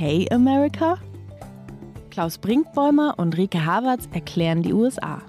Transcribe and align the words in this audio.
Okay 0.00 0.28
America? 0.30 0.96
Klaus 2.10 2.38
Brinkbäumer 2.38 3.18
und 3.18 3.36
Rike 3.36 3.66
Havertz 3.66 4.08
erklären 4.12 4.62
die 4.62 4.72
USA. 4.72 5.20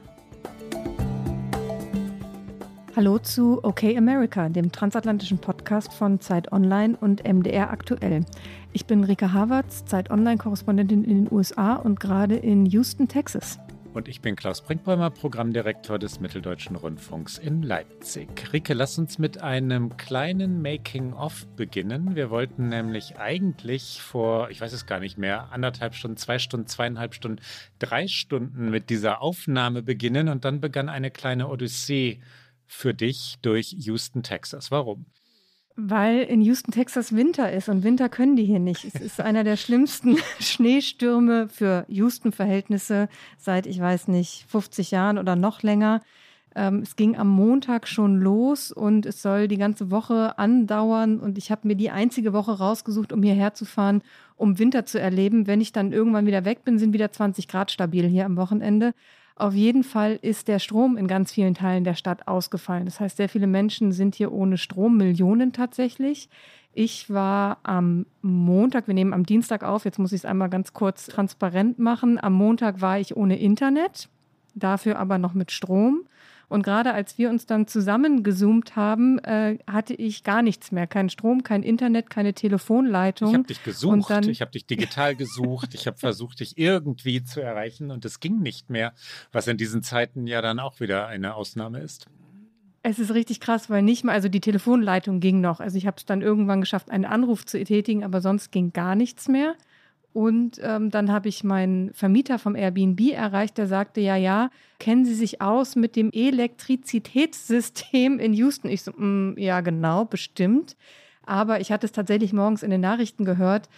Hallo 2.96 3.18
zu 3.18 3.64
Okay 3.64 3.98
America, 3.98 4.48
dem 4.48 4.72
transatlantischen 4.72 5.40
Podcast 5.40 5.92
von 5.92 6.20
Zeit 6.20 6.52
Online 6.52 6.96
und 7.02 7.28
MDR 7.28 7.72
aktuell. 7.72 8.24
Ich 8.72 8.86
bin 8.86 9.04
Rike 9.04 9.34
Havertz, 9.34 9.86
Zeit 9.86 10.12
Online-Korrespondentin 10.12 11.04
in 11.04 11.26
den 11.26 11.34
USA 11.36 11.74
und 11.74 12.00
gerade 12.00 12.36
in 12.36 12.68
Houston, 12.68 13.08
Texas. 13.08 13.58
Und 14.00 14.08
ich 14.08 14.22
bin 14.22 14.38
Klaus 14.38 14.62
Brinkbäumer, 14.62 15.10
Programmdirektor 15.10 16.00
des 16.00 16.22
Mitteldeutschen 16.22 16.78
Rundfunks 16.78 17.38
in 17.38 17.64
Leipzig. 17.64 18.30
Rike, 18.54 18.74
lass 18.74 18.98
uns 18.98 19.18
mit 19.18 19.42
einem 19.42 19.98
kleinen 19.98 20.62
Making-of 20.62 21.46
beginnen. 21.58 22.16
Wir 22.16 22.30
wollten 22.30 22.70
nämlich 22.70 23.18
eigentlich 23.18 24.02
vor, 24.02 24.52
ich 24.52 24.62
weiß 24.62 24.72
es 24.72 24.86
gar 24.86 25.02
nicht 25.02 25.18
mehr, 25.18 25.52
anderthalb 25.52 25.96
Stunden, 25.96 26.16
zwei 26.16 26.40
Stunden, 26.40 26.66
zweieinhalb 26.66 27.14
Stunden, 27.14 27.42
drei 27.78 28.08
Stunden 28.08 28.70
mit 28.70 28.90
dieser 28.90 29.22
Aufnahme 29.22 29.84
beginnen. 29.84 30.30
Und 30.30 30.46
dann 30.46 30.62
begann 30.62 30.88
eine 30.88 31.12
kleine 31.12 31.50
Odyssee 31.50 32.22
für 32.68 32.94
dich 32.94 33.36
durch 33.42 33.76
Houston, 33.80 34.24
Texas. 34.24 34.72
Warum? 34.72 35.08
Weil 35.82 36.24
in 36.24 36.42
Houston, 36.42 36.72
Texas 36.72 37.16
Winter 37.16 37.54
ist 37.54 37.70
und 37.70 37.84
Winter 37.84 38.10
können 38.10 38.36
die 38.36 38.44
hier 38.44 38.60
nicht. 38.60 38.84
Es 38.84 38.96
ist 38.96 39.22
einer 39.22 39.46
der 39.46 39.56
schlimmsten 39.56 40.18
Schneestürme 40.40 41.48
für 41.48 41.86
Houston-Verhältnisse 41.88 43.08
seit, 43.38 43.66
ich 43.66 43.80
weiß 43.80 44.10
nicht, 44.10 44.46
50 44.50 44.92
Jahren 44.92 45.18
oder 45.18 45.38
noch 45.38 45.64
länger. 45.64 46.02
Ähm, 46.54 46.80
es 46.80 46.98
ging 46.98 47.16
am 47.16 47.30
Montag 47.30 47.88
schon 47.88 48.20
los 48.20 48.74
und 48.74 49.06
es 49.06 49.22
soll 49.22 49.48
die 49.48 49.58
ganze 49.58 49.90
Woche 49.90 50.38
andauern. 50.38 51.18
Und 51.18 51.38
ich 51.38 51.50
habe 51.50 51.66
mir 51.66 51.76
die 51.76 51.92
einzige 51.92 52.34
Woche 52.34 52.58
rausgesucht, 52.58 53.14
um 53.14 53.24
hierher 53.24 53.54
zu 53.54 53.64
fahren, 53.64 54.02
um 54.36 54.60
Winter 54.60 54.86
zu 54.86 55.00
erleben. 55.00 55.48
Wenn 55.48 55.62
ich 55.62 55.72
dann 55.72 55.94
irgendwann 55.94 56.26
wieder 56.26 56.44
weg 56.44 56.66
bin, 56.66 56.78
sind 56.78 56.92
wieder 56.92 57.14
20 57.14 57.48
Grad 57.48 57.72
stabil 57.72 58.06
hier 58.06 58.26
am 58.26 58.36
Wochenende. 58.36 58.94
Auf 59.40 59.54
jeden 59.54 59.86
Fall 59.86 60.20
ist 60.22 60.50
der 60.50 60.60
Strom 60.60 60.98
in 60.98 61.08
ganz 61.08 61.32
vielen 61.32 61.56
Teilen 61.56 61.86
der 61.86 61.94
Stadt 61.94 62.28
ausgefallen. 62.28 62.84
Das 62.84 63.00
heißt, 63.00 63.16
sehr 63.16 63.30
viele 63.30 63.48
Menschen 63.48 63.94
sind 63.94 64.16
hier 64.16 64.34
ohne 64.34 64.58
Strom, 64.58 64.98
Millionen 64.98 65.54
tatsächlich. 65.54 66.30
Ich 66.74 67.10
war 67.10 67.58
am 67.64 68.06
Montag, 68.22 68.88
wir 68.88 68.94
nehmen 68.94 69.14
am 69.14 69.26
Dienstag 69.26 69.64
auf, 69.64 69.86
jetzt 69.86 69.98
muss 69.98 70.12
ich 70.12 70.20
es 70.20 70.26
einmal 70.26 70.50
ganz 70.50 70.74
kurz 70.74 71.06
transparent 71.06 71.80
machen. 71.80 72.22
Am 72.22 72.34
Montag 72.34 72.82
war 72.82 73.00
ich 73.00 73.16
ohne 73.16 73.40
Internet, 73.40 74.10
dafür 74.56 75.00
aber 75.00 75.18
noch 75.18 75.34
mit 75.34 75.52
Strom. 75.52 76.02
Und 76.50 76.64
gerade 76.64 76.94
als 76.94 77.18
wir 77.20 77.30
uns 77.30 77.46
dann 77.46 77.68
zusammengezoomt 77.68 78.76
haben, 78.76 79.20
äh, 79.20 79.60
hatte 79.68 79.94
ich 79.94 80.24
gar 80.24 80.42
nichts 80.42 80.72
mehr. 80.72 80.88
Kein 80.88 81.10
Strom, 81.10 81.44
kein 81.44 81.62
Internet, 81.62 82.10
keine 82.10 82.34
Telefonleitung. 82.34 83.30
Ich 83.30 83.36
habe 83.36 83.48
dich 83.48 83.64
gesucht, 83.64 84.10
dann, 84.10 84.28
ich 84.28 84.42
habe 84.42 84.52
dich 84.52 84.66
digital 84.66 85.16
gesucht, 85.16 85.76
ich 85.76 85.86
habe 85.86 85.98
versucht, 86.00 86.40
dich 86.40 86.58
irgendwie 86.58 87.24
zu 87.24 87.40
erreichen 87.40 87.92
und 87.92 88.04
es 88.04 88.20
ging 88.20 88.40
nicht 88.40 88.70
mehr, 88.72 88.94
was 89.32 89.48
in 89.48 89.58
diesen 89.58 89.84
Zeiten 89.84 90.26
ja 90.26 90.42
dann 90.42 90.60
auch 90.60 90.80
wieder 90.80 91.08
eine 91.08 91.36
Ausnahme 91.36 91.80
ist. 91.80 92.08
Es 92.82 92.98
ist 92.98 93.14
richtig 93.14 93.42
krass, 93.42 93.70
weil 93.70 93.84
nicht 93.84 94.04
mal, 94.04 94.14
also 94.14 94.30
die 94.30 94.40
Telefonleitung 94.40 95.20
ging 95.20 95.42
noch. 95.42 95.60
Also 95.60 95.78
ich 95.78 95.86
habe 95.86 95.98
es 95.98 96.06
dann 96.06 96.22
irgendwann 96.22 96.62
geschafft, 96.62 96.90
einen 96.90 97.06
Anruf 97.06 97.46
zu 97.46 97.64
tätigen, 97.64 98.04
aber 98.04 98.22
sonst 98.22 98.52
ging 98.52 98.74
gar 98.74 98.96
nichts 98.96 99.28
mehr. 99.28 99.56
Und 100.12 100.60
ähm, 100.64 100.90
dann 100.90 101.12
habe 101.12 101.30
ich 101.30 101.44
meinen 101.44 101.94
Vermieter 101.94 102.40
vom 102.40 102.56
Airbnb 102.56 103.12
erreicht, 103.12 103.60
der 103.60 103.68
sagte, 103.68 104.02
ja, 104.02 104.16
ja, 104.16 104.50
kennen 104.80 105.06
Sie 105.06 105.14
sich 105.14 105.40
aus 105.42 105.76
mit 105.76 105.96
dem 105.96 106.10
Elektrizitätssystem 106.12 108.18
in 108.18 108.34
Houston? 108.34 108.70
Ich 108.70 108.82
so, 108.82 108.92
mm, 108.92 109.38
ja, 109.38 109.62
genau, 109.62 110.06
bestimmt. 110.06 110.76
Aber 111.26 111.62
ich 111.62 111.72
hatte 111.72 111.86
es 111.86 111.92
tatsächlich 111.92 112.34
morgens 112.34 112.64
in 112.64 112.72
den 112.72 112.82
Nachrichten 112.82 113.24
gehört, 113.24 113.70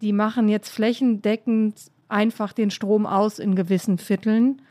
die 0.00 0.12
machen 0.12 0.48
jetzt 0.48 0.68
flächendeckend 0.68 1.90
einfach 2.08 2.52
den 2.52 2.70
Strom 2.70 3.04
aus 3.06 3.40
in 3.40 3.56
gewissen 3.56 3.98
Vierteln, 3.98 4.62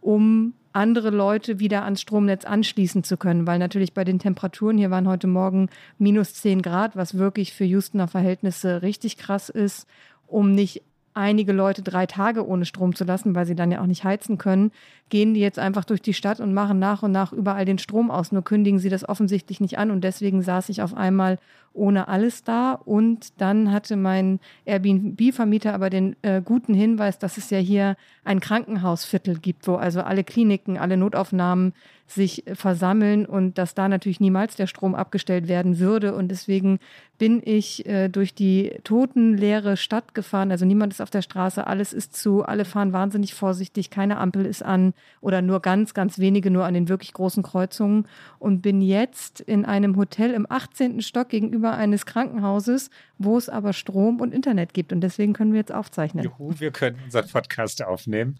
um 0.00 0.54
andere 0.72 1.10
Leute 1.10 1.58
wieder 1.58 1.84
ans 1.84 2.00
Stromnetz 2.00 2.44
anschließen 2.44 3.04
zu 3.04 3.16
können, 3.16 3.46
weil 3.46 3.58
natürlich 3.58 3.92
bei 3.92 4.04
den 4.04 4.18
Temperaturen, 4.18 4.78
hier 4.78 4.90
waren 4.90 5.08
heute 5.08 5.26
Morgen 5.26 5.68
minus 5.98 6.34
10 6.34 6.62
Grad, 6.62 6.96
was 6.96 7.18
wirklich 7.18 7.52
für 7.52 7.66
Houstoner 7.66 8.08
Verhältnisse 8.08 8.82
richtig 8.82 9.18
krass 9.18 9.48
ist 9.48 9.86
um 10.32 10.52
nicht 10.52 10.82
einige 11.14 11.52
Leute 11.52 11.82
drei 11.82 12.06
Tage 12.06 12.46
ohne 12.46 12.64
Strom 12.64 12.94
zu 12.94 13.04
lassen, 13.04 13.34
weil 13.34 13.46
sie 13.46 13.54
dann 13.54 13.70
ja 13.70 13.80
auch 13.82 13.86
nicht 13.86 14.04
heizen 14.04 14.38
können, 14.38 14.72
gehen 15.10 15.34
die 15.34 15.40
jetzt 15.40 15.58
einfach 15.58 15.84
durch 15.84 16.00
die 16.00 16.14
Stadt 16.14 16.40
und 16.40 16.54
machen 16.54 16.78
nach 16.78 17.02
und 17.02 17.12
nach 17.12 17.32
überall 17.32 17.64
den 17.64 17.78
Strom 17.78 18.10
aus. 18.10 18.32
Nur 18.32 18.42
kündigen 18.42 18.78
sie 18.78 18.88
das 18.88 19.06
offensichtlich 19.08 19.60
nicht 19.60 19.78
an 19.78 19.90
und 19.90 20.02
deswegen 20.02 20.42
saß 20.42 20.70
ich 20.70 20.82
auf 20.82 20.94
einmal 20.94 21.38
ohne 21.72 22.08
alles 22.08 22.44
da. 22.44 22.72
Und 22.72 23.40
dann 23.40 23.72
hatte 23.72 23.96
mein 23.96 24.40
Airbnb-Vermieter 24.64 25.74
aber 25.74 25.90
den 25.90 26.16
äh, 26.22 26.42
guten 26.42 26.74
Hinweis, 26.74 27.18
dass 27.18 27.38
es 27.38 27.50
ja 27.50 27.58
hier 27.58 27.96
ein 28.24 28.40
Krankenhausviertel 28.40 29.38
gibt, 29.38 29.66
wo 29.66 29.74
also 29.74 30.02
alle 30.02 30.24
Kliniken, 30.24 30.78
alle 30.78 30.96
Notaufnahmen 30.96 31.72
sich 32.14 32.44
versammeln 32.52 33.26
und 33.26 33.58
dass 33.58 33.74
da 33.74 33.88
natürlich 33.88 34.20
niemals 34.20 34.56
der 34.56 34.66
Strom 34.66 34.94
abgestellt 34.94 35.48
werden 35.48 35.78
würde. 35.78 36.14
Und 36.14 36.28
deswegen 36.28 36.78
bin 37.18 37.40
ich 37.44 37.86
äh, 37.86 38.08
durch 38.08 38.34
die 38.34 38.78
totenleere 38.84 39.76
Stadt 39.76 40.14
gefahren. 40.14 40.50
Also 40.50 40.64
niemand 40.64 40.92
ist 40.92 41.00
auf 41.00 41.10
der 41.10 41.22
Straße, 41.22 41.66
alles 41.66 41.92
ist 41.92 42.14
zu, 42.14 42.42
alle 42.42 42.64
fahren 42.64 42.92
wahnsinnig 42.92 43.34
vorsichtig, 43.34 43.90
keine 43.90 44.18
Ampel 44.18 44.44
ist 44.44 44.62
an 44.62 44.92
oder 45.20 45.40
nur 45.40 45.60
ganz, 45.60 45.94
ganz 45.94 46.18
wenige 46.18 46.50
nur 46.50 46.64
an 46.64 46.74
den 46.74 46.88
wirklich 46.88 47.12
großen 47.12 47.42
Kreuzungen 47.42 48.06
und 48.38 48.60
bin 48.60 48.80
jetzt 48.80 49.40
in 49.40 49.64
einem 49.64 49.96
Hotel 49.96 50.32
im 50.32 50.46
18. 50.48 51.00
Stock 51.00 51.28
gegenüber 51.28 51.61
eines 51.70 52.04
Krankenhauses, 52.04 52.90
wo 53.18 53.38
es 53.38 53.48
aber 53.48 53.72
Strom 53.72 54.20
und 54.20 54.34
Internet 54.34 54.74
gibt. 54.74 54.92
Und 54.92 55.00
deswegen 55.00 55.32
können 55.32 55.52
wir 55.52 55.60
jetzt 55.60 55.72
aufzeichnen. 55.72 56.24
Juhu, 56.24 56.58
wir 56.58 56.72
können 56.72 56.98
unseren 57.04 57.28
Podcast 57.28 57.82
aufnehmen. 57.82 58.38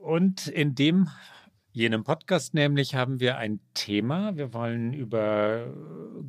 Und 0.00 0.46
in 0.46 0.74
dem 0.74 1.08
jenem 1.76 2.04
Podcast 2.04 2.54
nämlich 2.54 2.94
haben 2.94 3.18
wir 3.18 3.36
ein 3.36 3.58
Thema. 3.74 4.36
Wir 4.36 4.54
wollen 4.54 4.92
über 4.92 5.66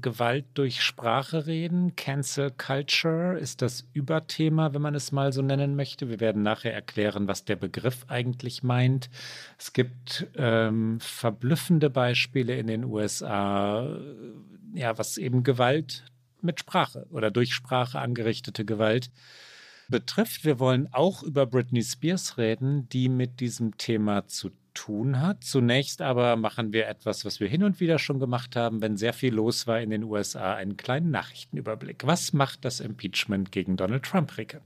Gewalt 0.02 0.46
durch 0.56 0.81
Sprache 0.81 1.46
reden. 1.46 1.96
Cancel 1.96 2.50
Culture 2.50 3.38
ist 3.38 3.62
das 3.62 3.88
Überthema, 3.94 4.74
wenn 4.74 4.81
man 4.81 4.96
es 4.96 5.12
mal 5.12 5.31
so 5.34 5.44
nennen 5.44 5.75
möchte. 5.75 6.09
Wir 6.09 6.19
werden 6.19 6.41
nachher 6.41 6.74
erklären, 6.74 7.28
was 7.28 7.46
der 7.46 7.58
Begriff 7.58 8.06
eigentlich 8.08 8.64
meint. 8.64 9.12
Es 9.59 9.72
gibt 9.72 10.25
ähm, 10.35 11.00
verblüffende 11.00 11.91
Beispiele 11.91 12.58
in 12.58 12.66
den 12.66 12.84
USA, 12.84 14.00
ja, 14.74 14.97
was 14.97 15.19
eben 15.19 15.44
Gewalt 15.44 16.06
mit 16.41 16.59
Sprache 16.59 17.07
oder 17.12 17.31
durch 17.31 17.53
Sprache 17.53 18.00
angerichtete 18.00 18.66
Gewalt 18.66 19.09
betrifft. 19.88 20.46
Wir 20.46 20.59
wollen 20.59 20.90
auch 20.91 21.23
über 21.23 21.46
Britney 21.46 21.84
Spears 21.84 22.38
reden, 22.38 22.90
die 22.90 23.09
mit 23.09 23.40
diesem 23.40 23.78
Thema 23.78 24.28
zu 24.28 24.51
tun 24.73 25.22
hat. 25.22 25.44
Zunächst 25.44 26.01
aber 26.01 26.35
machen 26.35 26.73
wir 26.73 26.88
etwas, 26.88 27.25
was 27.25 27.40
wir 27.40 27.47
hin 27.47 27.63
und 27.63 27.79
wieder 27.79 27.97
schon 27.97 28.19
gemacht 28.19 28.56
haben, 28.56 28.81
wenn 28.81 28.97
sehr 28.97 29.13
viel 29.13 29.34
los 29.34 29.68
war 29.68 29.79
in 29.79 29.90
den 29.90 30.03
USA, 30.03 30.53
einen 30.53 30.78
kleinen 30.78 31.12
Nachrichtenüberblick. 31.12 32.06
Was 32.06 32.34
macht 32.34 32.66
das 32.66 32.79
Impeachment 32.79 33.52
gegen 33.52 33.78
Donald 33.78 34.03
Trump, 34.03 34.38
Ricke? 34.38 34.62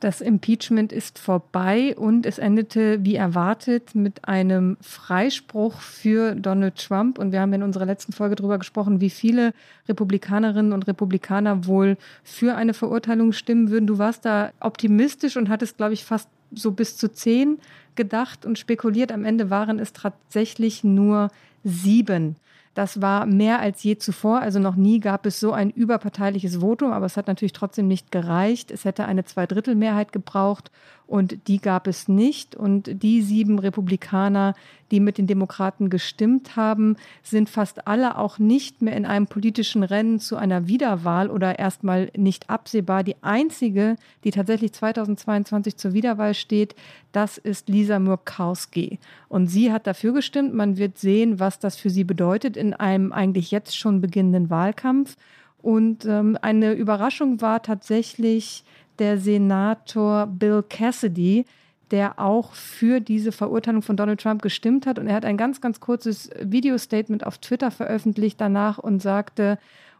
Das 0.00 0.20
Impeachment 0.20 0.92
ist 0.92 1.18
vorbei 1.18 1.96
und 1.96 2.24
es 2.24 2.38
endete 2.38 3.04
wie 3.04 3.16
erwartet 3.16 3.96
mit 3.96 4.28
einem 4.28 4.76
Freispruch 4.80 5.80
für 5.80 6.36
Donald 6.36 6.76
Trump. 6.76 7.18
Und 7.18 7.32
wir 7.32 7.40
haben 7.40 7.52
in 7.52 7.64
unserer 7.64 7.84
letzten 7.84 8.12
Folge 8.12 8.36
darüber 8.36 8.58
gesprochen, 8.58 9.00
wie 9.00 9.10
viele 9.10 9.52
Republikanerinnen 9.88 10.72
und 10.72 10.86
Republikaner 10.86 11.66
wohl 11.66 11.96
für 12.22 12.54
eine 12.54 12.74
Verurteilung 12.74 13.32
stimmen 13.32 13.70
würden. 13.70 13.86
Du 13.86 13.98
warst 13.98 14.24
da 14.24 14.52
optimistisch 14.60 15.36
und 15.36 15.48
hattest, 15.48 15.76
glaube 15.76 15.94
ich, 15.94 16.04
fast 16.04 16.28
so 16.52 16.72
bis 16.72 16.96
zu 16.96 17.12
zehn 17.12 17.58
gedacht 17.94 18.46
und 18.46 18.58
spekuliert. 18.58 19.12
Am 19.12 19.24
Ende 19.24 19.50
waren 19.50 19.78
es 19.78 19.92
tatsächlich 19.92 20.84
nur 20.84 21.30
sieben. 21.64 22.36
Das 22.74 23.02
war 23.02 23.26
mehr 23.26 23.58
als 23.58 23.82
je 23.82 23.98
zuvor. 23.98 24.38
Also 24.40 24.60
noch 24.60 24.76
nie 24.76 25.00
gab 25.00 25.26
es 25.26 25.40
so 25.40 25.52
ein 25.52 25.70
überparteiliches 25.70 26.60
Votum, 26.60 26.92
aber 26.92 27.06
es 27.06 27.16
hat 27.16 27.26
natürlich 27.26 27.52
trotzdem 27.52 27.88
nicht 27.88 28.12
gereicht. 28.12 28.70
Es 28.70 28.84
hätte 28.84 29.04
eine 29.04 29.24
Zweidrittelmehrheit 29.24 30.12
gebraucht 30.12 30.70
und 31.08 31.48
die 31.48 31.58
gab 31.58 31.86
es 31.86 32.06
nicht. 32.06 32.54
Und 32.54 33.02
die 33.02 33.22
sieben 33.22 33.58
Republikaner, 33.58 34.54
die 34.90 35.00
mit 35.00 35.16
den 35.16 35.26
Demokraten 35.26 35.88
gestimmt 35.88 36.54
haben, 36.54 36.96
sind 37.22 37.48
fast 37.48 37.88
alle 37.88 38.18
auch 38.18 38.38
nicht 38.38 38.82
mehr 38.82 38.94
in 38.94 39.06
einem 39.06 39.26
politischen 39.26 39.82
Rennen 39.82 40.20
zu 40.20 40.36
einer 40.36 40.68
Wiederwahl 40.68 41.30
oder 41.30 41.58
erstmal 41.58 42.10
nicht 42.14 42.50
absehbar. 42.50 43.04
Die 43.04 43.16
einzige, 43.22 43.96
die 44.22 44.32
tatsächlich 44.32 44.74
2022 44.74 45.78
zur 45.78 45.94
Wiederwahl 45.94 46.34
steht, 46.34 46.74
das 47.12 47.38
ist 47.38 47.70
Lisa 47.70 47.98
Murkowski. 47.98 48.98
Und 49.30 49.46
sie 49.46 49.72
hat 49.72 49.86
dafür 49.86 50.12
gestimmt. 50.12 50.52
Man 50.52 50.76
wird 50.76 50.98
sehen, 50.98 51.40
was 51.40 51.58
das 51.58 51.76
für 51.76 51.88
sie 51.88 52.04
bedeutet 52.04 52.54
in 52.58 52.74
einem 52.74 53.12
eigentlich 53.12 53.50
jetzt 53.50 53.78
schon 53.78 54.02
beginnenden 54.02 54.50
Wahlkampf. 54.50 55.16
Und 55.60 56.04
ähm, 56.04 56.38
eine 56.40 56.72
Überraschung 56.72 57.40
war 57.40 57.62
tatsächlich 57.62 58.64
der 58.98 59.18
Senator 59.18 60.26
Bill 60.26 60.64
Cassidy, 60.68 61.44
der 61.90 62.18
auch 62.18 62.52
für 62.52 63.00
diese 63.00 63.32
Verurteilung 63.32 63.82
von 63.82 63.96
Donald 63.96 64.20
Trump 64.20 64.42
gestimmt 64.42 64.86
hat. 64.86 64.98
Und 64.98 65.06
er 65.06 65.14
hat 65.14 65.24
ein 65.24 65.36
ganz, 65.36 65.60
ganz 65.60 65.80
kurzes 65.80 66.30
Video-Statement 66.40 67.26
auf 67.26 67.38
Twitter 67.38 67.70
veröffentlicht 67.70 68.40
danach 68.40 68.78
und 68.78 69.00
sagte, 69.00 69.58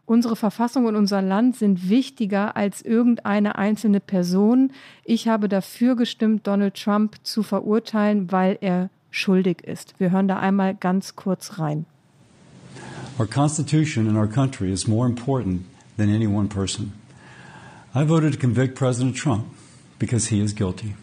Unsere 0.09 0.35
Verfassung 0.35 0.85
und 0.87 0.95
unser 0.95 1.21
Land 1.21 1.55
sind 1.55 1.87
wichtiger 1.87 2.57
als 2.57 2.81
irgendeine 2.81 3.59
einzelne 3.59 3.99
Person. 3.99 4.71
Ich 5.05 5.27
habe 5.27 5.47
dafür 5.47 5.95
gestimmt, 5.95 6.47
Donald 6.47 6.73
Trump 6.73 7.17
zu 7.21 7.43
verurteilen, 7.43 8.31
weil 8.31 8.57
er 8.59 8.89
schuldig 9.11 9.61
ist. 9.61 9.93
Wir 9.99 10.09
hören 10.09 10.27
da 10.27 10.39
einmal 10.39 10.73
ganz 10.73 11.15
kurz 11.15 11.59
rein. 11.59 11.85
Our 13.19 13.27
Constitution 13.27 14.07
and 14.07 14.17
our 14.17 14.25
country 14.25 14.71
is 14.71 14.87
more 14.87 15.07
important 15.07 15.61
than 15.97 16.09
any 16.09 16.25
one 16.25 16.47
person. 16.47 16.91
I 17.95 18.07
voted 18.07 18.33
to 18.33 18.39
convict 18.39 18.75
President 18.75 19.17
Trump 19.17 19.45
because 19.97 20.29
he 20.29 20.39
is 20.39 20.53
guilty. 20.53 20.95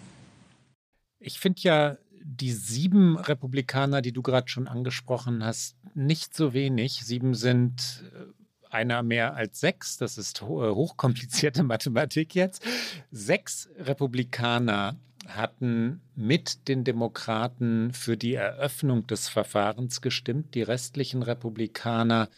Ich 1.18 1.40
finde 1.40 1.60
ja 1.62 1.96
die 2.22 2.52
sieben 2.52 3.18
Republikaner, 3.18 4.02
die 4.02 4.12
du 4.12 4.22
gerade 4.22 4.48
schon 4.48 4.68
angesprochen 4.68 5.44
hast, 5.44 5.76
nicht 5.94 6.36
so 6.36 6.52
wenig. 6.52 7.04
Sieben 7.04 7.34
sind 7.34 8.04
äh, 8.14 8.72
einer 8.72 9.02
mehr 9.02 9.34
als 9.34 9.58
sechs. 9.58 9.96
Das 9.96 10.16
ist 10.16 10.42
äh, 10.42 10.44
hochkomplizierte 10.44 11.62
Mathematik 11.64 12.36
jetzt. 12.36 12.64
Sechs 13.10 13.68
Republikaner 13.78 14.96
hatten 15.26 16.00
mit 16.14 16.68
den 16.68 16.84
Demokraten 16.84 17.92
für 17.92 18.16
die 18.16 18.34
Eröffnung 18.34 19.08
des 19.08 19.28
Verfahrens 19.28 20.00
gestimmt. 20.00 20.54
Die 20.54 20.62
restlichen 20.62 21.24
Republikaner 21.24 22.28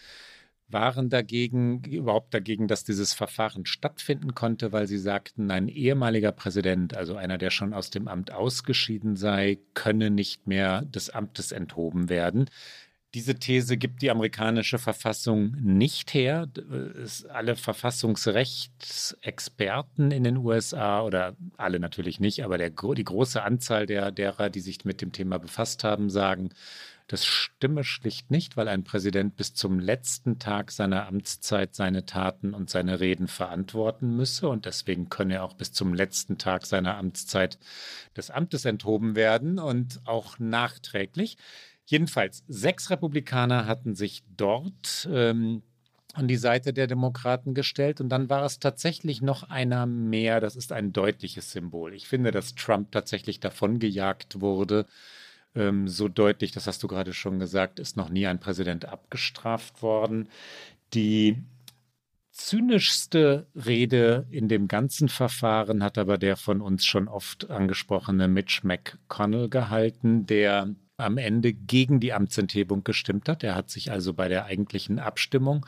waren 0.69 1.09
dagegen, 1.09 1.83
überhaupt 1.85 2.35
dagegen, 2.35 2.69
dass 2.69 2.85
dieses 2.85 3.15
Verfahren 3.15 3.67
stattfinden 3.67 4.35
konnte, 4.35 4.73
weil 4.73 4.87
sie 4.87 4.99
sagten, 4.99 5.51
ein 5.51 5.69
ehemaliger 5.69 6.33
Präsident, 6.33 6.97
also 6.97 7.17
einer, 7.17 7.39
der 7.39 7.51
schon 7.51 7.73
aus 7.73 7.91
dem 7.91 8.09
Amt 8.09 8.33
ausgeschieden 8.33 9.17
sei, 9.17 9.59
könne 9.75 10.11
nicht 10.11 10.47
mehr 10.47 10.83
des 10.83 11.11
Amtes 11.11 11.53
enthoben 11.53 12.09
werden. 12.09 12.51
Diese 13.15 13.37
These 13.37 13.79
gibt 13.79 14.03
die 14.03 14.11
amerikanische 14.11 14.79
Verfassung 14.79 15.53
nicht 15.59 16.13
her. 16.13 16.47
Alle 17.31 17.57
Verfassungsrechtsexperten 17.57 20.11
in 20.11 20.25
den 20.25 20.37
USA 20.37 21.03
oder 21.03 21.35
alle 21.57 21.81
natürlich 21.81 22.21
nicht, 22.21 22.45
aber 22.45 22.59
der, 22.59 22.69
die 22.69 23.05
große 23.05 23.43
Anzahl 23.43 23.87
der, 23.87 24.13
derer, 24.13 24.51
die 24.51 24.61
sich 24.61 24.85
mit 24.85 25.01
dem 25.01 25.13
Thema 25.13 25.39
befasst 25.39 25.85
haben, 25.85 26.11
sagen, 26.11 26.51
das 27.09 27.25
stimme 27.25 27.85
schlicht 27.85 28.31
nicht, 28.31 28.59
weil 28.59 28.69
ein 28.69 28.85
Präsident 28.85 29.35
bis 29.35 29.55
zum 29.55 29.81
letzten 29.81 30.39
Tag 30.39 30.71
seiner 30.71 31.07
Amtszeit 31.07 31.75
seine 31.75 32.05
Taten 32.05 32.53
und 32.53 32.69
seine 32.69 33.01
Reden 33.01 33.29
verantworten 33.29 34.15
müsse 34.15 34.49
und 34.49 34.67
deswegen 34.67 35.09
könne 35.09 35.37
er 35.37 35.45
auch 35.45 35.55
bis 35.55 35.73
zum 35.73 35.95
letzten 35.95 36.37
Tag 36.37 36.67
seiner 36.67 36.99
Amtszeit 36.99 37.59
des 38.15 38.31
Amtes 38.31 38.67
enthoben 38.67 39.17
werden 39.17 39.59
und 39.59 40.01
auch 40.05 40.39
nachträglich. 40.39 41.39
Jedenfalls, 41.87 42.45
sechs 42.47 42.91
Republikaner 42.91 43.65
hatten 43.65 43.95
sich 43.95 44.23
dort 44.37 45.09
ähm, 45.11 45.63
an 46.13 46.29
die 46.29 46.37
Seite 46.37 46.75
der 46.75 46.87
Demokraten 46.87 47.55
gestellt 47.55 48.03
und 48.03 48.11
dann 48.11 48.29
war 48.29 48.45
es 48.45 48.59
tatsächlich 48.59 49.23
noch 49.23 49.45
einer 49.45 49.87
mehr. 49.87 50.41
Das 50.41 50.57
ist 50.57 50.73
ein 50.73 50.93
deutliches 50.93 51.53
Symbol. 51.53 51.95
Ich 51.95 52.07
finde, 52.07 52.33
dass 52.33 52.55
Trump 52.55 52.93
tatsächlich 52.93 53.41
davongejagt 53.41 54.43
wurde. 54.43 54.85
Ähm, 55.59 55.89
so 55.89 56.09
deutlich, 56.09 56.53
das 56.53 56.67
hast 56.69 56.83
du 56.83 56.89
gerade 56.89 57.13
schon 57.13 57.41
gesagt, 57.41 57.81
ist 57.81 57.97
noch 57.97 58.09
nie 58.09 58.27
ein 58.27 58.39
Präsident 58.39 58.85
abgestraft 58.85 59.83
worden. 59.83 60.29
Die 60.95 61.43
zynischste 62.31 63.49
Rede 63.57 64.27
in 64.31 64.49
dem 64.49 64.69
ganzen 64.69 65.09
Verfahren 65.09 65.83
hat 65.83 65.99
aber 65.99 66.17
der 66.17 66.37
von 66.37 66.61
uns 66.61 66.87
schon 66.87 67.09
oft 67.09 67.51
angesprochene 67.51 68.29
Mitch 68.29 68.61
McConnell 68.63 69.49
gehalten, 69.49 70.27
der 70.27 70.75
am 70.97 71.19
Ende 71.19 71.53
gegen 71.53 71.99
die 71.99 72.13
Amtsenthebung 72.13 72.85
gestimmt 72.85 73.29
hat. 73.29 73.43
Er 73.43 73.57
hat 73.57 73.71
sich 73.71 73.91
also 73.91 74.15
bei 74.15 74.29
der 74.29 74.45
eigentlichen 74.45 75.01
Abstimmung, 75.01 75.67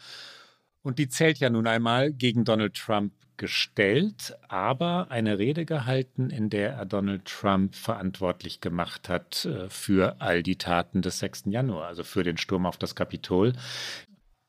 und 0.82 0.98
die 0.98 1.08
zählt 1.08 1.38
ja 1.38 1.50
nun 1.50 1.66
einmal, 1.66 2.12
gegen 2.12 2.44
Donald 2.44 2.74
Trump 2.74 3.12
gestellt, 3.40 4.36
aber 4.48 5.06
eine 5.08 5.38
Rede 5.38 5.64
gehalten, 5.64 6.28
in 6.28 6.50
der 6.50 6.74
er 6.74 6.84
Donald 6.84 7.24
Trump 7.24 7.74
verantwortlich 7.74 8.60
gemacht 8.60 9.08
hat 9.08 9.46
äh, 9.46 9.70
für 9.70 10.20
all 10.20 10.42
die 10.42 10.56
Taten 10.56 11.00
des 11.00 11.20
6. 11.20 11.44
Januar, 11.46 11.86
also 11.86 12.04
für 12.04 12.22
den 12.22 12.36
Sturm 12.36 12.66
auf 12.66 12.76
das 12.76 12.94
Kapitol. 12.94 13.54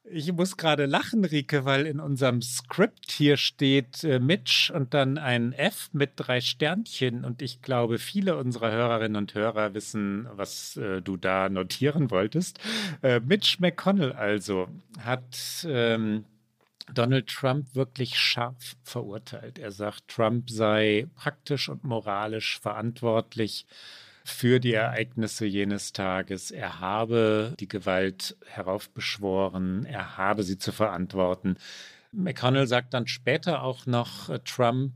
Ich 0.04 0.30
muss 0.34 0.58
gerade 0.58 0.88
lachen, 0.88 1.24
Rike, 1.24 1.64
weil 1.64 1.88
in 1.88 2.02
unserem 2.02 2.42
Skript 2.42 3.12
hier 3.12 3.38
steht 3.38 4.04
äh, 4.04 4.20
Mitch 4.20 4.70
und 4.74 4.94
dann 4.94 5.18
ein 5.18 5.54
F 5.54 5.88
mit 5.94 6.12
drei 6.18 6.42
Sternchen. 6.42 7.24
Und 7.24 7.42
ich 7.42 7.62
glaube, 7.62 7.98
viele 7.98 8.36
unserer 8.36 8.72
Hörerinnen 8.72 9.16
und 9.16 9.34
Hörer 9.36 9.74
wissen, 9.74 10.28
was 10.34 10.76
äh, 10.76 11.02
du 11.02 11.16
da 11.16 11.48
notieren 11.48 12.12
wolltest. 12.12 12.60
Äh, 13.02 13.22
Mitch 13.22 13.56
McConnell 13.62 14.12
also 14.12 14.68
hat 15.00 15.66
ähm, 15.66 16.26
Donald 16.94 17.28
Trump 17.28 17.76
wirklich 17.76 18.18
scharf 18.18 18.76
verurteilt. 18.84 19.60
Er 19.60 19.72
sagt, 19.72 20.08
Trump 20.08 20.50
sei 20.50 21.08
praktisch 21.16 21.70
und 21.70 21.84
moralisch 21.84 22.60
verantwortlich 22.60 23.66
für 24.24 24.60
die 24.60 24.74
Ereignisse 24.74 25.46
jenes 25.46 25.94
Tages. 25.94 26.52
Er 26.52 26.80
habe 26.80 27.56
die 27.60 27.68
Gewalt 27.68 28.38
heraufbeschworen, 28.46 29.86
er 29.86 30.18
habe 30.18 30.44
sie 30.44 30.58
zu 30.58 30.72
verantworten. 30.72 31.58
McConnell 32.12 32.68
sagt 32.68 32.94
dann 32.94 33.08
später 33.08 33.64
auch 33.64 33.86
noch, 33.86 34.30
Trump 34.44 34.94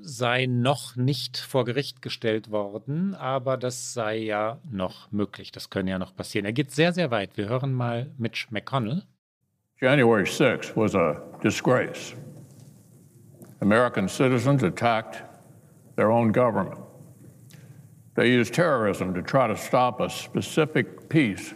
sei 0.00 0.46
noch 0.46 0.94
nicht 0.94 1.36
vor 1.36 1.64
Gericht 1.64 2.00
gestellt 2.00 2.50
worden, 2.50 3.14
aber 3.14 3.56
das 3.56 3.92
sei 3.92 4.18
ja 4.18 4.60
noch 4.70 5.10
möglich. 5.10 5.50
Das 5.50 5.68
könne 5.68 5.90
ja 5.90 5.98
noch 5.98 6.14
passieren. 6.14 6.46
Er 6.46 6.52
geht 6.52 6.70
sehr, 6.70 6.92
sehr 6.92 7.10
weit. 7.10 7.36
Wir 7.36 7.48
hören 7.48 7.72
mal 7.72 8.12
Mitch 8.16 8.46
McConnell. 8.50 9.02
January 9.78 10.24
6th 10.24 10.74
was 10.74 10.94
a 10.94 11.20
disgrace. 11.42 12.14
American 13.60 14.08
citizens 14.08 14.62
attacked 14.62 15.22
their 15.96 16.10
own 16.10 16.32
government. 16.32 16.80
They 18.14 18.30
used 18.30 18.54
terrorism 18.54 19.12
to 19.12 19.20
try 19.20 19.46
to 19.46 19.56
stop 19.56 20.00
a 20.00 20.08
specific 20.08 21.10
piece 21.10 21.52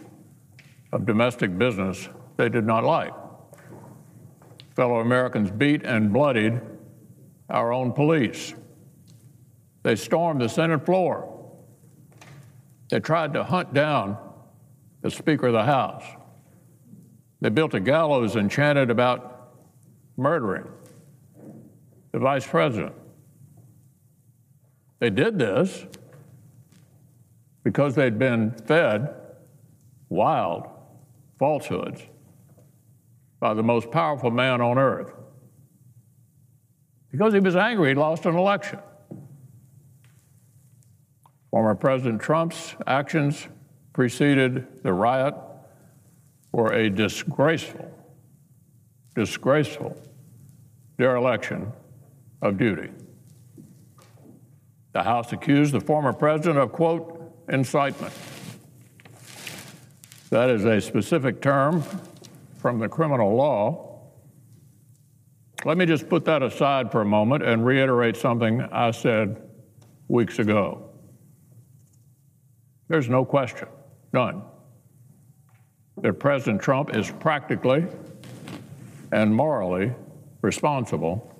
of 0.91 1.07
domestic 1.07 1.57
business 1.57 2.09
they 2.37 2.47
did 2.47 2.63
not 2.63 2.83
like. 2.83 3.11
Fellow 4.75 4.99
Americans 4.99 5.49
beat 5.49 5.83
and 5.83 6.13
bloodied 6.13 6.61
our 7.49 7.73
own 7.73 7.91
police. 7.91 8.53
They 9.81 9.95
stormed 9.95 10.41
the 10.41 10.47
Senate 10.47 10.85
floor. 10.85 11.27
They 12.89 12.99
tried 12.99 13.33
to 13.33 13.43
hunt 13.43 13.73
down 13.73 14.15
the 15.01 15.09
Speaker 15.09 15.47
of 15.47 15.53
the 15.53 15.63
House. 15.63 16.03
They 17.41 17.49
built 17.49 17.73
a 17.73 17.79
gallows 17.79 18.35
and 18.35 18.49
chanted 18.49 18.91
about 18.91 19.55
murdering 20.15 20.67
the 22.11 22.19
Vice 22.19 22.45
President. 22.45 22.93
They 24.99 25.09
did 25.09 25.39
this 25.39 25.85
because 27.63 27.95
they'd 27.95 28.19
been 28.19 28.51
fed 28.51 29.15
wild 30.09 30.67
falsehoods 31.39 32.03
by 33.39 33.55
the 33.55 33.63
most 33.63 33.89
powerful 33.89 34.29
man 34.29 34.61
on 34.61 34.77
earth. 34.77 35.11
Because 37.11 37.33
he 37.33 37.39
was 37.39 37.55
angry, 37.55 37.89
he 37.89 37.95
lost 37.95 38.27
an 38.27 38.35
election. 38.35 38.79
Former 41.49 41.73
President 41.73 42.21
Trump's 42.21 42.75
actions 42.85 43.47
preceded 43.93 44.83
the 44.83 44.93
riot 44.93 45.35
were 46.51 46.73
a 46.73 46.89
disgraceful, 46.89 47.89
disgraceful 49.15 49.97
dereliction 50.97 51.71
of 52.41 52.57
duty. 52.57 52.89
The 54.93 55.03
House 55.03 55.31
accused 55.31 55.73
the 55.73 55.79
former 55.79 56.11
president 56.13 56.59
of, 56.59 56.71
quote, 56.71 57.33
incitement. 57.47 58.13
That 60.29 60.49
is 60.49 60.65
a 60.65 60.81
specific 60.81 61.41
term 61.41 61.83
from 62.57 62.79
the 62.79 62.87
criminal 62.87 63.35
law. 63.35 64.01
Let 65.63 65.77
me 65.77 65.85
just 65.85 66.09
put 66.09 66.25
that 66.25 66.41
aside 66.41 66.91
for 66.91 67.01
a 67.01 67.05
moment 67.05 67.43
and 67.43 67.65
reiterate 67.65 68.17
something 68.17 68.61
I 68.61 68.91
said 68.91 69.41
weeks 70.07 70.39
ago. 70.39 70.89
There's 72.87 73.07
no 73.07 73.23
question, 73.23 73.67
none, 74.11 74.43
that 76.01 76.19
President 76.19 76.61
Trump 76.61 76.95
is 76.95 77.11
practically 77.11 77.85
and 79.11 79.33
morally 79.33 79.93
responsible 80.41 81.35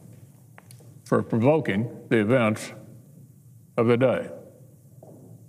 for 1.03 1.23
provoking 1.23 1.89
the 2.09 2.17
events 2.17 2.71
of 3.77 3.87
the 3.87 3.97
day. 3.97 4.29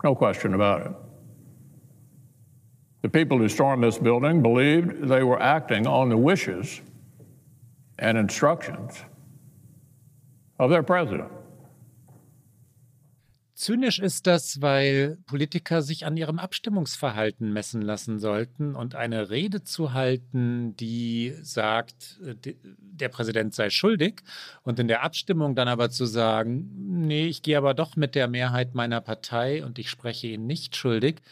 No 0.03 0.15
question 0.15 0.55
about 0.55 0.87
it. 0.87 0.93
The 3.03 3.09
people 3.09 3.39
who 3.39 3.49
stormed 3.49 3.83
this 3.83 3.99
building 3.99 4.43
believed 4.43 5.09
they 5.09 5.23
were 5.23 5.41
acting 5.41 5.87
on 5.87 6.09
the 6.09 6.17
wishes 6.17 6.81
and 7.99 8.17
instructions 8.17 9.03
of 10.59 10.71
their 10.71 10.83
president. 10.83 11.31
Zynisch 13.63 14.01
ist 14.01 14.27
das, 14.27 14.61
weil 14.61 15.19
Politiker 15.25 15.83
sich 15.83 16.05
an 16.05 16.17
ihrem 16.17 16.41
Abstimmungsverhalten 16.41 17.53
messen 17.53 17.81
lassen 17.81 18.19
sollten 18.19 18.75
und 18.75 18.97
eine 18.97 19.31
Rede 19.31 19.63
zu 19.63 19.93
halten, 19.93 20.75
die 20.75 21.33
sagt, 21.43 22.19
äh, 22.25 22.55
der 22.77 23.09
Präsident 23.09 23.55
sei 23.55 23.71
schuldig 23.71 24.23
und 24.65 24.81
in 24.81 24.89
der 24.89 25.05
Abstimmung 25.05 25.55
dann 25.55 25.69
aber 25.69 25.91
zu 25.91 26.07
sagen, 26.07 27.05
nee, 27.07 27.29
ich 27.29 27.43
gehe 27.43 27.57
aber 27.57 27.73
doch 27.73 27.95
mit 27.95 28.17
der 28.17 28.27
Mehrheit 28.27 28.75
meiner 28.75 29.01
Partei 29.01 29.65
und 29.65 29.79
ich 29.79 29.91
spreche 29.91 30.27
ihn 30.27 30.45
nicht 30.45 30.75
schuldig, 30.75 31.23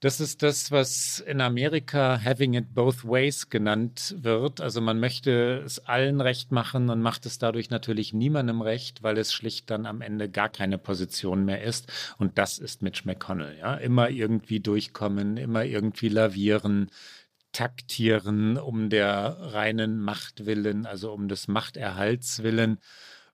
das 0.00 0.20
ist 0.20 0.42
das, 0.42 0.70
was 0.70 1.20
in 1.20 1.40
Amerika 1.40 2.20
having 2.22 2.54
it 2.54 2.74
both 2.74 3.04
ways 3.04 3.48
genannt 3.48 4.14
wird. 4.18 4.60
Also 4.60 4.82
man 4.82 5.00
möchte 5.00 5.62
es 5.64 5.78
allen 5.78 6.20
recht 6.20 6.52
machen 6.52 6.90
und 6.90 7.00
macht 7.00 7.24
es 7.24 7.38
dadurch 7.38 7.70
natürlich 7.70 8.12
niemandem 8.12 8.60
recht, 8.60 9.02
weil 9.02 9.16
es 9.16 9.32
schlicht 9.32 9.70
dann 9.70 9.86
am 9.86 10.02
Ende 10.02 10.28
gar 10.28 10.50
keine 10.50 10.76
Position 10.76 11.46
mehr 11.46 11.62
ist. 11.62 11.90
Und 12.18 12.36
das 12.36 12.58
ist 12.58 12.82
Mitch 12.82 13.02
McConnell. 13.06 13.56
Ja? 13.58 13.74
Immer 13.76 14.10
irgendwie 14.10 14.60
durchkommen, 14.60 15.38
immer 15.38 15.64
irgendwie 15.64 16.10
lavieren, 16.10 16.90
taktieren 17.52 18.58
um 18.58 18.90
der 18.90 19.38
reinen 19.40 19.98
Macht 19.98 20.44
willen, 20.44 20.84
also 20.84 21.10
um 21.12 21.26
des 21.26 21.48
Machterhalts 21.48 22.42
willen. 22.42 22.78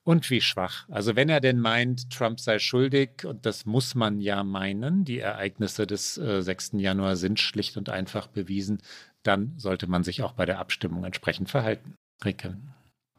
Und 0.04 0.28
wie 0.30 0.40
schwach. 0.40 0.88
Also 0.88 1.14
wenn 1.14 1.28
er 1.28 1.40
denn 1.40 1.60
meint, 1.60 2.10
Trump 2.10 2.40
sei 2.40 2.58
schuldig, 2.58 3.24
und 3.24 3.46
das 3.46 3.66
muss 3.66 3.94
man 3.94 4.20
ja 4.20 4.42
meinen, 4.42 5.04
die 5.04 5.20
Ereignisse 5.20 5.86
des 5.86 6.18
äh, 6.18 6.42
6. 6.42 6.72
Januar 6.74 7.14
sind 7.14 7.38
schlicht 7.38 7.76
und 7.76 7.88
einfach 7.88 8.26
bewiesen, 8.26 8.78
dann 9.22 9.54
sollte 9.58 9.86
man 9.86 10.02
sich 10.02 10.22
auch 10.22 10.32
bei 10.32 10.44
der 10.44 10.58
Abstimmung 10.58 11.04
entsprechend 11.04 11.50
verhalten. 11.50 11.94
Ricke. 12.24 12.56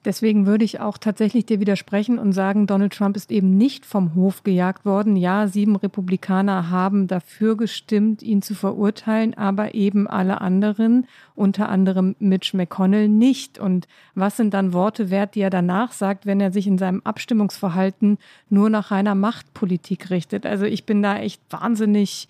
Deswegen 0.05 0.45
würde 0.45 0.65
ich 0.65 0.81
auch 0.81 0.97
tatsächlich 0.97 1.45
dir 1.45 1.59
widersprechen 1.59 2.19
und 2.19 2.33
sagen, 2.33 2.67
Donald 2.67 2.93
Trump 2.93 3.15
ist 3.15 3.31
eben 3.31 3.57
nicht 3.57 3.85
vom 3.85 4.15
Hof 4.15 4.43
gejagt 4.43 4.85
worden. 4.85 5.15
Ja, 5.15 5.47
sieben 5.47 5.75
Republikaner 5.77 6.69
haben 6.69 7.07
dafür 7.07 7.55
gestimmt, 7.55 8.21
ihn 8.21 8.41
zu 8.41 8.53
verurteilen, 8.53 9.33
aber 9.33 9.73
eben 9.75 10.07
alle 10.07 10.41
anderen, 10.41 11.07
unter 11.35 11.69
anderem 11.69 12.15
Mitch 12.19 12.55
McConnell, 12.55 13.07
nicht. 13.07 13.59
Und 13.59 13.87
was 14.13 14.35
sind 14.35 14.53
dann 14.53 14.73
Worte 14.73 15.09
wert, 15.09 15.35
die 15.35 15.41
er 15.41 15.49
danach 15.49 15.93
sagt, 15.93 16.25
wenn 16.25 16.41
er 16.41 16.51
sich 16.51 16.67
in 16.67 16.77
seinem 16.77 17.01
Abstimmungsverhalten 17.03 18.17
nur 18.49 18.69
nach 18.69 18.91
reiner 18.91 19.15
Machtpolitik 19.15 20.09
richtet? 20.09 20.45
Also 20.45 20.65
ich 20.65 20.85
bin 20.85 21.01
da 21.01 21.17
echt 21.17 21.41
wahnsinnig 21.49 22.27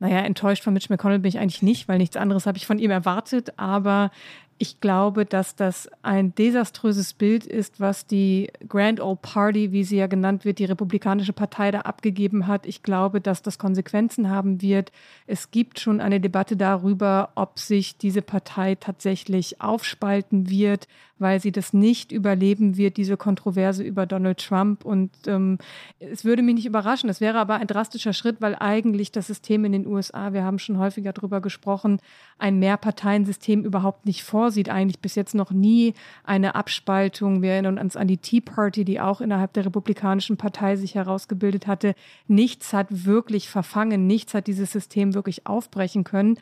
naja, 0.00 0.18
enttäuscht 0.18 0.64
von 0.64 0.74
Mitch 0.74 0.88
McConnell 0.90 1.20
bin 1.20 1.28
ich 1.28 1.38
eigentlich 1.38 1.62
nicht, 1.62 1.86
weil 1.86 1.98
nichts 1.98 2.16
anderes 2.16 2.46
habe 2.46 2.58
ich 2.58 2.66
von 2.66 2.80
ihm 2.80 2.90
erwartet. 2.90 3.56
Aber 3.56 4.10
ich 4.58 4.80
glaube, 4.80 5.24
dass 5.24 5.56
das 5.56 5.88
ein 6.02 6.34
desaströses 6.34 7.14
Bild 7.14 7.46
ist, 7.46 7.80
was 7.80 8.06
die 8.06 8.50
Grand 8.68 9.00
Old 9.00 9.22
Party, 9.22 9.72
wie 9.72 9.84
sie 9.84 9.96
ja 9.96 10.06
genannt 10.06 10.44
wird, 10.44 10.58
die 10.58 10.64
Republikanische 10.64 11.32
Partei 11.32 11.70
da 11.70 11.80
abgegeben 11.80 12.46
hat. 12.46 12.66
Ich 12.66 12.82
glaube, 12.82 13.20
dass 13.20 13.42
das 13.42 13.58
Konsequenzen 13.58 14.30
haben 14.30 14.62
wird. 14.62 14.92
Es 15.26 15.50
gibt 15.50 15.80
schon 15.80 16.00
eine 16.00 16.20
Debatte 16.20 16.56
darüber, 16.56 17.30
ob 17.34 17.58
sich 17.58 17.98
diese 17.98 18.22
Partei 18.22 18.76
tatsächlich 18.76 19.60
aufspalten 19.60 20.48
wird, 20.48 20.86
weil 21.22 21.40
sie 21.40 21.52
das 21.52 21.72
nicht 21.72 22.12
überleben 22.12 22.76
wird, 22.76 22.98
diese 22.98 23.16
Kontroverse 23.16 23.82
über 23.82 24.04
Donald 24.04 24.38
Trump. 24.38 24.84
Und 24.84 25.10
ähm, 25.26 25.56
es 25.98 26.24
würde 26.24 26.42
mich 26.42 26.56
nicht 26.56 26.66
überraschen. 26.66 27.08
Es 27.08 27.20
wäre 27.20 27.38
aber 27.38 27.54
ein 27.54 27.66
drastischer 27.66 28.12
Schritt, 28.12 28.40
weil 28.40 28.54
eigentlich 28.56 29.12
das 29.12 29.28
System 29.28 29.64
in 29.64 29.72
den 29.72 29.86
USA, 29.86 30.34
wir 30.34 30.44
haben 30.44 30.58
schon 30.58 30.78
häufiger 30.78 31.12
darüber 31.12 31.40
gesprochen, 31.40 32.00
ein 32.38 32.58
Mehrparteiensystem 32.58 33.64
überhaupt 33.64 34.04
nicht 34.04 34.24
vorsieht. 34.24 34.68
Eigentlich 34.68 35.00
bis 35.00 35.14
jetzt 35.14 35.34
noch 35.34 35.52
nie 35.52 35.94
eine 36.24 36.54
Abspaltung. 36.54 37.40
Wir 37.40 37.52
erinnern 37.52 37.78
uns 37.78 37.96
an 37.96 38.08
die 38.08 38.18
Tea 38.18 38.40
Party, 38.40 38.84
die 38.84 39.00
auch 39.00 39.20
innerhalb 39.20 39.52
der 39.54 39.64
Republikanischen 39.64 40.36
Partei 40.36 40.76
sich 40.76 40.94
herausgebildet 40.94 41.66
hatte. 41.66 41.94
Nichts 42.26 42.72
hat 42.72 42.88
wirklich 42.90 43.48
verfangen, 43.48 44.06
nichts 44.06 44.34
hat 44.34 44.46
dieses 44.46 44.72
System 44.72 45.14
wirklich 45.14 45.46
aufbrechen 45.46 46.04
können. 46.04 46.36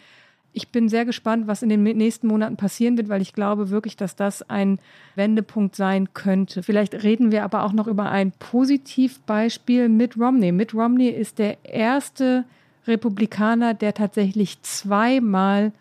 Ich 0.53 0.69
bin 0.71 0.89
sehr 0.89 1.05
gespannt, 1.05 1.47
was 1.47 1.63
in 1.63 1.69
den 1.69 1.83
nächsten 1.83 2.27
Monaten 2.27 2.57
passieren 2.57 2.97
wird, 2.97 3.09
weil 3.09 3.23
ich 3.23 3.33
glaube 3.33 3.71
wirklich, 3.71 3.97
dass 3.97 4.17
das 4.17 4.49
ein 4.51 4.81
Wendepunkt 5.15 5.77
sein 5.77 6.13
könnte. 6.13 6.63
Vielleicht 6.63 7.05
reden 7.05 7.31
wir 7.31 7.45
aber 7.45 7.65
auch 7.65 7.73
noch 7.73 7.87
über 7.87 8.11
ein 8.11 8.33
Positivbeispiel 8.33 9.89
mit 9.89 10.19
Romney. 10.19 10.51
Mitt 10.51 10.75
Romney 10.75 11.09
ist 11.09 11.39
der 11.39 11.65
erste 11.65 12.45
Republikaner, 12.87 13.75
der 13.75 13.95
tatsächlich 13.95 14.61
zweimal 14.63 15.73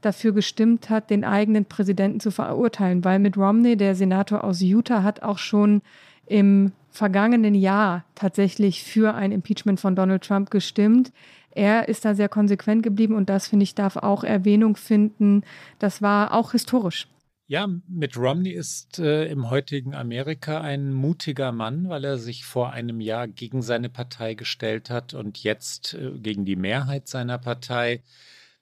dafür 0.00 0.32
gestimmt 0.32 0.90
hat, 0.90 1.10
den 1.10 1.24
eigenen 1.24 1.64
Präsidenten 1.64 2.20
zu 2.20 2.30
verurteilen, 2.30 3.04
weil 3.04 3.18
Mitt 3.18 3.36
Romney, 3.36 3.76
der 3.76 3.94
Senator 3.94 4.44
aus 4.44 4.60
Utah, 4.60 5.02
hat 5.02 5.22
auch 5.22 5.38
schon 5.38 5.82
im 6.26 6.72
vergangenen 6.90 7.54
Jahr 7.54 8.04
tatsächlich 8.14 8.82
für 8.82 9.14
ein 9.14 9.32
Impeachment 9.32 9.80
von 9.80 9.94
Donald 9.94 10.24
Trump 10.24 10.50
gestimmt. 10.50 11.12
Er 11.50 11.88
ist 11.88 12.04
da 12.04 12.14
sehr 12.14 12.28
konsequent 12.28 12.82
geblieben 12.82 13.14
und 13.14 13.28
das, 13.28 13.48
finde 13.48 13.64
ich, 13.64 13.74
darf 13.74 13.96
auch 13.96 14.24
Erwähnung 14.24 14.76
finden. 14.76 15.42
Das 15.78 16.02
war 16.02 16.32
auch 16.32 16.52
historisch. 16.52 17.08
Ja, 17.50 17.66
Mitt 17.88 18.14
Romney 18.18 18.50
ist 18.50 18.98
äh, 18.98 19.24
im 19.24 19.48
heutigen 19.48 19.94
Amerika 19.94 20.60
ein 20.60 20.92
mutiger 20.92 21.50
Mann, 21.50 21.88
weil 21.88 22.04
er 22.04 22.18
sich 22.18 22.44
vor 22.44 22.72
einem 22.74 23.00
Jahr 23.00 23.26
gegen 23.26 23.62
seine 23.62 23.88
Partei 23.88 24.34
gestellt 24.34 24.90
hat 24.90 25.14
und 25.14 25.42
jetzt 25.42 25.94
äh, 25.94 26.10
gegen 26.18 26.44
die 26.44 26.56
Mehrheit 26.56 27.08
seiner 27.08 27.38
Partei. 27.38 28.02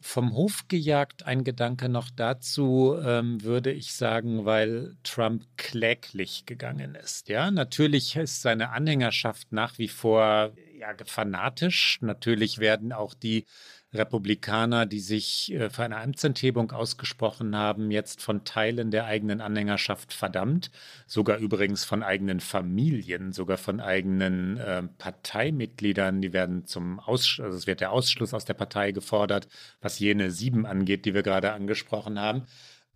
Vom 0.00 0.35
Hof 0.35 0.69
gejagt 0.69 1.25
ein 1.26 1.43
Gedanke 1.43 1.88
noch 1.88 2.11
dazu, 2.11 2.97
ähm, 3.02 3.43
würde 3.43 3.73
ich 3.73 3.93
sagen, 3.93 4.45
weil 4.45 4.97
Trump 5.02 5.43
kläglich 5.57 6.47
gegangen 6.47 6.95
ist. 6.95 7.28
Ja, 7.28 7.50
natürlich 7.50 8.14
ist 8.14 8.40
seine 8.43 8.71
Anhängerschaft 8.71 9.50
nach 9.50 9.78
wie 9.78 9.88
vor 9.88 10.52
ja, 10.78 10.95
fanatisch. 11.04 11.99
Natürlich 12.00 12.59
werden 12.59 12.92
auch 12.92 13.14
die 13.14 13.47
Republikaner, 13.92 14.87
die 14.87 15.00
sich 15.00 15.52
äh, 15.52 15.71
für 15.71 15.85
eine 15.85 15.97
Amtsenthebung 15.99 16.73
ausgesprochen 16.73 17.56
haben, 17.56 17.90
jetzt 17.90 18.23
von 18.23 18.45
Teilen 18.45 18.90
der 18.90 19.06
eigenen 19.06 19.40
Anhängerschaft 19.40 20.12
verdammt, 20.12 20.71
sogar 21.06 21.38
übrigens 21.38 21.85
von 21.85 22.02
eigenen 22.02 22.40
Familien, 22.40 23.33
sogar 23.33 23.56
von 23.56 23.80
eigenen 23.80 24.59
äh, 24.59 24.83
Parteimitgliedern, 24.99 26.21
die 26.21 26.33
werden 26.33 26.66
zum 26.66 27.00
Ausschluss, 27.00 27.45
also 27.45 27.59
es 27.59 27.66
wird 27.66 27.80
der 27.80 27.92
Ausschluss 27.92 28.35
aus 28.35 28.45
der 28.45 28.54
Partei 28.54 28.92
gefordert, 28.92 29.49
was 29.80 29.99
jene 29.99 30.30
sieben 30.30 30.66
angeht, 30.66 31.04
die 31.04 31.14
wir 31.14 31.23
gerade 31.23 31.52
angesprochen 31.52 32.21
haben. 32.21 32.42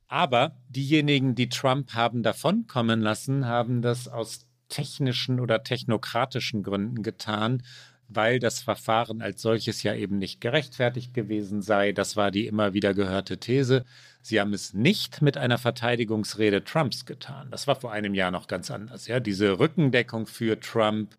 Aber 0.09 0.57
diejenigen, 0.69 1.37
die 1.37 1.49
Trump 1.49 1.95
haben 1.95 2.25
davonkommen 2.25 3.01
lassen, 3.01 3.47
haben 3.47 3.81
das 3.81 4.09
aus 4.09 4.50
technischen 4.71 5.41
oder 5.41 5.63
technokratischen 5.63 6.63
Gründen 6.63 7.03
getan, 7.03 7.63
weil 8.09 8.39
das 8.39 8.63
Verfahren 8.63 9.23
als 9.23 9.43
solches 9.43 9.83
ja 9.83 9.95
eben 9.95 10.19
nicht 10.19 10.41
gerechtfertigt 10.41 11.15
gewesen 11.15 11.63
sei. 11.63 11.93
Das 11.93 12.17
war 12.17 12.31
die 12.31 12.47
immer 12.47 12.73
wieder 12.73 12.95
gehörte 12.95 13.39
These. 13.39 13.85
Sie 14.23 14.41
haben 14.41 14.53
es 14.53 14.75
nicht 14.75 15.23
mit 15.23 15.37
einer 15.37 15.59
Verteidigungsrede 15.59 16.65
Trumps 16.65 17.07
getan. 17.07 17.49
Das 17.51 17.67
war 17.67 17.77
vor 17.77 17.93
einem 17.93 18.15
Jahr 18.15 18.31
noch 18.31 18.49
ganz 18.49 18.71
anders. 18.71 19.07
Ja, 19.07 19.21
diese 19.21 19.59
Rückendeckung 19.59 20.27
für 20.27 20.59
Trump 20.59 21.17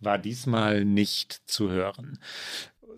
war 0.00 0.18
diesmal 0.18 0.84
nicht 0.84 1.42
zu 1.46 1.70
hören. 1.70 2.18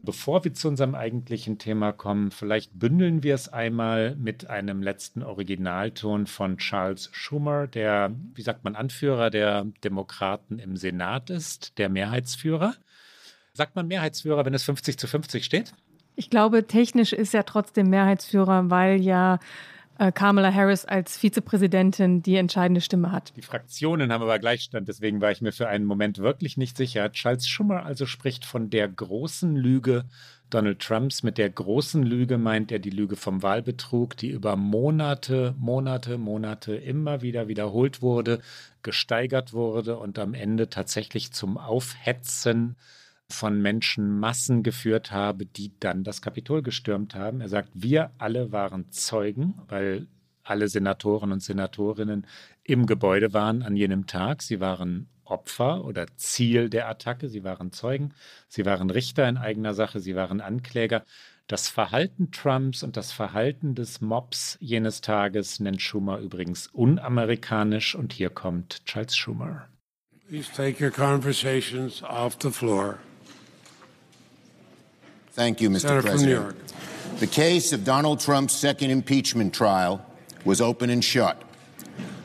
Bevor 0.03 0.45
wir 0.45 0.53
zu 0.55 0.69
unserem 0.69 0.95
eigentlichen 0.95 1.59
Thema 1.59 1.93
kommen, 1.93 2.31
vielleicht 2.31 2.79
bündeln 2.79 3.23
wir 3.23 3.35
es 3.35 3.49
einmal 3.49 4.17
mit 4.17 4.51
einem 4.51 4.83
letzten 4.83 5.23
Originalton 5.23 6.27
von 6.27 6.59
Charles 6.59 7.09
Schumer, 7.13 7.67
der, 7.67 8.15
wie 8.35 8.43
sagt 8.43 8.65
man, 8.65 8.77
Anführer 8.77 9.31
der 9.31 9.67
Demokraten 9.83 10.59
im 10.59 10.77
Senat 10.77 11.31
ist, 11.31 11.79
der 11.79 11.89
Mehrheitsführer. 11.89 12.75
Sagt 13.53 13.77
man 13.77 13.87
Mehrheitsführer, 13.87 14.45
wenn 14.45 14.55
es 14.55 14.65
50 14.65 14.99
zu 14.99 15.07
50 15.07 15.45
steht? 15.45 15.75
Ich 16.17 16.31
glaube, 16.31 16.67
technisch 16.67 17.13
ist 17.13 17.35
er 17.35 17.45
trotzdem 17.45 17.91
Mehrheitsführer, 17.91 18.71
weil 18.71 19.01
ja 19.01 19.39
äh, 19.99 20.13
Kamala 20.13 20.53
Harris 20.53 20.85
als 20.85 21.17
Vizepräsidentin 21.17 22.23
die 22.23 22.37
entscheidende 22.37 22.81
Stimme 22.81 23.13
hat. 23.13 23.33
Die 23.37 23.43
Fraktionen 23.43 24.13
haben 24.13 24.23
aber 24.23 24.39
Gleichstand, 24.39 24.89
deswegen 24.89 25.21
war 25.21 25.31
ich 25.31 25.41
mir 25.41 25.53
für 25.53 25.69
einen 25.69 25.85
Moment 25.85 26.19
wirklich 26.19 26.57
nicht 26.57 26.77
sicher. 26.77 27.11
Charles 27.13 27.47
Schumer 27.47 27.85
also 27.85 28.07
spricht 28.07 28.45
von 28.45 28.71
der 28.71 28.89
großen 28.89 29.55
Lüge 29.57 30.05
Donald 30.51 30.81
Trumps. 30.81 31.23
Mit 31.23 31.39
der 31.39 31.51
großen 31.51 32.03
Lüge 32.03 32.39
meint 32.39 32.71
er 32.71 32.79
die 32.79 32.91
Lüge 32.91 33.17
vom 33.17 33.43
Wahlbetrug, 33.43 34.17
die 34.17 34.31
über 34.31 34.57
Monate, 34.57 35.55
Monate, 35.59 36.19
Monate 36.19 36.77
immer 36.77 37.23
wieder 37.23 37.49
wiederholt 37.49 38.03
wurde, 38.03 38.41
gesteigert 38.83 39.53
wurde 39.53 39.99
und 39.99 40.19
am 40.19 40.35
Ende 40.35 40.69
tatsächlich 40.69 41.33
zum 41.33 41.59
Aufhetzen 41.59 42.77
von 43.31 43.61
Menschenmassen 43.61 44.63
geführt 44.63 45.11
habe, 45.11 45.47
die 45.47 45.73
dann 45.81 46.05
das 46.05 46.23
Kapitol 46.23 46.63
gestürmt 46.63 47.15
haben. 47.15 47.41
Er 47.41 47.49
sagt, 47.49 47.71
wir 47.75 48.11
alle 48.19 48.53
waren 48.53 48.91
Zeugen, 48.91 49.55
weil 49.69 50.07
alle 50.43 50.69
Senatoren 50.69 51.33
und 51.33 51.43
Senatorinnen 51.43 52.27
im 52.63 52.87
Gebäude 52.87 53.33
waren 53.33 53.63
an 53.63 53.77
jenem 53.77 54.07
Tag. 54.07 54.43
Sie 54.43 54.61
waren 54.61 55.09
Opfer 55.25 55.85
oder 55.85 56.07
Ziel 56.17 56.69
der 56.69 56.89
Attacke. 56.89 57.29
Sie 57.29 57.45
waren 57.45 57.73
Zeugen. 57.73 58.13
Sie 58.49 58.67
waren 58.67 58.91
Richter 58.91 59.29
in 59.29 59.39
eigener 59.39 59.75
Sache. 59.75 60.01
Sie 60.01 60.15
waren 60.15 60.41
Ankläger. 60.41 61.05
Das 61.47 61.69
Verhalten 61.69 62.31
Trumps 62.31 62.83
und 62.83 62.97
das 62.97 63.13
Verhalten 63.13 63.75
des 63.75 64.01
Mobs 64.01 64.57
jenes 64.61 65.01
Tages 65.01 65.61
nennt 65.61 65.83
Schumer 65.83 66.19
übrigens 66.19 66.69
unamerikanisch. 66.69 67.95
Und 67.95 68.13
hier 68.13 68.31
kommt 68.31 68.85
Charles 68.85 69.17
Schumer. 69.17 69.69
Please 70.29 70.51
take 70.55 70.83
your 70.83 70.91
conversations 70.91 72.03
off 72.03 72.37
the 72.41 72.51
floor. 72.51 72.99
Thank 75.35 75.61
you, 75.61 75.69
Mr. 75.69 75.81
Senator 75.81 76.03
President. 76.03 76.21
from 76.21 76.29
New 76.29 76.55
York. 76.55 77.19
The 77.19 77.27
case 77.27 77.73
of 77.73 77.85
Donald 77.85 78.21
Trump's 78.21 78.55
second 78.55 78.93
impeachment 78.93 79.53
trial 79.53 80.05
was 80.45 80.61
open 80.61 80.91
and 80.91 81.05
shut. 81.05 81.43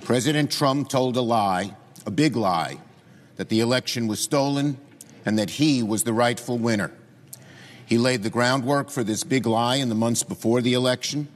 President 0.01 0.51
Trump 0.51 0.89
told 0.89 1.17
a 1.17 1.21
lie, 1.21 1.75
a 2.05 2.11
big 2.11 2.35
lie, 2.35 2.77
that 3.37 3.49
the 3.49 3.61
election 3.61 4.07
was 4.07 4.19
stolen 4.19 4.77
and 5.25 5.39
that 5.39 5.49
he 5.49 5.81
was 5.81 6.03
the 6.03 6.13
rightful 6.13 6.59
winner. 6.59 6.91
He 7.83 7.97
laid 7.97 8.21
the 8.21 8.29
groundwork 8.29 8.91
for 8.91 9.03
this 9.03 9.23
big 9.23 9.47
lie 9.47 9.77
in 9.77 9.89
the 9.89 9.95
months 9.95 10.21
before 10.21 10.61
the 10.61 10.73
election. 10.73 11.29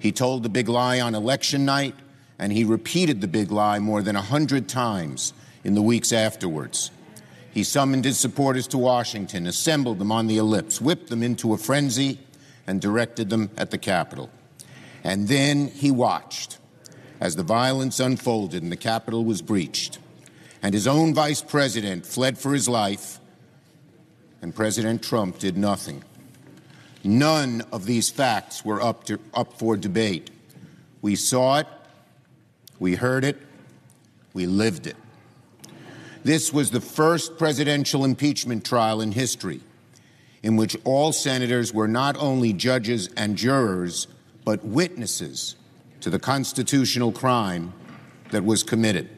He 0.00 0.10
told 0.10 0.42
the 0.42 0.48
big 0.48 0.68
lie 0.68 0.98
on 0.98 1.14
election 1.14 1.64
night, 1.64 1.94
and 2.36 2.52
he 2.52 2.64
repeated 2.64 3.20
the 3.20 3.28
big 3.28 3.52
lie 3.52 3.78
more 3.78 4.02
than 4.02 4.16
a 4.16 4.22
hundred 4.22 4.68
times 4.68 5.34
in 5.62 5.74
the 5.74 5.82
weeks 5.82 6.12
afterwards. 6.12 6.90
He 7.52 7.64
summoned 7.64 8.04
his 8.04 8.18
supporters 8.18 8.66
to 8.68 8.78
Washington, 8.78 9.46
assembled 9.46 9.98
them 9.98 10.10
on 10.10 10.26
the 10.26 10.38
ellipse, 10.38 10.80
whipped 10.80 11.10
them 11.10 11.22
into 11.22 11.52
a 11.52 11.58
frenzy, 11.58 12.18
and 12.66 12.80
directed 12.80 13.28
them 13.28 13.50
at 13.58 13.70
the 13.70 13.78
Capitol. 13.78 14.30
And 15.04 15.28
then 15.28 15.68
he 15.68 15.90
watched 15.90 16.58
as 17.20 17.36
the 17.36 17.42
violence 17.42 18.00
unfolded 18.00 18.62
and 18.62 18.72
the 18.72 18.76
Capitol 18.76 19.24
was 19.24 19.42
breached. 19.42 19.98
And 20.62 20.72
his 20.74 20.86
own 20.86 21.12
vice 21.12 21.42
president 21.42 22.06
fled 22.06 22.38
for 22.38 22.54
his 22.54 22.68
life, 22.68 23.18
and 24.40 24.54
President 24.54 25.02
Trump 25.02 25.38
did 25.38 25.56
nothing. 25.56 26.04
None 27.04 27.62
of 27.72 27.84
these 27.84 28.10
facts 28.10 28.64
were 28.64 28.80
up, 28.80 29.04
to, 29.04 29.18
up 29.34 29.58
for 29.58 29.76
debate. 29.76 30.30
We 31.00 31.16
saw 31.16 31.58
it, 31.58 31.66
we 32.78 32.94
heard 32.94 33.24
it, 33.24 33.38
we 34.34 34.46
lived 34.46 34.86
it. 34.86 34.96
This 36.24 36.52
was 36.52 36.70
the 36.70 36.80
first 36.80 37.36
presidential 37.36 38.04
impeachment 38.04 38.64
trial 38.64 39.00
in 39.00 39.12
history 39.12 39.60
in 40.42 40.56
which 40.56 40.76
all 40.84 41.12
senators 41.12 41.72
were 41.72 41.88
not 41.88 42.16
only 42.16 42.52
judges 42.52 43.08
and 43.16 43.36
jurors, 43.36 44.06
but 44.44 44.64
witnesses 44.64 45.56
to 46.00 46.10
the 46.10 46.18
constitutional 46.18 47.12
crime 47.12 47.72
that 48.30 48.44
was 48.44 48.62
committed. 48.62 49.08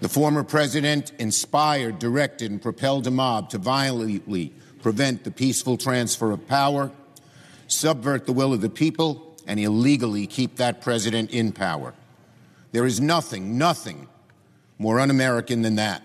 The 0.00 0.08
former 0.08 0.42
president 0.42 1.12
inspired, 1.18 1.98
directed, 1.98 2.50
and 2.50 2.60
propelled 2.60 3.06
a 3.06 3.10
mob 3.10 3.50
to 3.50 3.58
violently 3.58 4.52
prevent 4.80 5.24
the 5.24 5.30
peaceful 5.30 5.76
transfer 5.76 6.32
of 6.32 6.48
power, 6.48 6.90
subvert 7.68 8.26
the 8.26 8.32
will 8.32 8.52
of 8.52 8.60
the 8.60 8.70
people, 8.70 9.36
and 9.46 9.60
illegally 9.60 10.26
keep 10.26 10.56
that 10.56 10.80
president 10.80 11.30
in 11.30 11.52
power. 11.52 11.94
There 12.72 12.86
is 12.86 13.00
nothing, 13.00 13.58
nothing 13.58 14.08
more 14.82 14.98
un 14.98 15.10
American 15.10 15.62
than 15.62 15.76
that. 15.76 16.02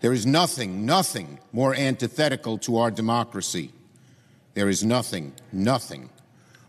There 0.00 0.12
is 0.12 0.24
nothing, 0.24 0.86
nothing 0.86 1.40
more 1.52 1.74
antithetical 1.74 2.58
to 2.58 2.78
our 2.78 2.92
democracy. 2.92 3.72
There 4.54 4.68
is 4.68 4.84
nothing, 4.84 5.32
nothing 5.52 6.10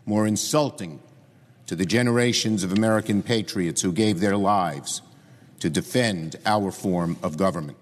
more 0.04 0.26
insulting 0.26 1.00
to 1.66 1.76
the 1.76 1.86
generations 1.86 2.64
of 2.64 2.72
American 2.72 3.22
patriots 3.22 3.80
who 3.82 3.92
gave 3.92 4.18
their 4.18 4.36
lives 4.36 5.02
to 5.60 5.70
defend 5.70 6.36
our 6.44 6.72
form 6.72 7.16
of 7.22 7.36
government. 7.36 7.76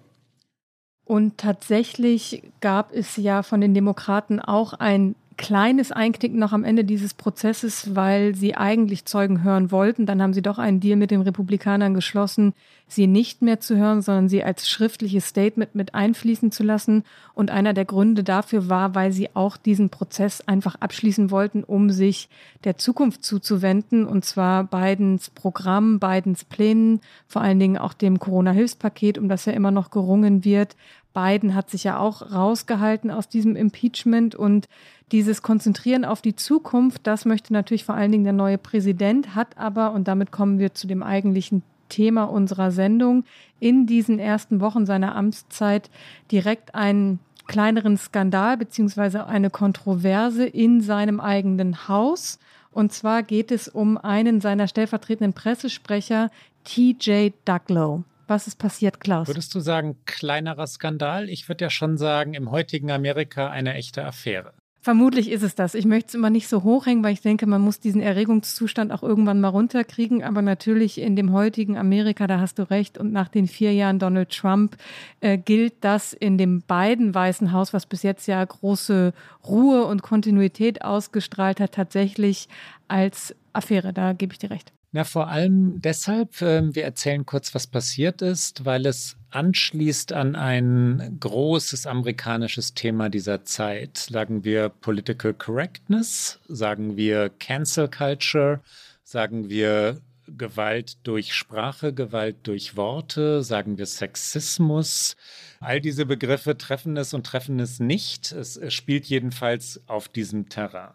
Und 1.06 1.38
tatsächlich 1.38 2.42
gab 2.61 2.92
es 2.92 3.16
ja 3.16 3.42
von 3.42 3.61
den 3.61 3.73
Demokraten 3.73 4.40
auch 4.40 4.75
ein 4.75 5.14
kleines 5.37 5.93
Einknicken 5.93 6.38
noch 6.38 6.52
am 6.52 6.64
Ende 6.64 6.85
dieses 6.85 7.12
Prozesses, 7.12 7.95
weil 7.95 8.35
sie 8.35 8.57
eigentlich 8.57 9.05
Zeugen 9.05 9.43
hören 9.43 9.71
wollten. 9.71 10.07
Dann 10.07 10.23
haben 10.23 10.33
sie 10.33 10.43
doch 10.43 10.59
einen 10.59 10.81
Deal 10.81 10.97
mit 10.97 11.11
den 11.11 11.21
Republikanern 11.21 11.95
geschlossen, 11.95 12.55
sie 12.88 13.07
nicht 13.07 13.43
mehr 13.43 13.61
zu 13.61 13.76
hören, 13.76 14.00
sondern 14.00 14.28
sie 14.28 14.43
als 14.43 14.69
schriftliches 14.69 15.26
Statement 15.26 15.75
mit 15.75 15.95
einfließen 15.95 16.52
zu 16.52 16.62
lassen. 16.62 17.05
Und 17.35 17.50
einer 17.50 17.75
der 17.75 17.85
Gründe 17.85 18.25
dafür 18.25 18.71
war, 18.71 18.95
weil 18.95 19.12
sie 19.12 19.35
auch 19.35 19.57
diesen 19.57 19.90
Prozess 19.90 20.40
einfach 20.40 20.76
abschließen 20.76 21.31
wollten, 21.31 21.64
um 21.64 21.90
sich 21.90 22.29
der 22.64 22.79
Zukunft 22.79 23.25
zuzuwenden. 23.25 24.07
Und 24.07 24.25
zwar 24.25 24.64
Bidens 24.64 25.31
Programm, 25.31 26.01
Bidens 26.01 26.44
Plänen, 26.44 27.01
vor 27.27 27.42
allen 27.42 27.61
Dingen 27.61 27.77
auch 27.77 27.92
dem 27.92 28.18
Corona-Hilfspaket, 28.18 29.18
um 29.18 29.29
das 29.29 29.44
ja 29.44 29.53
immer 29.53 29.70
noch 29.70 29.90
gerungen 29.90 30.44
wird. 30.44 30.77
Biden 31.16 31.55
hat 31.55 31.70
sich 31.70 31.85
ja 31.85 31.98
auch 31.98 32.31
rausgehalten 32.31 33.11
aus 33.11 33.26
diesem 33.26 33.57
Impeachment 33.57 34.35
und 34.35 34.68
dieses 35.12 35.40
Konzentrieren 35.40 36.05
auf 36.05 36.20
die 36.20 36.37
Zukunft, 36.37 37.07
das 37.07 37.24
möchte 37.24 37.55
natürlich 37.55 37.85
vor 37.85 37.94
allen 37.94 38.12
Dingen 38.12 38.24
der 38.24 38.35
neue 38.35 38.59
Präsident, 38.59 39.35
hat 39.35 39.57
aber, 39.57 39.92
und 39.92 40.09
damit 40.09 40.31
kommen 40.31 40.59
wir 40.59 40.74
zu 40.74 40.87
dem 40.87 41.02
eigentlichen 41.02 41.62
Thema 41.88 42.24
unserer 42.24 42.70
Sendung, 42.70 43.24
in 43.61 43.87
diesen 43.87 44.18
ersten 44.18 44.61
Wochen 44.61 44.85
seiner 44.85 45.16
Amtszeit 45.16 45.88
direkt 46.31 46.74
einen 46.74 47.18
kleineren 47.46 47.96
Skandal 47.96 48.59
beziehungsweise 48.59 49.26
eine 49.26 49.48
Kontroverse 49.48 50.44
in 50.44 50.83
seinem 50.83 51.20
eigenen 51.20 51.88
Haus. 51.88 52.38
Und 52.72 52.92
zwar 52.92 53.22
geht 53.22 53.50
es 53.52 53.68
um 53.68 53.96
einen 53.96 54.42
seiner 54.42 54.68
stellvertretenden 54.68 55.33
Pressesprecher, 55.33 56.31
TJ 56.64 57.31
Ducklow. 57.46 58.05
Was 58.26 58.46
ist 58.46 58.58
passiert, 58.58 59.00
Klaus? 59.00 59.28
Würdest 59.28 59.54
du 59.54 59.60
sagen, 59.60 59.98
kleinerer 60.04 60.66
Skandal? 60.66 61.28
Ich 61.28 61.48
würde 61.48 61.64
ja 61.64 61.70
schon 61.70 61.96
sagen, 61.96 62.34
im 62.34 62.50
heutigen 62.50 62.90
Amerika 62.90 63.50
eine 63.50 63.74
echte 63.74 64.04
Affäre. 64.04 64.52
Vermutlich 64.86 65.32
ist 65.32 65.42
es 65.42 65.56
das. 65.56 65.74
Ich 65.74 65.84
möchte 65.84 66.10
es 66.10 66.14
immer 66.14 66.30
nicht 66.30 66.46
so 66.46 66.62
hochhängen, 66.62 67.02
weil 67.02 67.12
ich 67.12 67.20
denke, 67.20 67.46
man 67.46 67.60
muss 67.60 67.80
diesen 67.80 68.00
Erregungszustand 68.00 68.92
auch 68.92 69.02
irgendwann 69.02 69.40
mal 69.40 69.48
runterkriegen. 69.48 70.22
Aber 70.22 70.42
natürlich 70.42 71.00
in 71.00 71.16
dem 71.16 71.32
heutigen 71.32 71.76
Amerika, 71.76 72.28
da 72.28 72.38
hast 72.38 72.60
du 72.60 72.70
recht. 72.70 72.96
Und 72.96 73.12
nach 73.12 73.26
den 73.26 73.48
vier 73.48 73.72
Jahren 73.72 73.98
Donald 73.98 74.30
Trump 74.30 74.76
äh, 75.20 75.38
gilt 75.38 75.74
das 75.80 76.12
in 76.12 76.38
dem 76.38 76.62
beiden 76.62 77.16
Weißen 77.16 77.50
Haus, 77.50 77.72
was 77.72 77.86
bis 77.86 78.04
jetzt 78.04 78.28
ja 78.28 78.44
große 78.44 79.12
Ruhe 79.44 79.86
und 79.86 80.02
Kontinuität 80.02 80.82
ausgestrahlt 80.82 81.58
hat, 81.58 81.72
tatsächlich 81.72 82.48
als 82.86 83.34
Affäre. 83.52 83.92
Da 83.92 84.12
gebe 84.12 84.34
ich 84.34 84.38
dir 84.38 84.50
recht. 84.50 84.72
Na, 84.96 85.04
vor 85.04 85.28
allem 85.28 85.82
deshalb, 85.82 86.40
äh, 86.40 86.74
wir 86.74 86.85
erzählen 86.85 87.26
kurz, 87.26 87.54
was 87.54 87.66
passiert 87.66 88.22
ist, 88.22 88.64
weil 88.64 88.87
es 88.87 89.18
anschließt 89.28 90.14
an 90.14 90.35
ein 90.35 91.18
großes 91.20 91.85
amerikanisches 91.87 92.72
Thema 92.72 93.11
dieser 93.11 93.44
Zeit. 93.44 93.98
Sagen 93.98 94.42
wir 94.42 94.70
Political 94.70 95.35
Correctness, 95.35 96.40
sagen 96.48 96.96
wir 96.96 97.28
Cancel 97.28 97.90
Culture, 97.90 98.61
sagen 99.04 99.50
wir 99.50 100.00
Gewalt 100.28 100.96
durch 101.02 101.35
Sprache, 101.35 101.92
Gewalt 101.92 102.37
durch 102.44 102.74
Worte, 102.78 103.42
sagen 103.42 103.76
wir 103.76 103.85
Sexismus. 103.85 105.14
All 105.61 105.82
diese 105.82 106.06
Begriffe 106.06 106.56
treffen 106.56 106.96
es 106.96 107.12
und 107.12 107.26
treffen 107.26 107.61
es 107.61 107.80
nicht. 107.80 108.32
Es, 108.32 108.56
es 108.56 108.72
spielt 108.72 109.04
jedenfalls 109.04 109.78
auf 109.88 110.09
diesem 110.09 110.48
Terrain. 110.48 110.94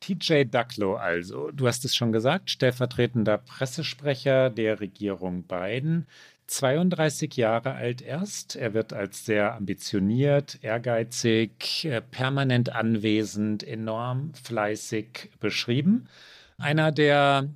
TJ 0.00 0.44
Ducklow 0.44 0.94
also, 0.94 1.50
du 1.50 1.66
hast 1.66 1.84
es 1.84 1.94
schon 1.94 2.12
gesagt, 2.12 2.50
stellvertretender 2.50 3.38
Pressesprecher 3.38 4.50
der 4.50 4.80
Regierung 4.80 5.42
Biden, 5.44 6.06
32 6.48 7.36
Jahre 7.36 7.74
alt 7.74 8.00
erst. 8.00 8.56
Er 8.56 8.74
wird 8.74 8.92
als 8.92 9.24
sehr 9.24 9.54
ambitioniert, 9.54 10.58
ehrgeizig, 10.62 11.84
äh, 11.84 12.00
permanent 12.00 12.74
anwesend, 12.74 13.62
enorm 13.62 14.32
fleißig 14.34 15.30
beschrieben. 15.40 16.08
Einer, 16.56 16.90
der 16.90 17.48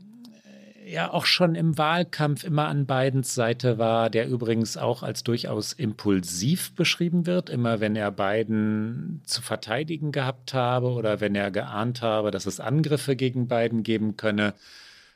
ja 0.87 1.12
auch 1.12 1.27
schon 1.27 1.55
im 1.55 1.79
Wahlkampf 1.79 2.45
immer 2.45 2.68
an 2.68 2.87
Bidens 2.87 3.35
Seite 3.35 3.79
war, 3.79 4.11
der 4.11 4.29
übrigens 4.29 4.77
auch 4.77 5.03
als 5.03 5.23
durchaus 5.23 5.73
impulsiv 5.73 6.75
beschrieben 6.75 7.27
wird, 7.27 7.51
immer 7.51 7.81
wenn 7.81 7.97
er 7.97 8.11
Biden 8.11 9.23
zu 9.25 9.42
verteidigen 9.42 10.12
gehabt 10.12 10.55
habe 10.55 10.88
oder 10.88 11.21
wenn 11.21 11.35
er 11.35 11.51
geahnt 11.51 12.03
habe, 12.03 12.31
dass 12.31 12.47
es 12.47 12.61
Angriffe 12.61 13.16
gegen 13.16 13.49
Biden 13.49 13.83
geben 13.83 14.16
könne, 14.16 14.55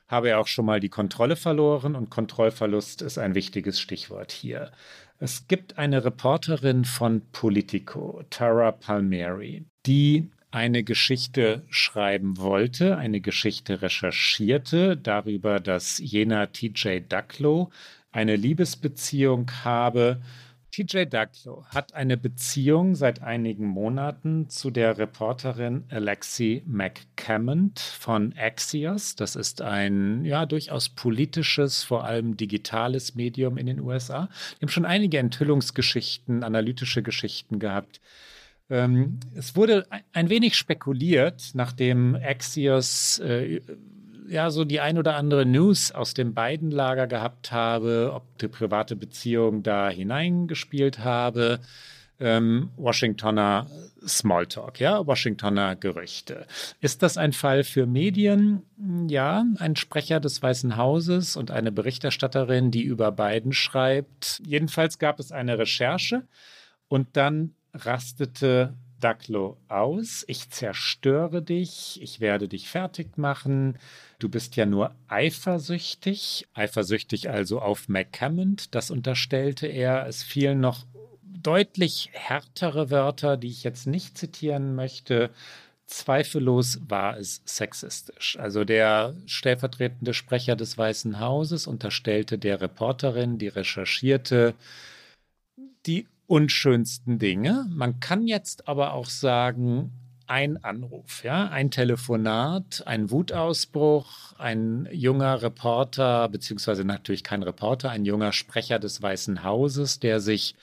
habe 0.09 0.29
er 0.31 0.38
auch 0.38 0.46
schon 0.46 0.66
mal 0.66 0.81
die 0.81 0.88
Kontrolle 0.88 1.37
verloren 1.37 1.96
und 1.96 2.11
Kontrollverlust 2.11 3.02
ist 3.02 3.18
ein 3.18 3.35
wichtiges 3.35 3.81
Stichwort 3.81 4.31
hier. 4.31 4.70
Es 5.18 5.48
gibt 5.48 5.79
eine 5.79 6.05
Reporterin 6.05 6.85
von 6.85 7.22
Politico, 7.33 8.22
Tara 8.31 8.72
Palmieri, 8.72 9.64
die 9.87 10.31
eine 10.50 10.85
Geschichte 10.85 11.64
schreiben 11.70 12.38
wollte, 12.38 12.96
eine 12.96 13.20
Geschichte 13.20 13.82
recherchierte 13.82 14.96
darüber, 14.96 15.61
dass 15.61 15.98
jener 15.98 16.52
TJ 16.52 17.00
Ducklow 17.09 17.70
eine 18.12 18.37
Liebesbeziehung 18.37 19.50
habe. 19.64 20.22
TJ 20.70 21.04
Ducklow 21.06 21.64
hat 21.66 21.94
eine 21.94 22.16
Beziehung 22.16 22.94
seit 22.94 23.22
einigen 23.22 23.66
Monaten 23.66 24.48
zu 24.48 24.70
der 24.70 24.98
Reporterin 24.98 25.85
Alexi 25.88 26.62
McCammond 26.66 27.80
von 27.80 28.35
Axios. 28.37 29.16
Das 29.16 29.37
ist 29.37 29.62
ein 29.62 30.24
ja 30.24 30.46
durchaus 30.46 30.88
politisches, 30.90 31.82
vor 31.82 32.04
allem 32.04 32.37
digitales 32.37 33.14
Medium 33.14 33.56
in 33.56 33.66
den 33.66 33.80
USA. 33.80 34.28
Wir 34.59 34.66
haben 34.66 34.72
schon 34.72 34.85
einige 34.85 35.18
Enthüllungsgeschichten, 35.18 36.44
analytische 36.44 37.02
Geschichten 37.02 37.59
gehabt 37.59 38.00
ähm, 38.68 39.20
es 39.35 39.55
wurde 39.57 39.87
ein 40.12 40.29
wenig 40.29 40.57
spekuliert, 40.57 41.50
nachdem 41.55 42.16
Axios 42.16 43.18
äh, 43.20 43.61
ja 44.29 44.50
so 44.50 44.64
die 44.64 44.81
ein 44.81 44.98
oder 44.98 45.16
andere 45.16 45.46
News 45.46 45.92
aus 45.92 46.14
dem 46.14 46.35
beiden 46.35 46.70
Lager 46.70 47.07
gehabt 47.07 47.52
habe, 47.52 48.12
ob 48.14 48.38
die 48.38 48.48
private 48.48 48.96
Beziehung 48.96 49.62
da 49.62 49.88
hineingespielt 49.88 51.00
habe. 51.00 51.61
Ähm, 52.18 52.70
Washingtoner 52.76 53.66
Smalltalk, 54.07 54.81
ja, 54.81 55.07
Washingtoner 55.07 55.76
Gerüchte. 55.76 56.46
Ist 56.81 57.02
das 57.02 57.18
ein 57.18 57.35
Fall 57.35 57.62
für 57.62 57.87
Medien? 57.87 58.62
Ja, 59.07 59.44
ein 59.59 59.76
Sprecher 59.76 60.18
des 60.18 60.42
Weißen 60.42 60.79
Hauses 60.79 61.37
und 61.37 61.50
eine 61.50 61.72
Berichterstatterin, 61.72 62.70
die 62.70 62.83
über 62.85 63.12
Biden 63.12 63.52
schreibt. 63.52 64.40
Jedenfalls 64.46 64.98
gab 64.98 65.20
es 65.20 65.31
eine 65.31 65.59
Recherche 65.59 66.22
und 66.88 67.09
dann 67.18 67.55
rastete 67.76 68.74
Daglo 69.00 69.58
aus. 69.68 70.24
Ich 70.26 70.50
zerstöre 70.50 71.42
dich, 71.42 72.00
ich 72.02 72.20
werde 72.20 72.48
dich 72.48 72.68
fertig 72.68 73.18
machen. 73.18 73.78
Du 74.18 74.28
bist 74.28 74.56
ja 74.56 74.64
nur 74.66 74.94
eifersüchtig, 75.08 76.46
eifersüchtig 76.54 77.28
also 77.28 77.60
auf 77.60 77.88
McCammond, 77.88 78.74
das 78.74 78.90
unterstellte 78.90 79.66
er. 79.66 80.06
Es 80.06 80.22
fielen 80.22 80.60
noch 80.60 80.86
deutlich 81.22 82.10
härtere 82.12 82.90
Wörter, 82.90 83.36
die 83.36 83.48
ich 83.48 83.62
jetzt 83.62 83.86
nicht 83.86 84.16
zitieren 84.16 84.74
möchte. 84.74 85.30
Zweifellos 85.86 86.80
war 86.88 87.16
es 87.16 87.42
sexistisch. 87.44 88.36
Also 88.40 88.64
der 88.64 89.14
stellvertretende 89.26 90.14
Sprecher 90.14 90.56
des 90.56 90.76
Weißen 90.76 91.20
Hauses 91.20 91.66
unterstellte 91.66 92.38
der 92.38 92.60
Reporterin, 92.60 93.38
die 93.38 93.48
recherchierte, 93.48 94.54
die 95.86 96.08
unschönsten 96.26 97.18
Dinge. 97.18 97.66
Man 97.70 98.00
kann 98.00 98.26
jetzt 98.26 98.68
aber 98.68 98.92
auch 98.92 99.06
sagen, 99.06 99.92
ein 100.26 100.62
Anruf, 100.64 101.22
ja, 101.22 101.48
ein 101.48 101.70
Telefonat, 101.70 102.82
ein 102.86 103.10
Wutausbruch, 103.10 104.32
ein 104.38 104.88
junger 104.90 105.42
Reporter, 105.42 106.28
beziehungsweise 106.28 106.84
natürlich 106.84 107.22
kein 107.22 107.42
Reporter, 107.42 107.90
ein 107.90 108.04
junger 108.04 108.32
Sprecher 108.32 108.78
des 108.78 109.00
Weißen 109.00 109.44
Hauses, 109.44 110.00
der 110.00 110.20
sich 110.20 110.56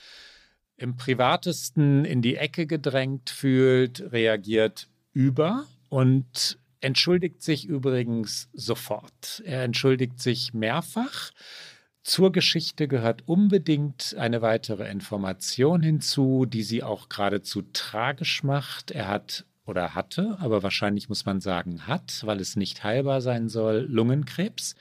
im 0.76 0.96
privatesten 0.96 2.04
in 2.04 2.20
die 2.20 2.36
Ecke 2.36 2.66
gedrängt 2.66 3.30
fühlt, 3.30 4.12
reagiert 4.12 4.88
über 5.12 5.64
und 5.88 6.58
entschuldigt 6.80 7.42
sich 7.42 7.64
übrigens 7.64 8.50
sofort. 8.52 9.42
Er 9.46 9.64
entschuldigt 9.64 10.20
sich 10.20 10.52
mehrfach. 10.52 11.30
Zur 12.04 12.32
Geschichte 12.32 12.86
gehört 12.86 13.22
unbedingt 13.26 14.14
eine 14.18 14.42
weitere 14.42 14.90
Information 14.90 15.82
hinzu, 15.82 16.44
die 16.44 16.62
sie 16.62 16.82
auch 16.82 17.08
geradezu 17.08 17.62
tragisch 17.72 18.42
macht. 18.42 18.90
Er 18.90 19.08
hat 19.08 19.46
oder 19.64 19.94
hatte, 19.94 20.36
aber 20.38 20.62
wahrscheinlich 20.62 21.08
muss 21.08 21.24
man 21.24 21.40
sagen 21.40 21.86
hat, 21.86 22.20
weil 22.26 22.40
es 22.40 22.56
nicht 22.56 22.84
heilbar 22.84 23.22
sein 23.22 23.48
soll, 23.48 23.86
Lungenkrebs. 23.88 24.76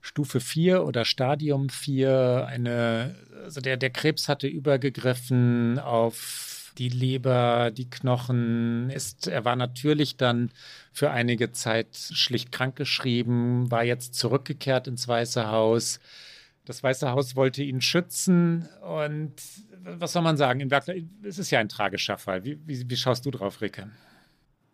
Stufe 0.00 0.40
4 0.40 0.84
oder 0.84 1.04
Stadium 1.04 1.68
4, 1.68 2.46
eine, 2.48 3.14
also 3.44 3.60
der, 3.60 3.76
der 3.76 3.90
Krebs 3.90 4.28
hatte 4.28 4.48
übergegriffen 4.48 5.78
auf 5.78 6.72
die 6.78 6.88
Leber, 6.88 7.70
die 7.70 7.88
Knochen. 7.88 8.90
Ist, 8.90 9.28
er 9.28 9.44
war 9.44 9.54
natürlich 9.54 10.16
dann 10.16 10.50
für 10.92 11.10
einige 11.12 11.52
Zeit 11.52 11.96
schlicht 11.96 12.50
krankgeschrieben, 12.50 13.70
war 13.70 13.84
jetzt 13.84 14.14
zurückgekehrt 14.14 14.88
ins 14.88 15.06
Weiße 15.06 15.48
Haus. 15.48 16.00
Das 16.68 16.82
Weiße 16.82 17.10
Haus 17.10 17.34
wollte 17.34 17.62
ihn 17.62 17.80
schützen 17.80 18.68
und 18.82 19.32
was 19.82 20.12
soll 20.12 20.20
man 20.20 20.36
sagen? 20.36 20.68
Es 21.22 21.38
ist 21.38 21.50
ja 21.50 21.60
ein 21.60 21.70
tragischer 21.70 22.18
Fall. 22.18 22.44
Wie, 22.44 22.58
wie, 22.66 22.90
wie 22.90 22.96
schaust 22.96 23.24
du 23.24 23.30
drauf, 23.30 23.62
Ricke? 23.62 23.88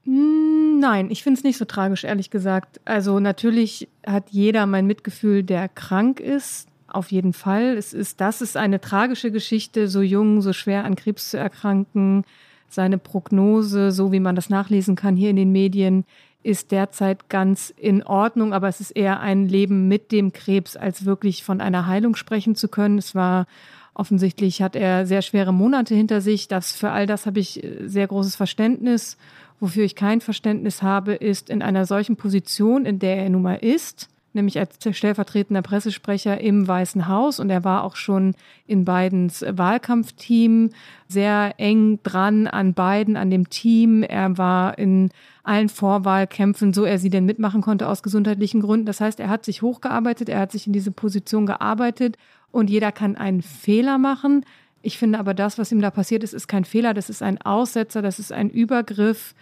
Hm, 0.03 0.81
nein, 0.81 1.13
ich 1.13 1.23
finde 1.23 1.39
es 1.39 1.45
nicht 1.45 1.57
so 1.57 1.65
tragisch, 1.65 2.03
ehrlich 2.03 2.31
gesagt. 2.31 2.81
Also 2.85 3.21
natürlich 3.21 3.89
hat 4.05 4.31
jeder 4.31 4.67
mein 4.67 4.89
Mitgefühl, 4.89 5.45
der 5.45 5.69
krank 5.69 6.19
ist. 6.19 6.67
Auf 6.89 7.13
jeden 7.13 7.33
Fall. 7.33 7.77
Es 7.77 7.93
ist, 7.93 8.21
das 8.21 8.41
ist 8.43 8.57
eine 8.57 8.81
tragische 8.81 9.31
Geschichte, 9.31 9.87
so 9.87 10.03
jung, 10.03 10.43
so 10.43 10.53
schwer 10.53 10.85
an 10.85 10.97
Krebs 10.97 11.31
zu 11.31 11.39
erkranken. 11.39 12.25
Seine 12.69 12.99
Prognose, 12.99 13.93
so 13.93 14.11
wie 14.11 14.21
man 14.21 14.35
das 14.35 14.51
nachlesen 14.51 14.97
kann 14.97 15.15
hier 15.15 15.31
in 15.31 15.37
den 15.37 15.53
Medien, 15.53 16.07
ist 16.45 16.71
derzeit 16.71 17.29
ganz 17.29 17.73
in 17.77 18.03
Ordnung, 18.03 18.53
aber 18.53 18.69
es 18.69 18.81
ist 18.81 18.93
eher 18.93 19.21
ein 19.21 19.49
Leben 19.49 19.89
mit 19.89 20.13
dem 20.13 20.33
Krebs, 20.33 20.77
als 20.77 21.05
wirklich 21.05 21.43
von 21.43 21.61
einer 21.61 21.87
Heilung 21.87 22.15
sprechen 22.15 22.55
zu 22.55 22.69
können. 22.69 22.99
Es 22.99 23.15
war 23.15 23.47
offensichtlich, 23.95 24.63
hat 24.63 24.77
er 24.77 25.07
sehr 25.07 25.23
schwere 25.23 25.53
Monate 25.53 25.95
hinter 25.95 26.21
sich. 26.21 26.49
Das, 26.49 26.73
für 26.73 26.91
all 26.91 27.07
das 27.07 27.27
habe 27.27 27.41
ich 27.41 27.63
äh, 27.63 27.89
sehr 27.89 28.07
großes 28.07 28.37
Verständnis 28.37 29.17
Wofür 29.61 29.85
ich 29.85 29.95
kein 29.95 30.21
Verständnis 30.21 30.83
habe, 30.83 31.15
ist 31.15 31.49
in 31.49 31.63
einer 31.63 31.87
solchen 31.87 32.17
Position, 32.17 32.85
in 32.85 32.99
der 32.99 33.17
er 33.17 33.31
nun 33.31 33.43
mal 33.43 33.55
ist, 33.55 34.09
nämlich 34.35 34.59
als 34.59 34.77
stellvertretender 34.97 35.63
Pressesprecher 35.63 36.41
im 36.41 36.67
Weißen 36.67 37.09
Haus 37.09 37.41
und 37.41 37.51
er 37.51 37.65
war 37.65 37.85
auch 37.85 37.97
schon 37.97 38.35
in 38.67 38.85
Bidens 38.85 39.45
Wahlkampfteam 39.47 40.71
sehr 41.09 41.55
eng 41.59 42.01
dran 42.03 42.47
an 42.47 42.75
Biden, 42.75 43.17
an 43.17 43.31
dem 43.31 43.49
Team. 43.51 44.03
Er 44.03 44.37
war 44.37 44.79
in 44.79 45.11
allen 45.43 45.69
Vorwahlkämpfen, 45.69 46.73
so 46.73 46.85
er 46.85 46.99
sie 46.99 47.11
denn 47.11 47.25
mitmachen 47.25 47.61
konnte 47.61 47.89
aus 47.89 48.03
gesundheitlichen 48.03 48.61
Gründen. 48.61 48.87
Das 48.87 49.01
heißt, 49.01 49.21
er 49.21 49.29
hat 49.29 49.45
sich 49.45 49.63
hochgearbeitet, 49.63 50.29
er 50.29 50.41
hat 50.41 50.53
sich 50.53 50.67
in 50.67 50.73
diese 50.73 50.91
Position 50.91 51.47
gearbeitet 51.47 52.17
und 52.51 52.71
jeder 52.71 52.93
kann 52.93 53.17
einen 53.17 53.43
Fehler 53.43 53.99
machen. 53.99 54.45
Ich 54.83 54.99
finde 54.99 55.19
aber 55.19 55.33
das, 55.33 55.57
was 55.59 55.73
ihm 55.73 55.81
da 55.81 55.91
passiert 55.91 56.23
ist, 56.23 56.35
ist 56.35 56.47
kein 56.47 56.65
Fehler, 56.65 56.93
das 56.93 57.09
ist 57.09 57.23
ein 57.23 57.41
Aussetzer, 57.41 58.03
das 58.03 58.19
ist 58.19 58.33
ein 58.33 58.51
Übergriff, 58.51 59.35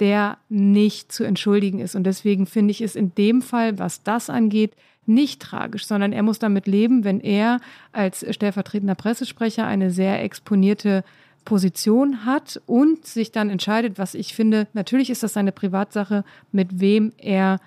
der 0.00 0.38
nicht 0.48 1.12
zu 1.12 1.24
entschuldigen 1.24 1.80
ist. 1.80 1.94
Und 1.94 2.04
deswegen 2.04 2.46
finde 2.46 2.70
ich 2.72 2.80
es 2.80 2.96
in 2.96 3.14
dem 3.14 3.42
Fall, 3.42 3.78
was 3.78 4.02
das 4.02 4.30
angeht, 4.30 4.74
nicht 5.06 5.40
tragisch, 5.40 5.86
sondern 5.86 6.12
er 6.12 6.22
muss 6.22 6.38
damit 6.38 6.66
leben, 6.66 7.02
wenn 7.02 7.20
er 7.20 7.60
als 7.92 8.24
stellvertretender 8.34 8.94
Pressesprecher 8.94 9.66
eine 9.66 9.90
sehr 9.90 10.22
exponierte 10.22 11.02
Position 11.44 12.26
hat 12.26 12.60
und 12.66 13.06
sich 13.06 13.32
dann 13.32 13.48
entscheidet, 13.48 13.98
was 13.98 14.14
ich 14.14 14.34
finde, 14.34 14.66
natürlich 14.74 15.08
ist 15.08 15.22
das 15.22 15.32
seine 15.32 15.52
Privatsache, 15.52 16.24
mit 16.52 16.80
wem 16.80 17.12
er 17.16 17.58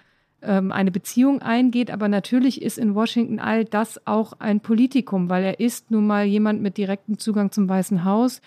ähm, 0.44 0.72
eine 0.72 0.91
Beziehung 0.91 1.41
eingeht. 1.41 1.89
Aber 1.89 2.08
natürlich 2.08 2.62
ist 2.62 2.78
in 2.78 2.94
Washington 2.94 3.39
all 3.39 3.65
das 3.65 4.06
auch 4.06 4.34
ein 4.39 4.60
Politikum, 4.60 5.30
weil 5.30 5.44
er 5.44 5.60
ist 5.60 5.89
nun 5.89 6.06
mal 6.06 6.26
jemand 6.26 6.62
mit 6.62 6.78
direktem 6.78 7.17
Zugang 7.17 7.52
zum 7.52 7.67
Weißen 7.67 8.06
Haus. 8.06 8.41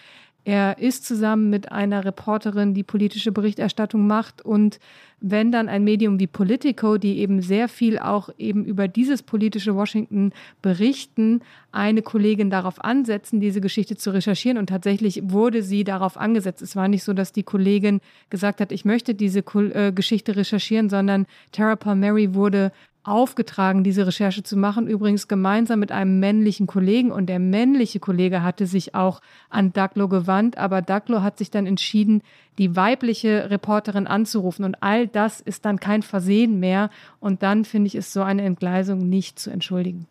Er 0.45 0.79
ist 0.79 1.07
zusammen 1.07 1.49
mit 1.49 1.73
einer 1.73 2.05
Reporterin, 2.05 2.75
die 2.75 2.83
politische 2.83 3.33
Berichterstattung 3.33 4.07
macht. 4.07 4.45
Und 4.45 4.79
wenn 5.21 5.51
dann 5.51 5.71
ein 5.71 5.85
Medium 5.85 6.21
wie 6.21 6.27
Politico, 6.27 6.99
die 6.99 7.19
eben 7.21 7.41
sehr 7.41 7.67
viel 7.67 7.99
auch 7.99 8.29
eben 8.37 8.63
über 8.67 8.87
dieses 8.87 9.23
politische 9.23 9.75
Washington 9.75 10.33
berichten, 10.61 11.41
eine 11.73 12.03
Kollegin 12.03 12.51
darauf 12.51 12.85
ansetzen, 12.85 13.41
diese 13.41 13.63
Geschichte 13.63 13.97
zu 13.97 14.11
recherchieren. 14.11 14.59
Und 14.59 14.69
tatsächlich 14.69 15.23
wurde 15.25 15.63
sie 15.63 15.83
darauf 15.83 16.19
angesetzt. 16.19 16.61
Es 16.61 16.77
war 16.77 16.89
nicht 16.89 17.05
so, 17.05 17.15
dass 17.15 17.33
die 17.33 17.43
Kollegin 17.43 18.03
gesagt 18.29 18.61
hat, 18.61 18.71
ich 18.71 18.85
möchte 18.85 19.15
diese 19.15 19.41
äh, 19.41 19.93
Geschichte 19.93 20.37
recherchieren, 20.37 20.91
sondern 20.91 21.25
Tara 21.53 21.77
Palmieri 21.77 22.35
wurde 22.35 22.71
aufgetragen, 23.05 23.85
diese 23.85 24.07
Recherche 24.07 24.43
zu 24.43 24.57
machen, 24.57 24.89
übrigens 24.89 25.29
gemeinsam 25.29 25.79
mit 25.79 25.93
einem 25.93 26.19
männlichen 26.19 26.67
Kollegen. 26.67 27.13
Und 27.13 27.27
der 27.27 27.39
männliche 27.39 28.01
Kollege 28.01 28.43
hatte 28.43 28.67
sich 28.67 28.95
auch 28.95 29.21
an 29.51 29.73
Daglo 29.73 30.09
gewandt, 30.09 30.59
aber 30.59 30.83
Daglo 30.83 31.23
hat 31.23 31.39
sich 31.39 31.51
dann 31.51 31.67
entschieden, 31.67 32.23
die 32.59 32.75
weibliche 32.75 33.51
Reporterin 33.51 34.07
anzurufen. 34.07 34.65
Und 34.65 34.83
all 34.83 35.07
das 35.07 35.41
ist 35.41 35.65
dann 35.65 35.79
kein 35.79 36.03
Versehen 36.03 36.59
mehr. 36.61 36.91
Und 37.21 37.43
dann 37.43 37.65
finde 37.65 37.89
ich, 37.89 37.95
ist 37.95 38.13
so 38.13 38.23
eine 38.23 38.43
Entgleisung 38.43 39.09
nicht 39.09 39.39
zu 39.39 39.51
entschuldigen. 39.51 40.07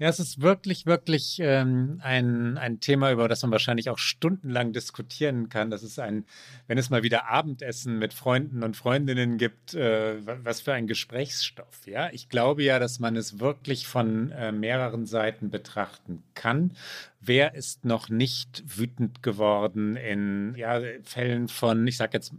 Ja, 0.00 0.08
es 0.08 0.18
ist 0.18 0.40
wirklich, 0.40 0.86
wirklich 0.86 1.38
ähm, 1.40 2.00
ein, 2.02 2.58
ein 2.58 2.80
Thema, 2.80 3.12
über 3.12 3.28
das 3.28 3.42
man 3.42 3.52
wahrscheinlich 3.52 3.90
auch 3.90 3.98
stundenlang 3.98 4.72
diskutieren 4.72 5.48
kann. 5.48 5.70
Das 5.70 5.84
ist 5.84 6.00
ein, 6.00 6.24
wenn 6.66 6.78
es 6.78 6.90
mal 6.90 7.04
wieder 7.04 7.28
Abendessen 7.28 8.00
mit 8.00 8.12
Freunden 8.12 8.64
und 8.64 8.76
Freundinnen 8.76 9.38
gibt, 9.38 9.74
äh, 9.74 10.16
was 10.44 10.62
für 10.62 10.72
ein 10.72 10.88
Gesprächsstoff. 10.88 11.86
Ja, 11.86 12.10
ich 12.10 12.28
glaube 12.28 12.64
ja, 12.64 12.80
dass 12.80 12.98
man 12.98 13.14
es 13.14 13.38
wirklich 13.38 13.86
von 13.86 14.32
äh, 14.32 14.50
mehreren 14.50 15.06
Seiten 15.06 15.50
betrachten 15.50 16.24
kann. 16.34 16.72
Wer 17.20 17.54
ist 17.54 17.84
noch 17.84 18.08
nicht 18.08 18.64
wütend 18.66 19.22
geworden 19.22 19.94
in 19.94 20.56
ja, 20.56 20.80
Fällen 21.04 21.46
von, 21.46 21.86
ich 21.86 21.98
sage 21.98 22.14
jetzt, 22.14 22.34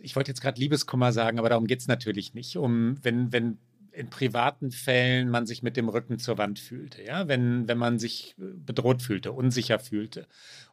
ich 0.00 0.16
wollte 0.16 0.30
jetzt 0.30 0.40
gerade 0.40 0.58
Liebeskummer 0.58 1.12
sagen, 1.12 1.38
aber 1.38 1.50
darum 1.50 1.66
geht 1.66 1.80
es 1.80 1.86
natürlich 1.86 2.32
nicht. 2.32 2.56
Um, 2.56 2.96
wenn, 3.02 3.30
wenn 3.30 3.58
in 3.96 4.10
privaten 4.10 4.70
Fällen 4.70 5.30
man 5.30 5.46
sich 5.46 5.62
mit 5.62 5.76
dem 5.76 5.88
Rücken 5.88 6.18
zur 6.18 6.38
Wand 6.38 6.58
fühlte, 6.58 7.02
ja, 7.02 7.28
wenn, 7.28 7.66
wenn 7.66 7.78
man 7.78 7.98
sich 7.98 8.34
bedroht 8.38 9.02
fühlte, 9.02 9.32
unsicher 9.32 9.78
fühlte 9.78 10.26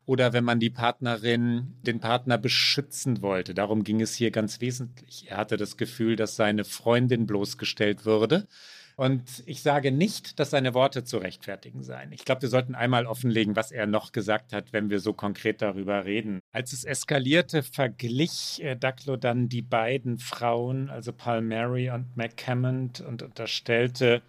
oder 0.05 0.33
wenn 0.33 0.43
man 0.43 0.59
die 0.59 0.69
Partnerin, 0.69 1.75
den 1.81 1.99
Partner 1.99 2.37
beschützen 2.37 3.21
wollte. 3.21 3.53
Darum 3.53 3.83
ging 3.83 4.01
es 4.01 4.13
hier 4.15 4.31
ganz 4.31 4.59
wesentlich. 4.59 5.27
Er 5.29 5.37
hatte 5.37 5.55
das 5.55 5.77
Gefühl, 5.77 6.15
dass 6.15 6.35
seine 6.35 6.65
Freundin 6.65 7.25
bloßgestellt 7.25 8.05
würde 8.05 8.47
und 8.95 9.43
ich 9.45 9.61
sage 9.61 9.91
nicht, 9.91 10.39
dass 10.39 10.51
seine 10.51 10.73
Worte 10.73 11.03
zu 11.03 11.17
rechtfertigen 11.17 11.83
seien. 11.83 12.11
Ich 12.11 12.25
glaube, 12.25 12.43
wir 12.43 12.49
sollten 12.49 12.75
einmal 12.75 13.05
offenlegen, 13.05 13.55
was 13.55 13.71
er 13.71 13.87
noch 13.87 14.11
gesagt 14.11 14.53
hat, 14.53 14.71
wenn 14.71 14.89
wir 14.89 14.99
so 14.99 15.13
konkret 15.13 15.61
darüber 15.61 16.05
reden. 16.05 16.39
Als 16.51 16.73
es 16.73 16.83
eskalierte, 16.83 17.63
verglich 17.63 18.61
äh, 18.63 18.75
Ducklow 18.75 19.17
dann 19.17 19.49
die 19.49 19.61
beiden 19.61 20.19
Frauen, 20.19 20.89
also 20.89 21.11
Palmieri 21.11 21.89
und 21.89 22.15
McCammond, 22.15 23.01
und 23.01 23.23
unterstellte, 23.23 24.21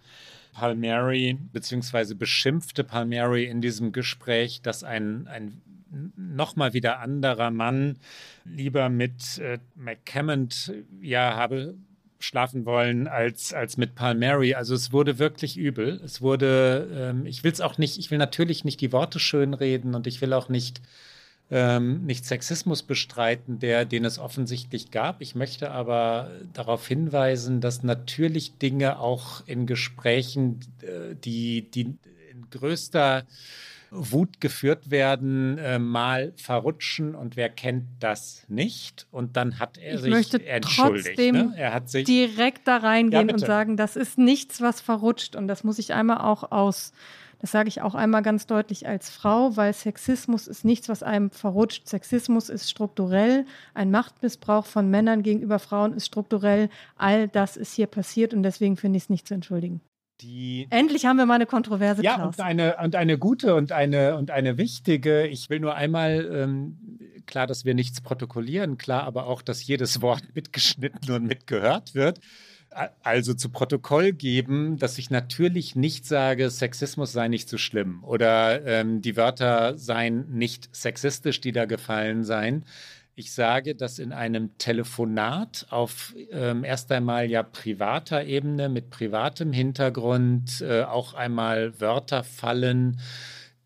Palmieri 0.53 1.37
beziehungsweise 1.51 2.15
beschimpfte 2.15 2.83
Palmieri 2.83 3.45
in 3.45 3.61
diesem 3.61 3.91
Gespräch, 3.91 4.61
dass 4.61 4.83
ein, 4.83 5.27
ein 5.27 5.61
nochmal 6.15 6.73
wieder 6.73 6.99
anderer 6.99 7.51
Mann 7.51 7.97
lieber 8.45 8.89
mit 8.89 9.37
äh, 9.37 9.59
McCammond 9.75 10.73
ja 11.01 11.35
habe 11.35 11.75
schlafen 12.25 12.65
wollen 12.65 13.07
als, 13.07 13.53
als 13.53 13.77
mit 13.77 13.95
Palmieri. 13.95 14.55
Also 14.55 14.73
es 14.73 14.91
wurde 14.91 15.19
wirklich 15.19 15.57
übel. 15.57 16.01
Es 16.03 16.21
wurde, 16.21 16.89
ähm, 16.93 17.25
ich 17.25 17.43
will 17.43 17.51
es 17.51 17.61
auch 17.61 17.77
nicht, 17.77 17.97
ich 17.97 18.11
will 18.11 18.17
natürlich 18.17 18.65
nicht 18.65 18.81
die 18.81 18.91
Worte 18.91 19.19
schönreden 19.19 19.95
und 19.95 20.07
ich 20.07 20.21
will 20.21 20.33
auch 20.33 20.49
nicht, 20.49 20.81
ähm, 21.51 22.03
nicht 22.05 22.25
Sexismus 22.25 22.83
bestreiten, 22.83 23.59
der, 23.59 23.85
den 23.85 24.05
es 24.05 24.17
offensichtlich 24.17 24.91
gab. 24.91 25.21
Ich 25.21 25.35
möchte 25.35 25.71
aber 25.71 26.31
darauf 26.53 26.87
hinweisen, 26.87 27.61
dass 27.61 27.83
natürlich 27.83 28.57
Dinge 28.57 28.99
auch 28.99 29.45
in 29.45 29.67
Gesprächen, 29.67 30.59
äh, 30.81 31.15
die, 31.15 31.69
die 31.69 31.95
in 32.31 32.49
größter 32.49 33.25
Wut 33.95 34.41
geführt 34.41 34.91
werden, 34.91 35.57
äh, 35.57 35.79
mal 35.79 36.33
verrutschen 36.35 37.15
und 37.15 37.35
wer 37.35 37.49
kennt 37.49 37.85
das 37.99 38.43
nicht? 38.47 39.07
Und 39.11 39.37
dann 39.37 39.59
hat 39.59 39.77
er 39.77 39.95
ich 39.95 40.01
sich 40.01 40.11
möchte 40.11 40.45
entschuldigt. 40.45 41.07
Trotzdem 41.07 41.35
Ne? 41.35 41.53
Er 41.57 41.73
hat 41.73 41.89
sich 41.89 42.05
direkt 42.05 42.67
da 42.67 42.77
reingehen 42.77 43.27
Ja, 43.27 43.33
und 43.33 43.39
sagen, 43.39 43.77
das 43.77 43.95
ist 43.95 44.17
nichts, 44.17 44.61
was 44.61 44.81
verrutscht. 44.81 45.35
Und 45.35 45.47
das 45.47 45.63
muss 45.63 45.79
ich 45.79 45.93
einmal 45.93 46.19
auch 46.19 46.51
aus, 46.51 46.93
das 47.39 47.51
sage 47.51 47.67
ich 47.67 47.81
auch 47.81 47.95
einmal 47.95 48.21
ganz 48.21 48.47
deutlich 48.47 48.87
als 48.87 49.09
Frau, 49.09 49.55
weil 49.57 49.73
Sexismus 49.73 50.47
ist 50.47 50.65
nichts, 50.65 50.89
was 50.89 51.03
einem 51.03 51.31
verrutscht. 51.31 51.87
Sexismus 51.87 52.49
ist 52.49 52.69
strukturell, 52.69 53.45
ein 53.73 53.91
Machtmissbrauch 53.91 54.65
von 54.65 54.89
Männern 54.89 55.23
gegenüber 55.23 55.59
Frauen 55.59 55.93
ist 55.93 56.05
strukturell. 56.05 56.69
All 56.95 57.27
das 57.27 57.57
ist 57.57 57.73
hier 57.73 57.87
passiert 57.87 58.33
und 58.33 58.43
deswegen 58.43 58.77
finde 58.77 58.97
ich 58.97 59.03
es 59.03 59.09
nicht 59.09 59.27
zu 59.27 59.33
entschuldigen. 59.33 59.81
Die 60.21 60.67
Endlich 60.69 61.05
haben 61.05 61.17
wir 61.17 61.25
mal 61.25 61.35
eine 61.35 61.45
Kontroverse, 61.45 62.03
Ja, 62.03 62.15
Klaus. 62.15 62.35
und 62.37 62.43
eine, 62.43 62.77
und 62.77 62.95
eine 62.95 63.17
gute 63.17 63.55
und 63.55 63.71
eine, 63.71 64.15
und 64.17 64.31
eine 64.31 64.57
wichtige. 64.57 65.27
Ich 65.27 65.49
will 65.49 65.59
nur 65.59 65.75
einmal, 65.75 66.29
ähm, 66.31 66.77
klar, 67.25 67.47
dass 67.47 67.65
wir 67.65 67.73
nichts 67.73 68.01
protokollieren, 68.01 68.77
klar, 68.77 69.03
aber 69.03 69.27
auch, 69.27 69.41
dass 69.41 69.65
jedes 69.65 70.01
Wort 70.01 70.23
mitgeschnitten 70.35 71.11
und 71.11 71.25
mitgehört 71.25 71.95
wird. 71.95 72.19
Also 73.03 73.33
zu 73.33 73.49
Protokoll 73.49 74.11
geben, 74.11 74.77
dass 74.77 74.97
ich 74.97 75.09
natürlich 75.09 75.75
nicht 75.77 76.05
sage, 76.05 76.49
Sexismus 76.49 77.13
sei 77.13 77.29
nicht 77.29 77.47
so 77.47 77.57
schlimm 77.57 78.03
oder 78.03 78.65
ähm, 78.65 79.01
die 79.01 79.15
Wörter 79.15 79.77
seien 79.77 80.29
nicht 80.31 80.75
sexistisch, 80.75 81.39
die 81.39 81.53
da 81.53 81.63
gefallen 81.65 82.25
seien. 82.25 82.65
Ich 83.17 83.33
sage, 83.33 83.75
dass 83.75 83.97
in 83.97 84.11
einem 84.11 84.57
Telefonat 84.57 85.67
auf 85.69 86.13
ähm, 86.31 86.65
erst 86.65 86.91
einmal 86.91 87.31
ja 87.31 87.43
privater 87.43 88.25
Ebene 88.25 88.67
mit 88.67 88.89
privatem 88.89 89.53
Hintergrund 89.53 90.59
äh, 90.59 90.83
auch 90.83 91.13
einmal 91.13 91.79
Wörter 91.79 92.25
fallen, 92.25 92.99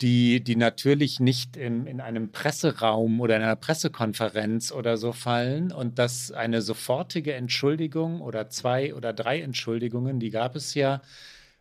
die, 0.01 0.43
die 0.43 0.55
natürlich 0.55 1.19
nicht 1.19 1.57
im, 1.57 1.87
in 1.87 1.99
einem 1.99 2.31
Presseraum 2.31 3.19
oder 3.19 3.37
in 3.37 3.41
einer 3.41 3.55
Pressekonferenz 3.55 4.71
oder 4.71 4.97
so 4.97 5.13
fallen 5.13 5.71
und 5.71 5.97
dass 5.97 6.31
eine 6.31 6.61
sofortige 6.61 7.33
Entschuldigung 7.33 8.21
oder 8.21 8.49
zwei 8.49 8.93
oder 8.93 9.13
drei 9.13 9.41
Entschuldigungen, 9.41 10.19
die 10.19 10.29
gab 10.29 10.55
es 10.55 10.75
ja, 10.75 11.01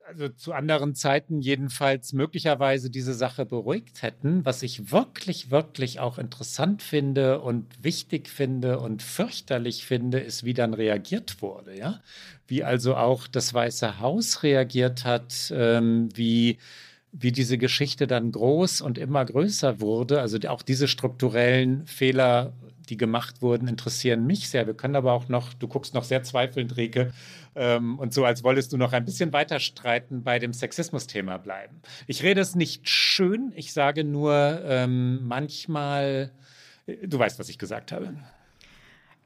also 0.08 0.28
zu 0.30 0.52
anderen 0.54 0.94
Zeiten 0.94 1.40
jedenfalls 1.40 2.14
möglicherweise 2.14 2.88
diese 2.88 3.12
Sache 3.12 3.44
beruhigt 3.44 4.00
hätten, 4.02 4.44
was 4.44 4.62
ich 4.62 4.90
wirklich, 4.90 5.50
wirklich 5.50 6.00
auch 6.00 6.18
interessant 6.18 6.82
finde 6.82 7.40
und 7.40 7.66
wichtig 7.82 8.28
finde 8.28 8.78
und 8.78 9.02
fürchterlich 9.02 9.84
finde, 9.84 10.20
ist, 10.20 10.44
wie 10.44 10.54
dann 10.54 10.72
reagiert 10.72 11.42
wurde, 11.42 11.76
ja. 11.76 12.00
Wie 12.46 12.64
also 12.64 12.96
auch 12.96 13.26
das 13.26 13.52
Weiße 13.52 14.00
Haus 14.00 14.42
reagiert 14.42 15.04
hat, 15.04 15.52
ähm, 15.54 16.08
wie 16.14 16.58
wie 17.12 17.32
diese 17.32 17.56
Geschichte 17.58 18.06
dann 18.06 18.32
groß 18.32 18.82
und 18.82 18.98
immer 18.98 19.24
größer 19.24 19.80
wurde. 19.80 20.20
Also 20.20 20.38
auch 20.48 20.62
diese 20.62 20.88
strukturellen 20.88 21.86
Fehler, 21.86 22.52
die 22.90 22.96
gemacht 22.96 23.42
wurden, 23.42 23.68
interessieren 23.68 24.26
mich 24.26 24.48
sehr. 24.48 24.66
Wir 24.66 24.74
können 24.74 24.96
aber 24.96 25.12
auch 25.12 25.28
noch, 25.28 25.54
du 25.54 25.68
guckst 25.68 25.94
noch 25.94 26.04
sehr 26.04 26.22
zweifelnd, 26.22 26.76
Rike, 26.76 27.12
ähm, 27.54 27.98
und 27.98 28.14
so, 28.14 28.24
als 28.24 28.44
wolltest 28.44 28.72
du 28.72 28.76
noch 28.76 28.92
ein 28.92 29.04
bisschen 29.04 29.32
weiter 29.32 29.60
streiten, 29.60 30.22
bei 30.22 30.38
dem 30.38 30.52
Sexismus-Thema 30.52 31.38
bleiben. 31.38 31.80
Ich 32.06 32.22
rede 32.22 32.40
es 32.40 32.54
nicht 32.54 32.88
schön, 32.88 33.52
ich 33.56 33.72
sage 33.72 34.04
nur 34.04 34.62
ähm, 34.64 35.26
manchmal, 35.26 36.32
äh, 36.86 37.06
du 37.06 37.18
weißt, 37.18 37.38
was 37.38 37.48
ich 37.48 37.58
gesagt 37.58 37.92
habe. 37.92 38.14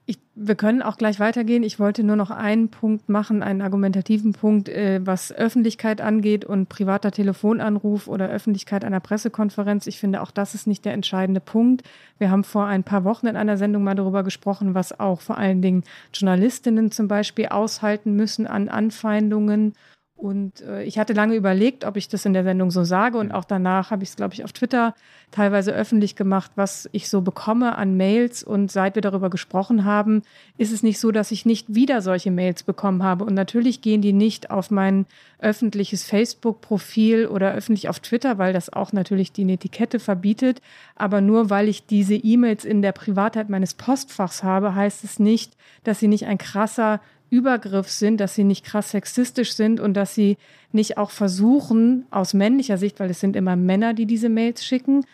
Ich, 0.05 0.19
wir 0.35 0.57
können 0.57 0.83
auch 0.83 0.97
gleich 0.99 1.21
weitergehen. 1.21 1.63
Ich 1.63 1.79
wollte 1.79 2.03
nur 2.03 2.17
noch 2.17 2.31
einen 2.31 2.71
Punkt 2.71 3.09
machen, 3.09 3.43
einen 3.43 3.63
argumentativen 3.63 4.33
Punkt, 4.33 4.69
äh, 4.69 5.01
was 5.05 5.31
Öffentlichkeit 5.31 6.01
angeht 6.01 6.45
und 6.45 6.69
privater 6.69 7.13
Telefonanruf 7.13 8.09
oder 8.09 8.29
Öffentlichkeit 8.29 8.85
einer 8.85 8.99
Pressekonferenz. 8.99 9.87
Ich 9.87 10.01
finde, 10.01 10.21
auch 10.21 10.33
das 10.33 10.55
ist 10.55 10.67
nicht 10.67 10.85
der 10.85 10.95
entscheidende 10.95 11.41
Punkt. 11.41 11.85
Wir 12.19 12.31
haben 12.33 12.43
vor 12.43 12.67
ein 12.67 12.83
paar 12.83 13.05
Wochen 13.05 13.29
in 13.29 13.37
einer 13.37 13.57
Sendung 13.57 13.85
mal 13.85 13.95
darüber 13.95 14.25
gesprochen, 14.25 14.75
was 14.75 14.99
auch 14.99 15.21
vor 15.21 15.39
allen 15.39 15.63
Dingen 15.63 15.85
Journalistinnen 16.13 16.91
zum 16.91 17.07
Beispiel 17.07 17.47
aushalten 17.47 18.17
müssen 18.17 18.49
an 18.49 18.69
Anfeindungen. 18.69 19.75
Und 20.23 20.61
äh, 20.61 20.85
ich 20.85 21.01
hatte 21.01 21.15
lange 21.15 21.35
überlegt, 21.35 21.85
ob 21.85 21.97
ich 21.97 22.07
das 22.07 22.25
in 22.25 22.33
der 22.33 22.45
Sendung 22.45 22.71
so 22.71 22.85
sage. 22.85 23.19
Und 23.19 23.33
auch 23.33 23.45
danach 23.45 23.91
habe 23.91 24.05
ich 24.05 24.11
es, 24.11 24.17
glaube 24.17 24.35
ich, 24.35 24.45
auf 24.45 24.53
Twitter 24.53 24.95
teilweise 25.33 25.73
öffentlich 25.73 26.15
gemacht, 26.15 26.53
was 26.55 26.89
ich 26.93 27.09
so 27.09 27.23
bekomme 27.23 27.77
an 27.77 27.97
Mails. 27.97 28.45
Und 28.45 28.71
seit 28.71 28.95
wir 28.95 29.03
darüber 29.03 29.31
gesprochen 29.31 29.85
haben, 29.85 30.23
ist 30.57 30.73
es 30.73 30.85
nicht 30.85 31.01
so, 31.01 31.11
dass 31.11 31.33
ich 31.33 31.45
nicht 31.45 31.75
wieder 31.75 32.03
solche 32.03 32.31
Mails 32.31 32.63
bekommen 32.63 33.03
habe. 33.03 33.25
Und 33.25 33.35
natürlich 33.35 33.83
gehen 33.83 34.01
die 34.01 34.13
nicht 34.13 34.53
auf 34.53 34.71
mein 34.71 35.07
öffentliches 35.41 36.05
Facebook-Profil 36.05 37.27
oder 37.27 37.53
öffentlich 37.53 37.89
auf 37.89 37.99
Twitter, 37.99 38.39
weil 38.39 38.53
das 38.53 38.73
auch 38.73 38.93
natürlich 38.93 39.33
die 39.33 39.53
Etikette 39.53 39.99
verbietet. 39.99 40.63
Aber 40.95 41.21
nur 41.21 41.51
weil 41.51 41.69
ich 41.69 41.87
diese 41.87 42.15
E-Mails 42.15 42.65
in 42.65 42.81
der 42.81 42.93
Privatheit 42.93 43.51
meines 43.51 43.75
Postfachs 43.75 44.45
habe, 44.45 44.77
heißt 44.77 45.03
es 45.03 45.19
nicht, 45.19 45.57
dass 45.83 45.99
sie 45.99 46.07
nicht 46.07 46.27
ein 46.27 46.39
krasser 46.39 47.01
Übergriff 47.33 47.89
sind, 47.89 48.21
dass 48.21 48.35
sie 48.35 48.45
nicht 48.45 48.63
krass 48.63 48.91
sexistisch 48.91 49.55
sind 49.55 49.81
und 49.81 49.95
dass 49.95 50.15
sie 50.15 50.37
nicht 50.71 50.99
auch 50.99 51.11
versuchen, 51.11 52.05
aus 52.11 52.35
männlicher 52.35 52.77
Sicht, 52.77 53.01
weil 53.01 53.09
es 53.09 53.21
sind 53.21 53.37
immer 53.37 53.57
Männer, 53.57 53.95
die 53.95 54.05
diese 54.05 54.29
Mails 54.29 54.63
schicken, 54.63 55.07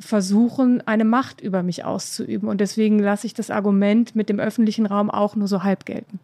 versuchen, 0.00 0.86
eine 0.86 1.04
Macht 1.04 1.42
über 1.42 1.62
mich 1.62 1.84
auszuüben. 1.84 2.48
Und 2.48 2.62
deswegen 2.62 2.98
lasse 2.98 3.26
ich 3.26 3.34
das 3.34 3.50
Argument 3.50 4.16
mit 4.16 4.30
dem 4.30 4.40
öffentlichen 4.40 4.86
Raum 4.86 5.10
auch 5.10 5.36
nur 5.36 5.48
so 5.48 5.62
halb 5.64 5.84
gelten. 5.84 6.18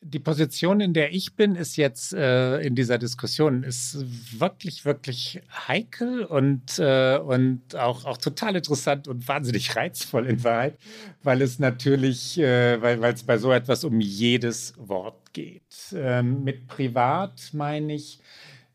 Die 0.00 0.20
Position, 0.20 0.80
in 0.80 0.94
der 0.94 1.12
ich 1.12 1.34
bin, 1.34 1.56
ist 1.56 1.76
jetzt 1.76 2.14
äh, 2.14 2.60
in 2.60 2.76
dieser 2.76 2.98
Diskussion, 2.98 3.64
ist 3.64 3.98
wirklich, 4.38 4.84
wirklich 4.84 5.40
heikel 5.66 6.22
und, 6.24 6.78
äh, 6.78 7.18
und 7.18 7.74
auch, 7.74 8.04
auch 8.04 8.16
total 8.16 8.54
interessant 8.54 9.08
und 9.08 9.26
wahnsinnig 9.26 9.74
reizvoll 9.74 10.26
in 10.26 10.44
Wahrheit, 10.44 10.78
weil 11.24 11.42
es 11.42 11.58
natürlich, 11.58 12.38
äh, 12.38 12.80
weil 12.80 13.02
es 13.12 13.24
bei 13.24 13.38
so 13.38 13.50
etwas 13.50 13.82
um 13.82 14.00
jedes 14.00 14.74
Wort 14.78 15.32
geht. 15.32 15.92
Ähm, 15.92 16.44
mit 16.44 16.68
privat 16.68 17.50
meine 17.52 17.94
ich, 17.94 18.20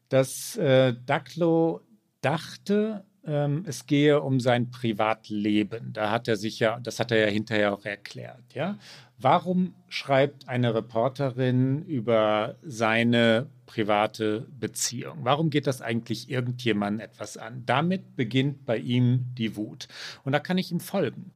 dass 0.09 0.57
äh, 0.57 0.93
Daklo 1.05 1.81
dachte, 2.19 3.05
ähm, 3.25 3.63
es 3.65 3.85
gehe 3.85 4.21
um 4.21 4.39
sein 4.39 4.69
Privatleben. 4.69 5.93
Da 5.93 6.11
hat 6.11 6.27
er 6.27 6.35
sich 6.35 6.59
ja, 6.59 6.79
das 6.79 6.99
hat 6.99 7.11
er 7.11 7.19
ja 7.19 7.27
hinterher 7.27 7.73
auch 7.73 7.85
erklärt, 7.85 8.53
ja. 8.53 8.77
Warum 9.23 9.73
schreibt 9.87 10.49
eine 10.49 10.75
Reporterin 10.75 11.81
über 11.83 12.57
seine 12.61 13.47
private 13.65 14.45
Beziehung? 14.59 15.19
Warum 15.23 15.49
geht 15.49 15.65
das 15.65 15.81
eigentlich 15.81 16.29
irgendjemandem 16.29 17.05
etwas 17.05 17.37
an? 17.37 17.63
Damit 17.65 18.17
beginnt 18.17 18.65
bei 18.65 18.77
ihm 18.77 19.27
die 19.37 19.55
Wut. 19.55 19.87
Und 20.25 20.33
da 20.33 20.39
kann 20.39 20.57
ich 20.57 20.73
ihm 20.73 20.81
folgen. 20.81 21.31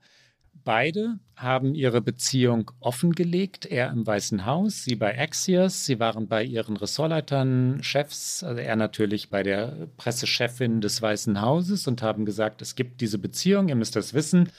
Beide 0.66 1.18
haben 1.38 1.76
ihre 1.76 2.02
Beziehung 2.02 2.72
offengelegt, 2.82 3.66
er 3.66 3.90
im 3.90 4.06
Weißen 4.06 4.46
Haus, 4.46 4.84
sie 4.84 4.98
bei 4.98 5.18
Axios, 5.18 5.86
sie 5.86 5.98
waren 6.02 6.28
bei 6.28 6.44
ihren 6.44 6.76
Ressortleitern, 6.76 7.82
Chefs, 7.84 8.44
also 8.44 8.60
er 8.60 8.76
natürlich 8.76 9.30
bei 9.30 9.44
der 9.44 9.88
Pressechefin 9.96 10.82
des 10.82 11.02
Weißen 11.02 11.40
Hauses 11.40 11.88
und 11.88 12.02
haben 12.02 12.26
gesagt, 12.26 12.62
es 12.62 12.76
gibt 12.76 13.00
diese 13.00 13.18
Beziehung, 13.18 13.70
ihr 13.70 13.76
müsst 13.76 13.96
das 13.96 14.14
wissen, 14.14 14.50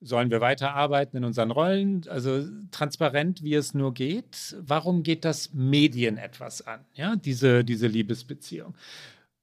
sollen 0.00 0.30
wir 0.30 0.40
weiterarbeiten 0.40 1.16
in 1.16 1.24
unseren 1.24 1.50
Rollen, 1.50 2.04
also 2.08 2.44
transparent, 2.70 3.42
wie 3.42 3.54
es 3.54 3.74
nur 3.74 3.94
geht. 3.94 4.56
Warum 4.60 5.02
geht 5.02 5.24
das 5.24 5.52
Medien 5.52 6.18
etwas 6.18 6.66
an, 6.66 6.80
ja, 6.94 7.16
diese, 7.16 7.64
diese 7.64 7.86
Liebesbeziehung? 7.86 8.74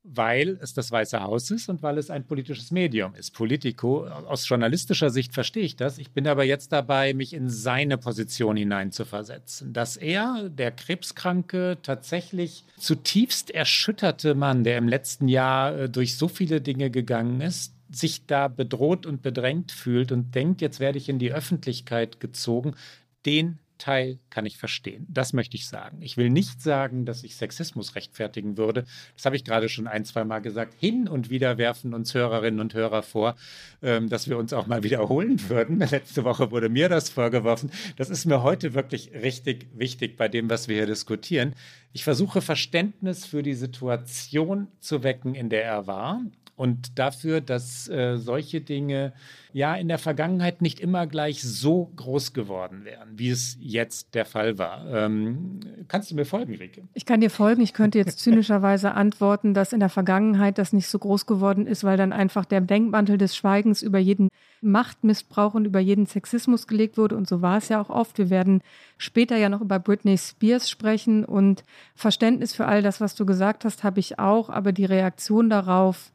weil 0.07 0.59
es 0.61 0.73
das 0.73 0.91
Weiße 0.91 1.21
Haus 1.21 1.49
ist 1.49 1.67
und 1.67 1.81
weil 1.81 1.97
es 1.97 2.11
ein 2.11 2.25
politisches 2.25 2.69
Medium 2.69 3.15
ist. 3.15 3.31
Politico, 3.31 4.05
aus 4.05 4.47
journalistischer 4.47 5.09
Sicht 5.09 5.33
verstehe 5.33 5.63
ich 5.63 5.75
das. 5.75 5.97
Ich 5.97 6.11
bin 6.11 6.27
aber 6.27 6.43
jetzt 6.43 6.71
dabei, 6.71 7.15
mich 7.15 7.33
in 7.33 7.49
seine 7.49 7.97
Position 7.97 8.55
hineinzuversetzen. 8.55 9.73
Dass 9.73 9.97
er, 9.97 10.49
der 10.49 10.71
krebskranke, 10.71 11.79
tatsächlich 11.81 12.65
zutiefst 12.77 13.49
erschütterte 13.49 14.35
Mann, 14.35 14.63
der 14.63 14.77
im 14.77 14.87
letzten 14.87 15.27
Jahr 15.27 15.75
äh, 15.75 15.89
durch 15.89 16.15
so 16.17 16.27
viele 16.27 16.61
Dinge 16.61 16.91
gegangen 16.91 17.41
ist, 17.41 17.74
sich 17.91 18.25
da 18.25 18.47
bedroht 18.47 19.05
und 19.05 19.21
bedrängt 19.21 19.71
fühlt 19.71 20.11
und 20.11 20.35
denkt, 20.35 20.61
jetzt 20.61 20.79
werde 20.79 20.97
ich 20.97 21.09
in 21.09 21.19
die 21.19 21.31
Öffentlichkeit 21.31 22.19
gezogen, 22.19 22.75
den 23.25 23.59
Teil 23.77 24.19
kann 24.29 24.45
ich 24.45 24.57
verstehen. 24.57 25.05
Das 25.09 25.33
möchte 25.33 25.57
ich 25.57 25.67
sagen. 25.67 26.01
Ich 26.01 26.17
will 26.17 26.29
nicht 26.29 26.61
sagen, 26.61 27.05
dass 27.05 27.23
ich 27.23 27.35
Sexismus 27.35 27.95
rechtfertigen 27.95 28.57
würde. 28.57 28.85
Das 29.15 29.25
habe 29.25 29.35
ich 29.35 29.43
gerade 29.43 29.69
schon 29.69 29.87
ein, 29.87 30.05
zwei 30.05 30.23
Mal 30.23 30.39
gesagt. 30.39 30.73
Hin 30.79 31.07
und 31.07 31.29
wieder 31.29 31.57
werfen 31.57 31.93
uns 31.93 32.13
Hörerinnen 32.13 32.59
und 32.59 32.73
Hörer 32.73 33.03
vor, 33.03 33.35
ähm, 33.81 34.09
dass 34.09 34.29
wir 34.29 34.37
uns 34.37 34.53
auch 34.53 34.67
mal 34.67 34.83
wiederholen 34.83 35.49
würden. 35.49 35.79
Letzte 35.91 36.23
Woche 36.23 36.51
wurde 36.51 36.69
mir 36.69 36.89
das 36.89 37.09
vorgeworfen. 37.09 37.69
Das 37.97 38.09
ist 38.09 38.25
mir 38.25 38.43
heute 38.43 38.73
wirklich 38.73 39.11
richtig 39.13 39.67
wichtig 39.73 40.15
bei 40.15 40.27
dem, 40.27 40.49
was 40.49 40.67
wir 40.67 40.77
hier 40.77 40.85
diskutieren. 40.85 41.53
Ich 41.91 42.03
versuche 42.03 42.41
Verständnis 42.41 43.25
für 43.25 43.43
die 43.43 43.55
Situation 43.55 44.67
zu 44.79 45.03
wecken, 45.03 45.35
in 45.35 45.49
der 45.49 45.63
er 45.63 45.87
war 45.87 46.21
und 46.55 46.97
dafür, 46.97 47.41
dass 47.41 47.87
äh, 47.89 48.17
solche 48.17 48.61
Dinge 48.61 49.13
ja 49.51 49.75
in 49.75 49.87
der 49.87 49.97
Vergangenheit 49.97 50.61
nicht 50.61 50.79
immer 50.79 51.07
gleich 51.07 51.41
so 51.41 51.91
groß 51.95 52.33
geworden 52.33 52.85
wären, 52.85 53.17
wie 53.17 53.29
es 53.29 53.57
jetzt 53.59 54.15
der 54.15 54.25
Fall 54.25 54.57
war. 54.57 54.85
Ähm, 54.89 55.59
kannst 55.87 56.11
du 56.11 56.15
mir 56.15 56.25
folgen, 56.25 56.55
Rike? 56.55 56.83
Ich 56.93 57.05
kann 57.05 57.21
dir 57.21 57.29
folgen. 57.29 57.61
Ich 57.61 57.73
könnte 57.73 57.97
jetzt 57.97 58.19
zynischerweise 58.19 58.93
antworten, 58.93 59.53
dass 59.53 59.73
in 59.73 59.79
der 59.79 59.89
Vergangenheit 59.89 60.57
das 60.57 60.73
nicht 60.73 60.87
so 60.87 60.99
groß 60.99 61.25
geworden 61.25 61.67
ist, 61.67 61.83
weil 61.83 61.97
dann 61.97 62.13
einfach 62.13 62.45
der 62.45 62.61
Denkmantel 62.61 63.17
des 63.17 63.35
Schweigens 63.35 63.81
über 63.81 63.99
jeden 63.99 64.29
Machtmissbrauch 64.61 65.53
und 65.53 65.65
über 65.65 65.79
jeden 65.79 66.05
Sexismus 66.05 66.67
gelegt 66.67 66.97
wurde. 66.97 67.15
Und 67.15 67.27
so 67.27 67.41
war 67.41 67.57
es 67.57 67.69
ja 67.69 67.81
auch 67.81 67.89
oft. 67.89 68.17
Wir 68.17 68.29
werden 68.29 68.61
später 68.97 69.37
ja 69.37 69.49
noch 69.49 69.61
über 69.61 69.79
Britney 69.79 70.17
Spears 70.17 70.69
sprechen 70.69 71.23
und 71.23 71.63
Verständnis 71.95 72.53
für 72.53 72.65
all 72.65 72.81
das, 72.81 72.99
was 72.99 73.15
du 73.15 73.25
gesagt 73.25 73.63
hast, 73.65 73.83
habe 73.83 73.99
ich 73.99 74.19
auch. 74.19 74.49
Aber 74.49 74.71
die 74.71 74.85
Reaktion 74.85 75.49
darauf, 75.49 76.11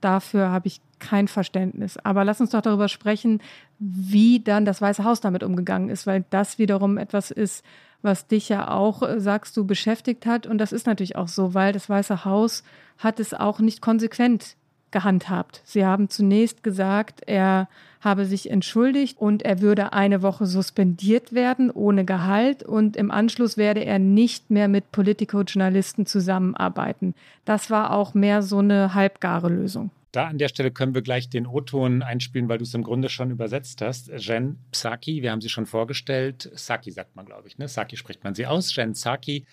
dafür 0.00 0.50
habe 0.50 0.68
ich 0.68 0.80
kein 0.98 1.28
Verständnis. 1.28 1.96
Aber 1.98 2.24
lass 2.24 2.40
uns 2.40 2.50
doch 2.50 2.60
darüber 2.60 2.88
sprechen, 2.88 3.40
wie 3.78 4.40
dann 4.40 4.64
das 4.64 4.80
Weiße 4.80 5.04
Haus 5.04 5.20
damit 5.20 5.42
umgegangen 5.42 5.88
ist, 5.88 6.06
weil 6.06 6.24
das 6.30 6.58
wiederum 6.58 6.98
etwas 6.98 7.30
ist, 7.30 7.64
was 8.02 8.26
dich 8.26 8.48
ja 8.48 8.70
auch, 8.70 9.02
äh, 9.02 9.20
sagst 9.20 9.56
du, 9.56 9.66
beschäftigt 9.66 10.26
hat. 10.26 10.46
Und 10.46 10.58
das 10.58 10.72
ist 10.72 10.86
natürlich 10.86 11.16
auch 11.16 11.28
so, 11.28 11.54
weil 11.54 11.72
das 11.72 11.88
Weiße 11.88 12.24
Haus 12.24 12.62
hat 12.98 13.20
es 13.20 13.34
auch 13.34 13.60
nicht 13.60 13.80
konsequent 13.80 14.56
gehandhabt. 14.92 15.62
Sie 15.64 15.84
haben 15.84 16.08
zunächst 16.08 16.62
gesagt, 16.62 17.22
er 17.26 17.68
habe 18.00 18.24
sich 18.24 18.50
entschuldigt 18.50 19.18
und 19.18 19.42
er 19.42 19.60
würde 19.60 19.92
eine 19.92 20.22
Woche 20.22 20.46
suspendiert 20.46 21.32
werden 21.32 21.70
ohne 21.70 22.04
Gehalt 22.04 22.62
und 22.62 22.96
im 22.96 23.10
Anschluss 23.10 23.56
werde 23.56 23.84
er 23.84 23.98
nicht 23.98 24.50
mehr 24.50 24.68
mit 24.68 24.90
Politico-Journalisten 24.90 26.06
zusammenarbeiten. 26.06 27.14
Das 27.44 27.70
war 27.70 27.92
auch 27.92 28.14
mehr 28.14 28.42
so 28.42 28.58
eine 28.58 28.94
halbgare 28.94 29.48
Lösung. 29.48 29.90
Da 30.12 30.26
an 30.26 30.38
der 30.38 30.48
Stelle 30.48 30.72
können 30.72 30.94
wir 30.94 31.02
gleich 31.02 31.28
den 31.30 31.46
O-Ton 31.46 32.02
einspielen, 32.02 32.48
weil 32.48 32.58
du 32.58 32.64
es 32.64 32.74
im 32.74 32.82
Grunde 32.82 33.08
schon 33.08 33.30
übersetzt 33.30 33.80
hast. 33.80 34.08
Jen 34.08 34.58
Psaki, 34.72 35.22
wir 35.22 35.30
haben 35.30 35.40
sie 35.40 35.48
schon 35.48 35.66
vorgestellt. 35.66 36.50
Saki 36.54 36.90
sagt 36.90 37.14
man, 37.14 37.26
glaube 37.26 37.46
ich. 37.46 37.58
Ne? 37.58 37.68
Saki 37.68 37.96
spricht 37.96 38.24
man 38.24 38.34
sie 38.34 38.46
aus. 38.46 38.74
Jen 38.74 38.94
Psaki, 38.94 39.46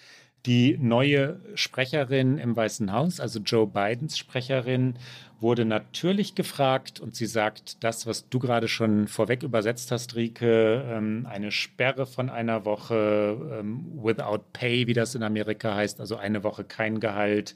die 0.48 0.78
neue 0.80 1.40
Sprecherin 1.56 2.38
im 2.40 2.56
Weißen 2.56 2.92
Haus, 2.92 3.20
also 3.20 3.40
Joe 3.40 3.68
Bidens 3.68 4.18
Sprecherin, 4.18 4.96
wurde 5.40 5.66
natürlich 5.66 6.34
gefragt 6.34 7.00
und 7.00 7.16
sie 7.16 7.28
sagt 7.28 7.84
das, 7.84 8.08
was 8.08 8.28
du 8.30 8.40
gerade 8.40 8.68
schon 8.68 9.08
vorweg 9.08 9.44
übersetzt 9.44 9.92
hast, 9.92 10.16
Rike, 10.16 10.84
ähm, 10.88 11.28
eine 11.30 11.52
Sperre 11.52 12.08
von 12.08 12.30
einer 12.30 12.66
Woche 12.66 13.38
ähm, 13.60 13.86
without 14.02 14.46
pay, 14.54 14.88
wie 14.88 14.94
das 14.94 15.14
in 15.14 15.22
Amerika 15.22 15.76
heißt, 15.76 16.00
also 16.00 16.16
eine 16.16 16.44
Woche 16.44 16.64
kein 16.64 17.00
Gehalt 17.00 17.56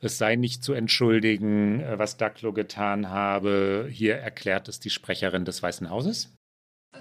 es 0.00 0.18
sei 0.18 0.36
nicht 0.36 0.62
zu 0.62 0.72
entschuldigen, 0.72 1.80
äh, 1.80 1.98
was 1.98 2.16
Ducklo 2.16 2.52
getan 2.52 3.08
habe. 3.08 3.88
Hier 3.90 4.16
erklärt 4.16 4.68
es 4.68 4.80
die 4.80 4.90
Sprecherin 4.90 5.44
des 5.44 5.62
Weißen 5.62 5.88
Hauses. 5.90 6.32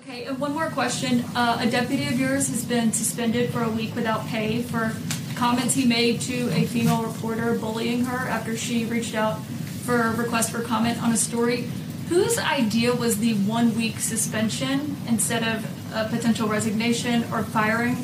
Okay, 0.01 0.25
and 0.27 0.39
one 0.39 0.53
more 0.53 0.69
question. 0.69 1.23
Uh, 1.35 1.57
a 1.61 1.65
deputy 1.65 2.07
of 2.07 2.19
yours 2.19 2.49
has 2.49 2.65
been 2.65 2.91
suspended 2.91 3.49
for 3.49 3.63
a 3.63 3.69
week 3.69 3.95
without 3.95 4.25
pay 4.27 4.61
for 4.61 4.91
comments 5.35 5.73
he 5.73 5.85
made 5.85 6.21
to 6.21 6.49
a 6.53 6.65
female 6.65 7.03
reporter 7.03 7.57
bullying 7.57 8.05
her 8.05 8.27
after 8.27 8.55
she 8.57 8.85
reached 8.85 9.15
out 9.15 9.39
for 9.85 10.01
a 10.01 10.15
request 10.15 10.51
for 10.51 10.61
comment 10.61 11.01
on 11.01 11.11
a 11.11 11.17
story. 11.17 11.69
Whose 12.09 12.37
idea 12.37 12.93
was 12.93 13.19
the 13.19 13.33
one 13.33 13.75
week 13.75 13.99
suspension 13.99 14.95
instead 15.07 15.43
of 15.43 15.93
a 15.93 16.07
potential 16.09 16.47
resignation 16.47 17.23
or 17.31 17.43
firing? 17.43 17.97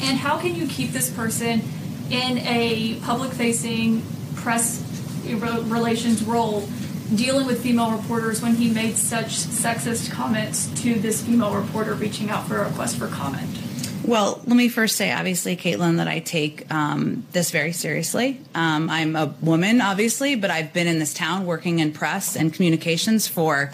And 0.00 0.18
how 0.18 0.38
can 0.38 0.54
you 0.54 0.66
keep 0.66 0.90
this 0.90 1.10
person 1.10 1.62
in 2.10 2.38
a 2.38 2.98
public 3.02 3.32
facing 3.32 4.02
press 4.34 4.84
relations 5.24 6.22
role 6.22 6.68
dealing 7.14 7.46
with 7.46 7.62
female 7.62 7.90
reporters 7.90 8.40
when 8.40 8.54
he 8.54 8.70
made 8.70 8.96
such 8.96 9.36
sexist 9.36 10.10
comments 10.10 10.68
to 10.82 10.94
this 10.94 11.22
female 11.22 11.54
reporter 11.54 11.94
reaching 11.94 12.30
out 12.30 12.46
for 12.46 12.58
a 12.58 12.68
request 12.68 12.98
for 12.98 13.08
comment? 13.08 13.69
Well, 14.04 14.40
let 14.46 14.56
me 14.56 14.68
first 14.68 14.96
say, 14.96 15.12
obviously, 15.12 15.56
Caitlin, 15.56 15.98
that 15.98 16.08
I 16.08 16.20
take 16.20 16.72
um, 16.72 17.26
this 17.32 17.50
very 17.50 17.72
seriously. 17.72 18.40
Um, 18.54 18.88
I'm 18.88 19.14
a 19.14 19.34
woman, 19.42 19.80
obviously, 19.80 20.36
but 20.36 20.50
I've 20.50 20.72
been 20.72 20.86
in 20.86 20.98
this 20.98 21.12
town 21.12 21.44
working 21.44 21.80
in 21.80 21.92
press 21.92 22.34
and 22.34 22.52
communications 22.52 23.28
for 23.28 23.72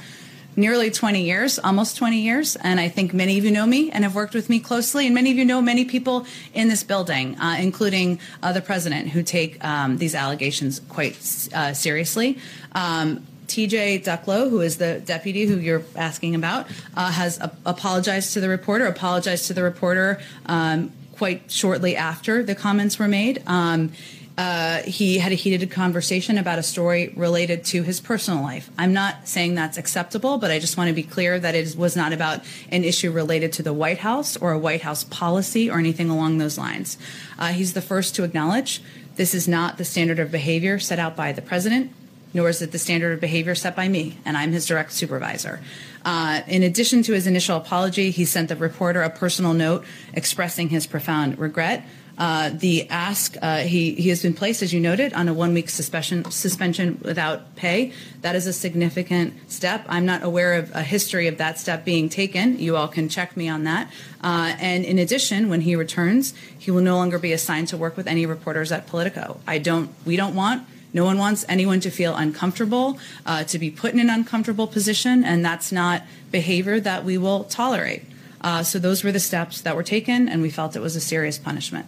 nearly 0.57 0.91
20 0.91 1.23
years, 1.23 1.59
almost 1.59 1.97
20 1.97 2.19
years. 2.19 2.57
And 2.57 2.81
I 2.81 2.89
think 2.89 3.15
many 3.15 3.39
of 3.39 3.45
you 3.45 3.51
know 3.51 3.67
me 3.67 3.91
and 3.91 4.03
have 4.05 4.15
worked 4.15 4.35
with 4.35 4.49
me 4.49 4.59
closely. 4.59 5.07
And 5.07 5.15
many 5.15 5.31
of 5.31 5.37
you 5.37 5.45
know 5.45 5.62
many 5.62 5.85
people 5.85 6.27
in 6.55 6.69
this 6.69 6.83
building, 6.83 7.39
uh, 7.39 7.57
including 7.61 8.19
uh, 8.43 8.53
the 8.53 8.62
president, 8.62 9.11
who 9.11 9.23
take 9.23 9.62
um, 9.65 9.99
these 9.99 10.15
allegations 10.15 10.81
quite 10.89 11.17
uh, 11.55 11.73
seriously. 11.73 12.39
Um, 12.73 13.25
TJ 13.47 14.05
Ducklow, 14.05 14.51
who 14.51 14.61
is 14.61 14.79
the 14.79 15.01
deputy 15.01 15.47
who 15.47 15.59
you're 15.59 15.83
asking 15.95 16.35
about, 16.35 16.67
uh, 16.97 17.11
has 17.11 17.39
apologized 17.65 18.33
to 18.35 18.41
the 18.41 18.49
reporter, 18.49 18.87
apologized 18.87 19.47
to 19.47 19.55
the 19.55 19.63
reporter 19.63 20.21
um, 20.47 20.93
quite 21.17 21.51
shortly 21.51 21.97
after 21.97 22.43
the 22.43 22.55
comments 22.55 22.99
were 22.99 23.09
made. 23.09 23.43
Um, 23.47 23.93
uh, 24.39 24.83
he 24.83 25.19
had 25.19 25.33
a 25.33 25.35
heated 25.35 25.71
conversation 25.71 26.37
about 26.37 26.59
a 26.59 26.63
story 26.63 27.09
related 27.17 27.65
to 27.65 27.83
his 27.83 28.01
personal 28.01 28.43
life. 28.43 28.69
I'm 28.77 28.93
not 28.93 29.27
saying 29.27 29.55
that's 29.55 29.79
acceptable, 29.79 30.37
but 30.37 30.51
I 30.51 30.59
just 30.59 30.77
want 30.77 30.89
to 30.89 30.95
be 30.95 31.03
clear 31.03 31.41
that 31.41 31.55
it 31.55 31.75
was 31.75 31.97
not 31.97 32.13
about 32.13 32.41
an 32.71 32.85
issue 32.85 33.11
related 33.11 33.55
to 33.55 33.63
the 33.63 33.73
White 33.73 33.99
House 33.99 34.37
or 34.37 34.53
a 34.53 34.59
White 34.59 34.83
House 34.83 35.05
policy 35.05 35.71
or 35.71 35.79
anything 35.79 36.11
along 36.11 36.37
those 36.37 36.59
lines. 36.59 36.99
Uh, 37.39 37.49
he's 37.49 37.73
the 37.73 37.81
first 37.81 38.15
to 38.17 38.25
acknowledge 38.25 38.83
this 39.17 39.35
is 39.35 39.49
not 39.49 39.79
the 39.79 39.85
standard 39.85 40.19
of 40.19 40.31
behavior 40.31 40.79
set 40.79 40.99
out 40.99 41.17
by 41.17 41.33
the 41.33 41.41
president, 41.41 41.91
nor 42.35 42.49
is 42.49 42.62
it 42.62 42.73
the 42.73 42.79
standard 42.79 43.12
of 43.12 43.21
behavior 43.21 43.55
set 43.55 43.75
by 43.75 43.89
me, 43.89 44.19
and 44.25 44.37
I'm 44.37 44.53
his 44.53 44.67
direct 44.67 44.93
supervisor. 44.93 45.61
Uh, 46.05 46.43
in 46.47 46.62
addition 46.62 47.03
to 47.05 47.12
his 47.12 47.27
initial 47.27 47.57
apology, 47.57 48.11
he 48.11 48.25
sent 48.25 48.49
the 48.49 48.57
reporter 48.57 49.03
a 49.03 49.11
personal 49.11 49.55
note 49.55 49.85
expressing 50.15 50.69
his 50.69 50.87
profound 50.87 51.39
regret 51.39 51.85
uh, 52.19 52.51
the 52.51 52.89
ask, 52.89 53.37
uh, 53.43 53.59
he, 53.59 53.93
he 53.95 54.09
has 54.09 54.23
been 54.23 54.33
placed, 54.33 54.62
as 54.62 54.73
you 54.73 54.81
noted, 54.81 55.12
on 55.12 55.29
a 55.29 55.35
one 55.35 55.53
week 55.53 55.69
suspension, 55.69 56.25
suspension 56.31 56.99
without 57.03 57.55
pay. 57.57 57.93
That 58.23 58.35
is 58.35 58.47
a 58.47 58.53
significant 58.53 59.51
step. 59.51 59.85
I'm 59.89 60.07
not 60.07 60.23
aware 60.23 60.55
of 60.55 60.75
a 60.75 60.83
history 60.83 61.27
of 61.27 61.37
that 61.39 61.59
step 61.59 61.85
being 61.85 62.09
taken. 62.09 62.59
You 62.59 62.77
all 62.77 62.89
can 62.89 63.09
check 63.09 63.37
me 63.37 63.49
on 63.49 63.65
that. 63.65 63.91
Uh, 64.23 64.55
and 64.59 64.85
in 64.85 64.99
addition, 64.99 65.51
when 65.51 65.61
he 65.62 65.77
returns, 65.77 66.33
he 66.59 66.71
will 66.71 66.81
no 66.81 66.97
longer 66.97 67.19
be 67.19 67.33
assigned 67.33 67.69
to 67.69 67.77
work 67.77 67.97
with 67.97 68.07
any 68.07 68.25
reporters 68.25 68.73
at 68.73 68.87
Politico. 68.87 69.41
I 69.47 69.59
don't, 69.59 69.91
we 70.07 70.17
don't 70.17 70.35
want 70.35 70.67
no 70.92 71.05
one 71.05 71.18
wants 71.18 71.44
anyone 71.49 71.81
to 71.81 71.90
feel 71.90 72.14
uncomfortable, 72.14 72.99
uh, 73.25 73.44
to 73.44 73.59
be 73.59 73.70
put 73.70 73.92
in 73.92 74.01
an 74.01 74.11
uncomfortable 74.11 74.66
position, 74.66 75.25
and 75.25 75.44
that's 75.44 75.72
not 75.72 76.03
behavior 76.31 76.81
that 76.81 77.05
we 77.05 77.18
will 77.18 77.44
tolerate. 77.44 78.03
Uh, 78.40 78.62
so 78.62 78.79
those 78.79 79.03
were 79.03 79.12
the 79.12 79.20
steps 79.20 79.61
that 79.62 79.77
were 79.77 79.83
taken, 79.83 80.29
and 80.29 80.42
we 80.42 80.51
felt 80.51 80.77
it 80.77 80.83
was 80.83 80.96
a 80.96 81.01
serious 81.01 81.38
punishment. 81.38 81.87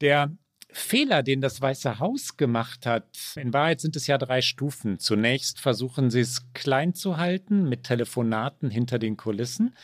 Der 0.00 0.30
Fehler, 0.70 1.22
den 1.22 1.40
das 1.40 1.60
Weiße 1.60 1.98
Haus 1.98 2.36
gemacht 2.36 2.86
hat, 2.86 3.08
in 3.36 3.52
Wahrheit 3.52 3.80
sind 3.80 3.96
es 3.96 4.06
ja 4.06 4.18
drei 4.18 4.42
Stufen. 4.42 4.98
Zunächst 4.98 5.58
versuchen 5.60 6.10
sie 6.10 6.20
es 6.20 6.52
klein 6.52 6.94
zu 6.94 7.16
halten 7.16 7.68
mit 7.68 7.84
Telefonaten 7.84 8.70
hinter 8.70 8.98
den 8.98 9.16
Kulissen. 9.16 9.74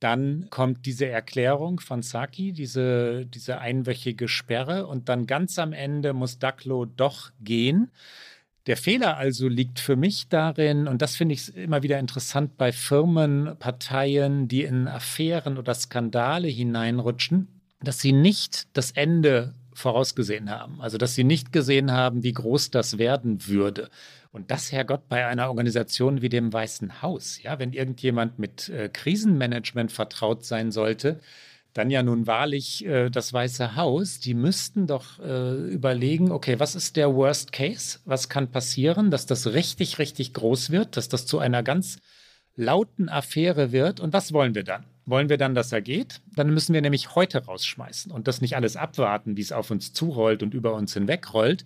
Dann 0.00 0.46
kommt 0.50 0.86
diese 0.86 1.06
Erklärung 1.06 1.80
von 1.80 2.02
Saki, 2.02 2.52
diese, 2.52 3.26
diese 3.26 3.58
einwöchige 3.58 4.28
Sperre. 4.28 4.86
Und 4.86 5.08
dann 5.08 5.26
ganz 5.26 5.58
am 5.58 5.72
Ende 5.72 6.12
muss 6.12 6.38
Ducklow 6.38 6.84
doch 6.84 7.30
gehen. 7.40 7.90
Der 8.68 8.76
Fehler 8.76 9.16
also 9.16 9.48
liegt 9.48 9.80
für 9.80 9.96
mich 9.96 10.28
darin, 10.28 10.88
und 10.88 11.00
das 11.00 11.16
finde 11.16 11.34
ich 11.34 11.56
immer 11.56 11.82
wieder 11.82 11.98
interessant 11.98 12.58
bei 12.58 12.70
Firmen, 12.70 13.56
Parteien, 13.58 14.46
die 14.46 14.62
in 14.62 14.86
Affären 14.86 15.56
oder 15.56 15.74
Skandale 15.74 16.48
hineinrutschen, 16.48 17.48
dass 17.80 18.00
sie 18.00 18.12
nicht 18.12 18.68
das 18.74 18.90
Ende 18.90 19.54
vorausgesehen 19.78 20.50
haben. 20.50 20.80
Also, 20.80 20.98
dass 20.98 21.14
sie 21.14 21.24
nicht 21.24 21.52
gesehen 21.52 21.92
haben, 21.92 22.22
wie 22.22 22.32
groß 22.32 22.70
das 22.70 22.98
werden 22.98 23.46
würde. 23.46 23.88
Und 24.30 24.50
das, 24.50 24.72
Herrgott, 24.72 25.08
bei 25.08 25.26
einer 25.26 25.48
Organisation 25.48 26.20
wie 26.20 26.28
dem 26.28 26.52
Weißen 26.52 27.02
Haus. 27.02 27.42
Ja, 27.42 27.58
wenn 27.58 27.72
irgendjemand 27.72 28.38
mit 28.38 28.68
äh, 28.68 28.88
Krisenmanagement 28.88 29.90
vertraut 29.90 30.44
sein 30.44 30.70
sollte, 30.70 31.20
dann 31.72 31.90
ja 31.90 32.02
nun 32.02 32.26
wahrlich 32.26 32.84
äh, 32.84 33.08
das 33.08 33.32
Weiße 33.32 33.76
Haus, 33.76 34.20
die 34.20 34.34
müssten 34.34 34.86
doch 34.86 35.18
äh, 35.20 35.54
überlegen, 35.70 36.32
okay, 36.32 36.58
was 36.58 36.74
ist 36.74 36.96
der 36.96 37.14
Worst 37.14 37.52
Case? 37.52 38.00
Was 38.04 38.28
kann 38.28 38.50
passieren, 38.50 39.10
dass 39.10 39.26
das 39.26 39.46
richtig, 39.48 39.98
richtig 39.98 40.34
groß 40.34 40.70
wird, 40.70 40.96
dass 40.96 41.08
das 41.08 41.24
zu 41.26 41.38
einer 41.38 41.62
ganz 41.62 41.98
lauten 42.58 43.08
Affäre 43.08 43.72
wird? 43.72 44.00
Und 44.00 44.12
was 44.12 44.32
wollen 44.32 44.54
wir 44.54 44.64
dann? 44.64 44.84
Wollen 45.06 45.30
wir 45.30 45.38
dann, 45.38 45.54
dass 45.54 45.72
er 45.72 45.80
geht? 45.80 46.20
Dann 46.34 46.52
müssen 46.52 46.74
wir 46.74 46.82
nämlich 46.82 47.14
heute 47.14 47.46
rausschmeißen 47.46 48.12
und 48.12 48.28
das 48.28 48.42
nicht 48.42 48.56
alles 48.56 48.76
abwarten, 48.76 49.38
wie 49.38 49.40
es 49.40 49.52
auf 49.52 49.70
uns 49.70 49.94
zurollt 49.94 50.42
und 50.42 50.52
über 50.52 50.74
uns 50.74 50.92
hinwegrollt, 50.92 51.64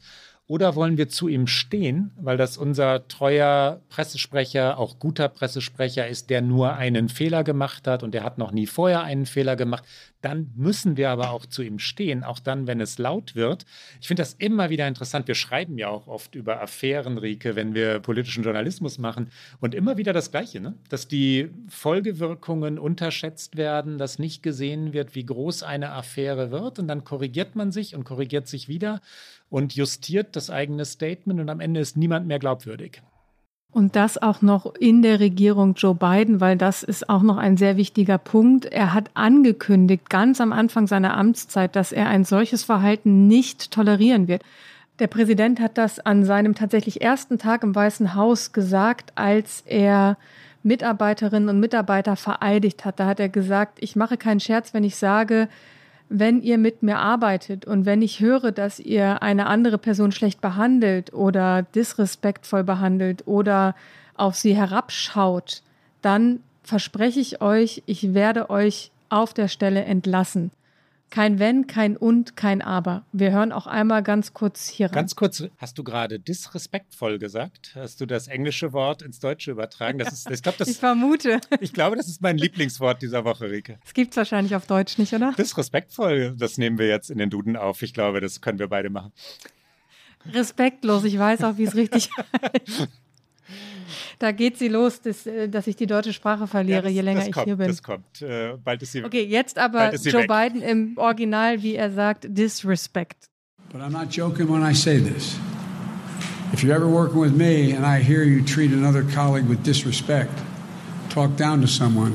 oder 0.52 0.76
wollen 0.76 0.98
wir 0.98 1.08
zu 1.08 1.28
ihm 1.28 1.46
stehen, 1.46 2.10
weil 2.20 2.36
das 2.36 2.58
unser 2.58 3.08
treuer 3.08 3.80
Pressesprecher, 3.88 4.76
auch 4.76 4.98
guter 4.98 5.30
Pressesprecher 5.30 6.06
ist, 6.06 6.28
der 6.28 6.42
nur 6.42 6.74
einen 6.74 7.08
Fehler 7.08 7.42
gemacht 7.42 7.86
hat 7.86 8.02
und 8.02 8.12
der 8.12 8.22
hat 8.22 8.36
noch 8.36 8.52
nie 8.52 8.66
vorher 8.66 9.02
einen 9.02 9.24
Fehler 9.24 9.56
gemacht? 9.56 9.82
Dann 10.20 10.52
müssen 10.54 10.98
wir 10.98 11.08
aber 11.08 11.30
auch 11.30 11.46
zu 11.46 11.62
ihm 11.62 11.78
stehen, 11.78 12.22
auch 12.22 12.38
dann, 12.38 12.66
wenn 12.66 12.82
es 12.82 12.98
laut 12.98 13.34
wird. 13.34 13.64
Ich 14.02 14.08
finde 14.08 14.20
das 14.20 14.34
immer 14.34 14.68
wieder 14.68 14.86
interessant. 14.86 15.26
Wir 15.26 15.34
schreiben 15.34 15.78
ja 15.78 15.88
auch 15.88 16.06
oft 16.06 16.34
über 16.34 16.60
Affären, 16.60 17.16
Rike, 17.16 17.56
wenn 17.56 17.74
wir 17.74 17.98
politischen 18.00 18.44
Journalismus 18.44 18.98
machen. 18.98 19.30
Und 19.58 19.74
immer 19.74 19.96
wieder 19.96 20.12
das 20.12 20.30
Gleiche, 20.30 20.60
ne? 20.60 20.74
dass 20.90 21.08
die 21.08 21.48
Folgewirkungen 21.66 22.78
unterschätzt 22.78 23.56
werden, 23.56 23.96
dass 23.96 24.18
nicht 24.18 24.42
gesehen 24.42 24.92
wird, 24.92 25.14
wie 25.14 25.24
groß 25.24 25.62
eine 25.62 25.92
Affäre 25.92 26.50
wird. 26.50 26.78
Und 26.78 26.88
dann 26.88 27.04
korrigiert 27.04 27.56
man 27.56 27.72
sich 27.72 27.96
und 27.96 28.04
korrigiert 28.04 28.46
sich 28.46 28.68
wieder 28.68 29.00
und 29.52 29.74
justiert 29.74 30.34
das 30.34 30.48
eigene 30.48 30.86
Statement 30.86 31.38
und 31.38 31.50
am 31.50 31.60
Ende 31.60 31.78
ist 31.78 31.94
niemand 31.94 32.26
mehr 32.26 32.38
glaubwürdig. 32.38 33.02
Und 33.70 33.96
das 33.96 34.20
auch 34.20 34.40
noch 34.40 34.74
in 34.74 35.02
der 35.02 35.20
Regierung 35.20 35.74
Joe 35.74 35.94
Biden, 35.94 36.40
weil 36.40 36.56
das 36.56 36.82
ist 36.82 37.08
auch 37.10 37.22
noch 37.22 37.36
ein 37.36 37.58
sehr 37.58 37.76
wichtiger 37.76 38.16
Punkt. 38.16 38.64
Er 38.64 38.94
hat 38.94 39.10
angekündigt, 39.12 40.08
ganz 40.08 40.40
am 40.40 40.52
Anfang 40.52 40.86
seiner 40.86 41.16
Amtszeit, 41.16 41.76
dass 41.76 41.92
er 41.92 42.08
ein 42.08 42.24
solches 42.24 42.64
Verhalten 42.64 43.28
nicht 43.28 43.70
tolerieren 43.70 44.26
wird. 44.26 44.42
Der 44.98 45.06
Präsident 45.06 45.60
hat 45.60 45.76
das 45.76 46.00
an 46.00 46.24
seinem 46.24 46.54
tatsächlich 46.54 47.02
ersten 47.02 47.38
Tag 47.38 47.62
im 47.62 47.74
Weißen 47.74 48.14
Haus 48.14 48.52
gesagt, 48.52 49.12
als 49.16 49.62
er 49.66 50.16
Mitarbeiterinnen 50.62 51.50
und 51.50 51.60
Mitarbeiter 51.60 52.16
vereidigt 52.16 52.86
hat. 52.86 53.00
Da 53.00 53.06
hat 53.06 53.20
er 53.20 53.28
gesagt, 53.28 53.78
ich 53.80 53.96
mache 53.96 54.16
keinen 54.16 54.40
Scherz, 54.40 54.72
wenn 54.72 54.84
ich 54.84 54.96
sage, 54.96 55.48
wenn 56.12 56.42
ihr 56.42 56.58
mit 56.58 56.82
mir 56.82 56.98
arbeitet 56.98 57.64
und 57.64 57.86
wenn 57.86 58.02
ich 58.02 58.20
höre, 58.20 58.52
dass 58.52 58.78
ihr 58.78 59.22
eine 59.22 59.46
andere 59.46 59.78
Person 59.78 60.12
schlecht 60.12 60.40
behandelt 60.40 61.12
oder 61.14 61.62
disrespektvoll 61.62 62.64
behandelt 62.64 63.26
oder 63.26 63.74
auf 64.14 64.36
sie 64.36 64.54
herabschaut, 64.54 65.62
dann 66.02 66.40
verspreche 66.62 67.20
ich 67.20 67.40
euch, 67.40 67.82
ich 67.86 68.12
werde 68.14 68.50
euch 68.50 68.90
auf 69.08 69.32
der 69.32 69.48
Stelle 69.48 69.84
entlassen. 69.84 70.50
Kein 71.12 71.38
Wenn, 71.38 71.66
kein 71.66 71.98
Und, 71.98 72.36
kein 72.36 72.62
Aber. 72.62 73.04
Wir 73.12 73.32
hören 73.32 73.52
auch 73.52 73.66
einmal 73.66 74.02
ganz 74.02 74.32
kurz 74.32 74.66
hier 74.70 74.86
rein. 74.86 74.94
Ganz 74.94 75.14
kurz, 75.14 75.44
hast 75.58 75.76
du 75.76 75.84
gerade 75.84 76.18
disrespektvoll 76.18 77.18
gesagt? 77.18 77.72
Hast 77.74 78.00
du 78.00 78.06
das 78.06 78.28
englische 78.28 78.72
Wort 78.72 79.02
ins 79.02 79.20
Deutsche 79.20 79.50
übertragen? 79.50 79.98
Das 79.98 80.10
ist, 80.10 80.30
ich, 80.30 80.42
glaub, 80.42 80.56
das, 80.56 80.68
ich 80.70 80.78
vermute. 80.78 81.38
Ich 81.60 81.74
glaube, 81.74 81.96
das 81.96 82.08
ist 82.08 82.22
mein 82.22 82.38
Lieblingswort 82.38 83.02
dieser 83.02 83.26
Woche, 83.26 83.50
Rike. 83.50 83.78
Es 83.84 83.92
gibt 83.92 84.12
es 84.12 84.16
wahrscheinlich 84.16 84.56
auf 84.56 84.66
Deutsch 84.66 84.96
nicht, 84.96 85.12
oder? 85.12 85.34
Disrespektvoll, 85.36 86.34
das 86.34 86.56
nehmen 86.56 86.78
wir 86.78 86.88
jetzt 86.88 87.10
in 87.10 87.18
den 87.18 87.28
Duden 87.28 87.58
auf. 87.58 87.82
Ich 87.82 87.92
glaube, 87.92 88.22
das 88.22 88.40
können 88.40 88.58
wir 88.58 88.68
beide 88.68 88.88
machen. 88.88 89.12
Respektlos, 90.32 91.04
ich 91.04 91.18
weiß 91.18 91.44
auch, 91.44 91.58
wie 91.58 91.64
es 91.64 91.74
richtig 91.74 92.08
heißt. 92.42 92.88
Da 94.18 94.32
geht 94.32 94.58
sie 94.58 94.68
los, 94.68 95.00
dass, 95.00 95.26
äh, 95.26 95.48
dass 95.48 95.66
ich 95.66 95.76
die 95.76 95.86
deutsche 95.86 96.12
Sprache 96.12 96.46
verliere, 96.46 96.76
ja, 96.76 96.82
das, 96.82 96.92
je 96.92 97.00
länger 97.00 97.26
ich 97.26 97.32
kommt, 97.32 97.46
hier 97.46 97.56
bin. 97.56 97.66
Das 97.68 97.82
kommt. 97.82 98.22
Äh, 98.22 98.54
bald 98.62 98.82
ist 98.82 98.92
sie 98.92 99.04
Okay, 99.04 99.24
jetzt 99.24 99.58
aber 99.58 99.94
Joe 99.94 100.22
weg. 100.22 100.28
Biden 100.28 100.62
im 100.62 100.96
Original, 100.96 101.62
wie 101.62 101.74
er 101.74 101.90
sagt, 101.90 102.26
disrespect. 102.28 103.28
But 103.72 103.80
I'm 103.80 103.90
not 103.90 104.10
joking 104.10 104.48
when 104.48 104.62
I 104.62 104.74
say 104.74 105.00
this. 105.00 105.36
If 106.52 106.62
you're 106.62 106.74
ever 106.74 106.86
working 106.86 107.20
with 107.20 107.32
me 107.32 107.72
and 107.74 107.86
I 107.86 108.02
hear 108.02 108.22
you 108.22 108.44
treat 108.44 108.72
another 108.72 109.02
colleague 109.02 109.48
with 109.48 109.62
disrespect, 109.64 110.30
talk 111.08 111.36
down 111.36 111.62
to 111.62 111.66
someone, 111.66 112.12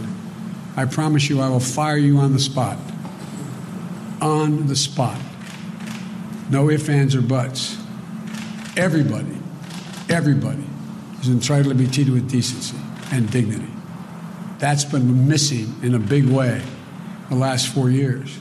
I 0.75 0.85
promise 0.85 1.27
you 1.27 1.41
I 1.41 1.49
will 1.49 1.59
fire 1.59 1.97
you 1.97 2.19
on 2.19 2.33
the 2.33 2.39
spot. 2.39 2.77
On 4.21 4.67
the 4.67 4.75
spot. 4.75 5.17
No 6.51 6.69
ifs, 6.69 6.87
ands, 6.87 7.15
or 7.15 7.21
buts. 7.21 7.77
Everybody, 8.75 9.37
everybody 10.07 10.63
is 11.21 11.29
entitled 11.29 11.69
to 11.69 11.75
be 11.75 11.87
treated 11.87 12.13
with 12.13 12.29
decency 12.29 12.77
and 13.11 13.29
dignity. 13.31 13.71
That's 14.59 14.85
been 14.85 15.27
missing 15.27 15.73
in 15.83 15.95
a 15.95 15.99
big 15.99 16.25
way 16.25 16.61
the 17.29 17.35
last 17.35 17.67
four 17.67 17.89
years. 17.89 18.39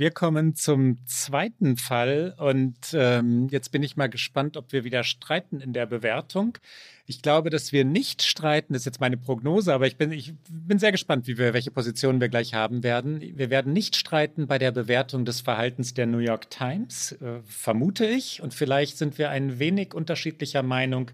Wir 0.00 0.10
kommen 0.10 0.54
zum 0.54 0.96
zweiten 1.04 1.76
Fall 1.76 2.34
und 2.38 2.74
ähm, 2.94 3.48
jetzt 3.50 3.70
bin 3.70 3.82
ich 3.82 3.98
mal 3.98 4.08
gespannt, 4.08 4.56
ob 4.56 4.72
wir 4.72 4.82
wieder 4.82 5.04
streiten 5.04 5.60
in 5.60 5.74
der 5.74 5.84
Bewertung. 5.84 6.56
Ich 7.04 7.20
glaube, 7.20 7.50
dass 7.50 7.70
wir 7.70 7.84
nicht 7.84 8.22
streiten, 8.22 8.72
das 8.72 8.80
ist 8.80 8.86
jetzt 8.86 9.00
meine 9.00 9.18
Prognose, 9.18 9.74
aber 9.74 9.86
ich 9.86 9.98
bin, 9.98 10.10
ich 10.10 10.32
bin 10.48 10.78
sehr 10.78 10.90
gespannt, 10.90 11.26
wie 11.26 11.36
wir, 11.36 11.52
welche 11.52 11.70
Positionen 11.70 12.18
wir 12.18 12.30
gleich 12.30 12.54
haben 12.54 12.82
werden. 12.82 13.20
Wir 13.20 13.50
werden 13.50 13.74
nicht 13.74 13.94
streiten 13.94 14.46
bei 14.46 14.58
der 14.58 14.70
Bewertung 14.70 15.26
des 15.26 15.42
Verhaltens 15.42 15.92
der 15.92 16.06
New 16.06 16.16
York 16.16 16.48
Times, 16.48 17.12
äh, 17.20 17.40
vermute 17.44 18.06
ich. 18.06 18.40
Und 18.40 18.54
vielleicht 18.54 18.96
sind 18.96 19.18
wir 19.18 19.28
ein 19.28 19.58
wenig 19.58 19.92
unterschiedlicher 19.92 20.62
Meinung 20.62 21.10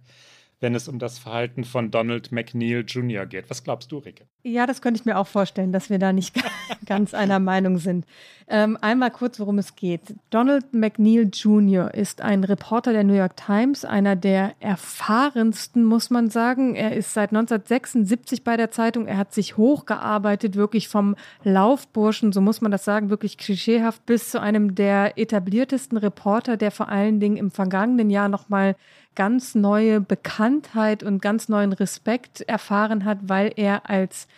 wenn 0.60 0.74
es 0.74 0.88
um 0.88 0.98
das 0.98 1.18
Verhalten 1.18 1.64
von 1.64 1.90
Donald 1.90 2.32
McNeil 2.32 2.84
Jr. 2.86 3.26
geht. 3.26 3.50
Was 3.50 3.62
glaubst 3.62 3.92
du, 3.92 3.98
Rike? 3.98 4.26
Ja, 4.42 4.66
das 4.66 4.80
könnte 4.80 4.98
ich 4.98 5.04
mir 5.04 5.18
auch 5.18 5.26
vorstellen, 5.26 5.72
dass 5.72 5.90
wir 5.90 5.98
da 5.98 6.12
nicht 6.12 6.34
ganz 6.86 7.12
einer 7.12 7.38
Meinung 7.38 7.76
sind. 7.78 8.06
Ähm, 8.48 8.78
einmal 8.80 9.10
kurz, 9.10 9.38
worum 9.38 9.58
es 9.58 9.76
geht. 9.76 10.14
Donald 10.30 10.72
McNeil 10.72 11.28
Jr. 11.32 11.92
ist 11.92 12.22
ein 12.22 12.44
Reporter 12.44 12.92
der 12.92 13.04
New 13.04 13.14
York 13.14 13.36
Times, 13.36 13.84
einer 13.84 14.16
der 14.16 14.54
erfahrensten, 14.60 15.84
muss 15.84 16.10
man 16.10 16.30
sagen. 16.30 16.74
Er 16.74 16.96
ist 16.96 17.12
seit 17.12 17.30
1976 17.30 18.44
bei 18.44 18.56
der 18.56 18.70
Zeitung. 18.70 19.06
Er 19.06 19.18
hat 19.18 19.34
sich 19.34 19.56
hochgearbeitet, 19.56 20.54
wirklich 20.54 20.88
vom 20.88 21.16
Laufburschen, 21.42 22.32
so 22.32 22.40
muss 22.40 22.60
man 22.60 22.70
das 22.70 22.84
sagen, 22.84 23.10
wirklich 23.10 23.36
klischeehaft, 23.36 24.06
bis 24.06 24.30
zu 24.30 24.40
einem 24.40 24.74
der 24.74 25.18
etabliertesten 25.18 25.98
Reporter, 25.98 26.56
der 26.56 26.70
vor 26.70 26.88
allen 26.88 27.20
Dingen 27.20 27.36
im 27.36 27.50
vergangenen 27.50 28.10
Jahr 28.10 28.28
nochmal 28.28 28.76
ganz 29.16 29.54
neue 29.54 30.00
Bekanntheit 30.00 31.02
und 31.02 31.20
ganz 31.20 31.48
neuen 31.48 31.72
Respekt 31.72 32.42
erfahren 32.42 33.04
hat, 33.04 33.18
weil 33.22 33.52
er 33.56 33.90
als 33.90 34.28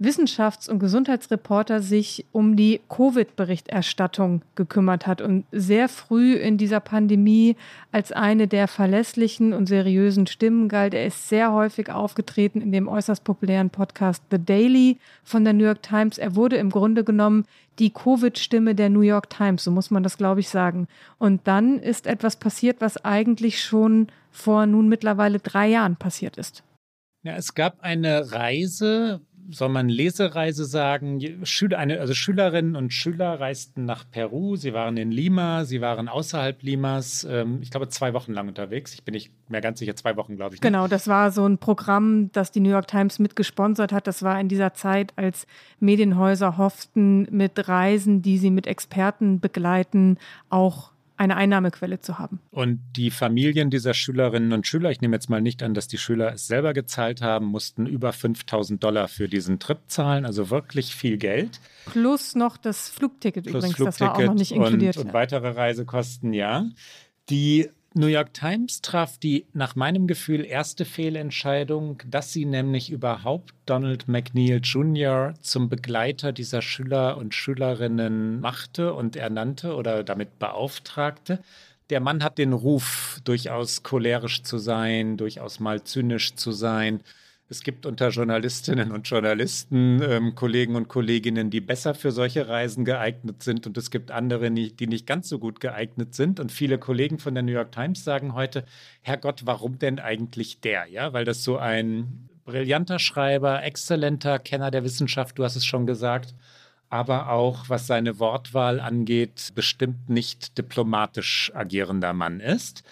Wissenschafts- 0.00 0.68
und 0.68 0.78
Gesundheitsreporter 0.78 1.80
sich 1.80 2.24
um 2.30 2.54
die 2.54 2.80
Covid-Berichterstattung 2.88 4.42
gekümmert 4.54 5.06
hat 5.06 5.20
und 5.20 5.44
sehr 5.50 5.88
früh 5.88 6.34
in 6.34 6.56
dieser 6.56 6.78
Pandemie 6.78 7.56
als 7.90 8.12
eine 8.12 8.46
der 8.46 8.68
verlässlichen 8.68 9.52
und 9.52 9.66
seriösen 9.66 10.28
Stimmen 10.28 10.68
galt. 10.68 10.94
Er 10.94 11.06
ist 11.06 11.28
sehr 11.28 11.52
häufig 11.52 11.90
aufgetreten 11.90 12.60
in 12.60 12.70
dem 12.70 12.86
äußerst 12.86 13.24
populären 13.24 13.70
Podcast 13.70 14.22
The 14.30 14.38
Daily 14.38 14.98
von 15.24 15.42
der 15.42 15.52
New 15.52 15.64
York 15.64 15.82
Times. 15.82 16.18
Er 16.18 16.36
wurde 16.36 16.56
im 16.56 16.70
Grunde 16.70 17.02
genommen 17.02 17.44
die 17.80 17.90
Covid-Stimme 17.90 18.74
der 18.74 18.90
New 18.90 19.00
York 19.00 19.30
Times, 19.30 19.64
so 19.64 19.70
muss 19.70 19.90
man 19.90 20.02
das, 20.02 20.16
glaube 20.16 20.40
ich, 20.40 20.48
sagen. 20.48 20.86
Und 21.18 21.46
dann 21.48 21.78
ist 21.80 22.06
etwas 22.06 22.36
passiert, 22.36 22.80
was 22.80 23.04
eigentlich 23.04 23.62
schon 23.62 24.08
vor 24.30 24.66
nun 24.66 24.88
mittlerweile 24.88 25.38
drei 25.38 25.68
Jahren 25.68 25.96
passiert 25.96 26.36
ist. 26.36 26.62
Ja, 27.24 27.34
es 27.34 27.54
gab 27.54 27.80
eine 27.80 28.32
Reise, 28.32 29.20
soll 29.50 29.68
man 29.68 29.88
Lesereise 29.88 30.64
sagen? 30.64 31.44
Schüler, 31.44 31.78
eine, 31.78 32.00
also 32.00 32.14
Schülerinnen 32.14 32.76
und 32.76 32.92
Schüler 32.92 33.40
reisten 33.40 33.84
nach 33.84 34.04
Peru. 34.10 34.56
Sie 34.56 34.72
waren 34.74 34.96
in 34.96 35.10
Lima, 35.10 35.64
sie 35.64 35.80
waren 35.80 36.08
außerhalb 36.08 36.62
Limas. 36.62 37.24
Ähm, 37.24 37.60
ich 37.62 37.70
glaube, 37.70 37.88
zwei 37.88 38.12
Wochen 38.12 38.32
lang 38.32 38.48
unterwegs. 38.48 38.94
Ich 38.94 39.04
bin 39.04 39.12
nicht 39.12 39.30
mehr 39.48 39.60
ganz 39.60 39.78
sicher, 39.78 39.96
zwei 39.96 40.16
Wochen, 40.16 40.36
glaube 40.36 40.54
ich. 40.54 40.60
Genau, 40.60 40.86
das 40.86 41.08
war 41.08 41.30
so 41.30 41.46
ein 41.46 41.58
Programm, 41.58 42.30
das 42.32 42.52
die 42.52 42.60
New 42.60 42.70
York 42.70 42.88
Times 42.88 43.18
mitgesponsert 43.18 43.92
hat. 43.92 44.06
Das 44.06 44.22
war 44.22 44.40
in 44.40 44.48
dieser 44.48 44.74
Zeit, 44.74 45.12
als 45.16 45.46
Medienhäuser 45.80 46.58
hofften, 46.58 47.26
mit 47.30 47.68
Reisen, 47.68 48.22
die 48.22 48.38
sie 48.38 48.50
mit 48.50 48.66
Experten 48.66 49.40
begleiten, 49.40 50.18
auch 50.50 50.92
eine 51.18 51.36
Einnahmequelle 51.36 52.00
zu 52.00 52.18
haben. 52.18 52.40
Und 52.50 52.80
die 52.96 53.10
Familien 53.10 53.70
dieser 53.70 53.94
Schülerinnen 53.94 54.52
und 54.52 54.66
Schüler, 54.66 54.90
ich 54.90 55.00
nehme 55.00 55.16
jetzt 55.16 55.28
mal 55.28 55.40
nicht 55.40 55.62
an, 55.62 55.74
dass 55.74 55.88
die 55.88 55.98
Schüler 55.98 56.32
es 56.32 56.46
selber 56.46 56.72
gezahlt 56.72 57.22
haben, 57.22 57.46
mussten 57.46 57.86
über 57.86 58.12
5000 58.12 58.82
Dollar 58.82 59.08
für 59.08 59.28
diesen 59.28 59.58
Trip 59.58 59.78
zahlen, 59.88 60.24
also 60.24 60.50
wirklich 60.50 60.94
viel 60.94 61.18
Geld. 61.18 61.60
Plus 61.86 62.34
noch 62.34 62.56
das 62.56 62.88
Flugticket 62.88 63.44
Plus 63.44 63.56
übrigens, 63.56 63.76
Flugticket 63.76 64.00
das 64.00 64.08
war 64.08 64.16
auch 64.16 64.26
noch 64.26 64.34
nicht 64.34 64.52
inkludiert. 64.52 64.96
Und, 64.96 65.06
und 65.06 65.12
weitere 65.12 65.48
Reisekosten, 65.48 66.32
ja. 66.32 66.66
Die 67.30 67.68
New 67.94 68.06
York 68.06 68.34
Times 68.34 68.82
traf 68.82 69.18
die 69.18 69.46
nach 69.54 69.74
meinem 69.74 70.06
Gefühl 70.06 70.44
erste 70.44 70.84
Fehlentscheidung, 70.84 72.02
dass 72.06 72.32
sie 72.32 72.44
nämlich 72.44 72.90
überhaupt 72.90 73.54
Donald 73.64 74.08
McNeil 74.08 74.60
Jr. 74.62 75.34
zum 75.40 75.70
Begleiter 75.70 76.32
dieser 76.32 76.60
Schüler 76.60 77.16
und 77.16 77.34
Schülerinnen 77.34 78.40
machte 78.40 78.92
und 78.92 79.16
ernannte 79.16 79.74
oder 79.74 80.04
damit 80.04 80.38
beauftragte. 80.38 81.42
Der 81.88 82.00
Mann 82.00 82.22
hat 82.22 82.36
den 82.36 82.52
Ruf, 82.52 83.20
durchaus 83.24 83.82
cholerisch 83.82 84.42
zu 84.42 84.58
sein, 84.58 85.16
durchaus 85.16 85.58
mal 85.58 85.82
zynisch 85.82 86.34
zu 86.34 86.52
sein 86.52 87.00
es 87.50 87.62
gibt 87.62 87.86
unter 87.86 88.10
Journalistinnen 88.10 88.92
und 88.92 89.08
Journalisten 89.08 90.02
ähm, 90.02 90.34
Kollegen 90.34 90.76
und 90.76 90.88
Kolleginnen, 90.88 91.48
die 91.48 91.62
besser 91.62 91.94
für 91.94 92.12
solche 92.12 92.46
Reisen 92.46 92.84
geeignet 92.84 93.42
sind 93.42 93.66
und 93.66 93.78
es 93.78 93.90
gibt 93.90 94.10
andere, 94.10 94.50
die 94.50 94.86
nicht 94.86 95.06
ganz 95.06 95.30
so 95.30 95.38
gut 95.38 95.58
geeignet 95.60 96.14
sind. 96.14 96.40
Und 96.40 96.52
viele 96.52 96.78
Kollegen 96.78 97.18
von 97.18 97.34
der 97.34 97.42
New 97.42 97.52
York 97.52 97.72
Times 97.72 98.04
sagen 98.04 98.34
heute, 98.34 98.64
Herrgott, 99.00 99.46
warum 99.46 99.78
denn 99.78 99.98
eigentlich 99.98 100.60
der? 100.60 100.86
Ja, 100.86 101.14
weil 101.14 101.24
das 101.24 101.42
so 101.42 101.56
ein 101.56 102.28
brillanter 102.44 102.98
Schreiber, 102.98 103.62
exzellenter 103.62 104.38
Kenner 104.38 104.70
der 104.70 104.84
Wissenschaft, 104.84 105.38
du 105.38 105.44
hast 105.44 105.56
es 105.56 105.64
schon 105.64 105.86
gesagt, 105.86 106.34
aber 106.90 107.30
auch, 107.30 107.68
was 107.68 107.86
seine 107.86 108.18
Wortwahl 108.18 108.80
angeht, 108.80 109.52
bestimmt 109.54 110.08
nicht 110.10 110.56
diplomatisch 110.58 111.50
agierender 111.54 112.12
Mann 112.12 112.40
ist. 112.40 112.82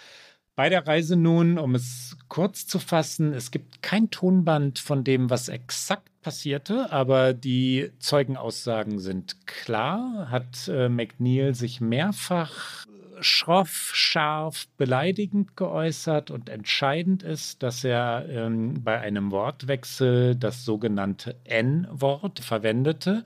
Bei 0.57 0.69
der 0.69 0.87
Reise 0.87 1.15
nun, 1.15 1.59
um 1.59 1.75
es 1.75 2.17
kurz 2.29 2.65
zu 2.65 2.79
fassen, 2.79 3.31
es 3.31 3.51
gibt 3.51 3.83
kein 3.83 4.09
Tonband 4.09 4.79
von 4.79 5.03
dem, 5.03 5.29
was 5.29 5.49
exakt 5.49 6.09
passierte, 6.21 6.91
aber 6.91 7.35
die 7.35 7.91
Zeugenaussagen 7.99 8.97
sind 8.97 9.45
klar. 9.45 10.29
Hat 10.31 10.67
äh, 10.67 10.89
McNeil 10.89 11.53
sich 11.53 11.79
mehrfach 11.79 12.87
schroff, 13.19 13.91
scharf, 13.93 14.67
beleidigend 14.77 15.55
geäußert 15.55 16.31
und 16.31 16.49
entscheidend 16.49 17.21
ist, 17.21 17.61
dass 17.61 17.83
er 17.83 18.25
ähm, 18.27 18.83
bei 18.83 18.99
einem 18.99 19.29
Wortwechsel 19.29 20.35
das 20.35 20.65
sogenannte 20.65 21.35
N-Wort 21.43 22.39
verwendete. 22.39 23.25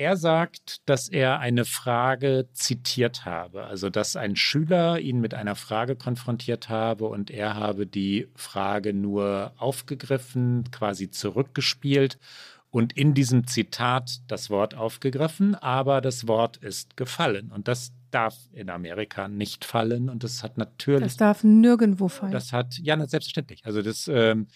Er 0.00 0.16
sagt, 0.16 0.88
dass 0.88 1.08
er 1.08 1.40
eine 1.40 1.64
Frage 1.64 2.48
zitiert 2.52 3.24
habe, 3.24 3.64
also 3.64 3.90
dass 3.90 4.14
ein 4.14 4.36
Schüler 4.36 5.00
ihn 5.00 5.20
mit 5.20 5.34
einer 5.34 5.56
Frage 5.56 5.96
konfrontiert 5.96 6.68
habe 6.68 7.06
und 7.06 7.32
er 7.32 7.56
habe 7.56 7.84
die 7.84 8.28
Frage 8.36 8.94
nur 8.94 9.54
aufgegriffen, 9.56 10.70
quasi 10.70 11.10
zurückgespielt 11.10 12.20
und 12.70 12.96
in 12.96 13.12
diesem 13.12 13.48
Zitat 13.48 14.20
das 14.28 14.50
Wort 14.50 14.76
aufgegriffen, 14.76 15.56
aber 15.56 16.00
das 16.00 16.28
Wort 16.28 16.58
ist 16.58 16.96
gefallen. 16.96 17.50
Und 17.50 17.66
das 17.66 17.90
darf 18.10 18.36
in 18.52 18.70
Amerika 18.70 19.28
nicht 19.28 19.64
fallen 19.64 20.08
und 20.08 20.24
das 20.24 20.42
hat 20.42 20.58
natürlich. 20.58 21.02
Das 21.02 21.16
darf 21.16 21.44
nirgendwo 21.44 22.08
fallen. 22.08 22.32
Das 22.32 22.52
hat, 22.52 22.78
ja, 22.78 22.96
selbstverständlich. 23.06 23.64
Also 23.64 23.82
das 23.82 24.08
ähm, 24.08 24.46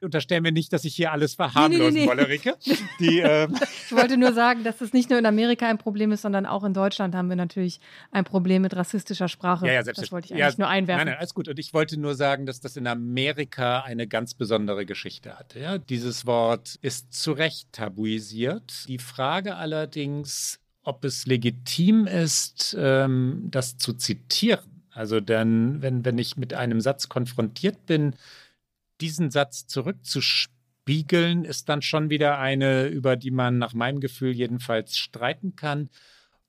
unterstellen 0.00 0.44
wir 0.44 0.52
nicht, 0.52 0.72
dass 0.72 0.84
ich 0.84 0.94
hier 0.94 1.12
alles 1.12 1.34
verharmlosen 1.34 1.94
nee, 1.94 2.00
nee, 2.00 2.00
nee. 2.04 2.08
wolle, 2.08 2.28
Rike. 2.28 2.54
Die, 3.00 3.20
ähm 3.20 3.54
ich 3.86 3.92
wollte 3.92 4.16
nur 4.16 4.32
sagen, 4.32 4.64
dass 4.64 4.78
das 4.78 4.92
nicht 4.92 5.10
nur 5.10 5.18
in 5.18 5.26
Amerika 5.26 5.68
ein 5.68 5.78
Problem 5.78 6.12
ist, 6.12 6.22
sondern 6.22 6.46
auch 6.46 6.64
in 6.64 6.74
Deutschland 6.74 7.14
haben 7.14 7.28
wir 7.28 7.36
natürlich 7.36 7.80
ein 8.10 8.24
Problem 8.24 8.62
mit 8.62 8.74
rassistischer 8.74 9.28
Sprache. 9.28 9.66
Ja, 9.66 9.74
ja, 9.74 9.82
das 9.82 10.12
wollte 10.12 10.26
ich 10.26 10.32
eigentlich 10.32 10.54
ja, 10.54 10.58
nur 10.58 10.68
einwerfen. 10.68 10.98
Nein, 10.98 11.12
nein, 11.12 11.18
alles 11.18 11.34
gut. 11.34 11.48
Und 11.48 11.58
ich 11.58 11.72
wollte 11.74 11.98
nur 11.98 12.14
sagen, 12.14 12.46
dass 12.46 12.60
das 12.60 12.76
in 12.76 12.86
Amerika 12.86 13.80
eine 13.80 14.06
ganz 14.06 14.34
besondere 14.34 14.86
Geschichte 14.86 15.38
hatte. 15.38 15.60
Ja? 15.60 15.78
Dieses 15.78 16.26
Wort 16.26 16.76
ist 16.82 17.12
zu 17.12 17.32
Recht 17.32 17.72
tabuisiert. 17.72 18.86
Die 18.88 18.98
Frage 18.98 19.56
allerdings 19.56 20.60
ob 20.86 21.04
es 21.04 21.26
legitim 21.26 22.06
ist, 22.06 22.76
ähm, 22.78 23.48
das 23.50 23.76
zu 23.76 23.92
zitieren. 23.92 24.84
Also 24.90 25.20
denn, 25.20 25.82
wenn, 25.82 26.04
wenn 26.04 26.16
ich 26.16 26.36
mit 26.36 26.54
einem 26.54 26.80
Satz 26.80 27.08
konfrontiert 27.08 27.86
bin, 27.86 28.14
diesen 29.00 29.30
Satz 29.30 29.66
zurückzuspiegeln, 29.66 31.44
ist 31.44 31.68
dann 31.68 31.82
schon 31.82 32.08
wieder 32.08 32.38
eine, 32.38 32.86
über 32.86 33.16
die 33.16 33.30
man 33.32 33.58
nach 33.58 33.74
meinem 33.74 34.00
Gefühl 34.00 34.32
jedenfalls 34.32 34.96
streiten 34.96 35.56
kann. 35.56 35.90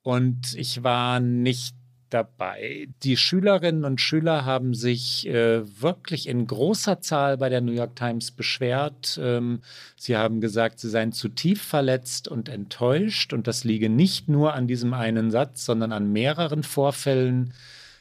Und 0.02 0.54
ich 0.56 0.84
war 0.84 1.20
nicht 1.20 1.76
dabei. 2.10 2.88
Die 3.04 3.18
Schülerinnen 3.18 3.86
und 3.86 4.02
Schüler 4.02 4.46
haben 4.46 4.74
sich 4.74 5.28
äh, 5.28 5.62
wirklich 5.82 6.28
in 6.28 6.48
großer 6.48 7.02
Zahl 7.02 7.38
bei 7.38 7.50
der 7.50 7.62
New 7.62 7.72
York 7.72 7.96
Times 7.96 8.32
beschwert. 8.32 9.20
Ähm, 9.22 9.62
sie 9.96 10.18
haben 10.18 10.42
gesagt, 10.42 10.80
sie 10.80 10.90
seien 10.90 11.12
zutiefst 11.12 11.66
verletzt 11.66 12.28
und 12.28 12.50
enttäuscht 12.50 13.34
und 13.34 13.48
das 13.48 13.64
liege 13.64 13.90
nicht 13.90 14.30
nur 14.30 14.54
an 14.54 14.68
diesem 14.68 14.94
einen 14.94 15.32
Satz, 15.32 15.66
sondern 15.66 15.92
an 15.92 16.12
mehreren 16.12 16.64
Vorfällen. 16.64 17.54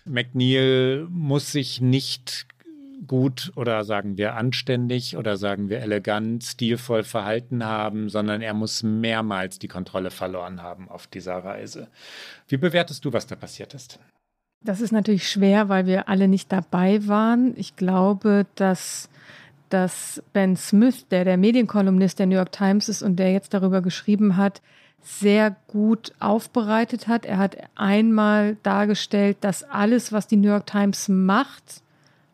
McNeil 0.05 1.07
muss 1.11 1.53
sich 1.53 1.81
nicht 1.81 2.47
gut 3.07 3.53
oder 3.57 3.85
sagen 3.85 4.17
wir 4.17 4.35
anständig 4.35 5.17
oder 5.17 5.37
sagen 5.37 5.69
wir 5.69 5.81
elegant, 5.81 6.45
stilvoll 6.45 7.03
verhalten 7.03 7.65
haben, 7.65 8.09
sondern 8.09 8.43
er 8.43 8.55
muss 8.55 8.83
mehrmals 8.83 9.59
die 9.59 9.69
Kontrolle 9.69 10.11
verloren 10.11 10.63
haben 10.63 10.89
auf 10.89 11.07
dieser 11.07 11.37
Reise. 11.37 11.89
Wie 12.49 12.57
bewertest 12.57 13.05
du, 13.05 13.13
was 13.13 13.27
da 13.27 13.37
passiert 13.37 13.75
ist? 13.75 13.99
Das 14.65 14.81
ist 14.81 14.93
natürlich 14.93 15.29
schwer, 15.29 15.69
weil 15.69 15.87
wir 15.87 16.09
alle 16.09 16.29
nicht 16.29 16.51
dabei 16.51 17.07
waren. 17.07 17.55
Ich 17.57 17.77
glaube, 17.77 18.47
dass, 18.55 19.09
dass 19.69 20.23
Ben 20.33 20.57
Smith, 20.57 21.07
der 21.09 21.25
der 21.25 21.37
Medienkolumnist 21.37 22.19
der 22.19 22.27
New 22.27 22.37
York 22.37 22.53
Times 22.53 22.89
ist 22.89 23.03
und 23.03 23.17
der 23.17 23.33
jetzt 23.33 23.55
darüber 23.55 23.83
geschrieben 23.83 24.37
hat, 24.37 24.63
sehr 25.03 25.55
gut 25.69 26.13
aufbereitet 26.19 27.07
hat. 27.07 27.27
Er 27.27 27.39
hat 27.39 27.57
einmal 27.77 28.57
dargestellt, 28.65 29.37
dass 29.43 29.63
alles, 29.63 30.13
was 30.13 30.27
die 30.27 30.37
New 30.37 30.49
York 30.49 30.67
Times 30.67 31.09
macht, 31.09 31.83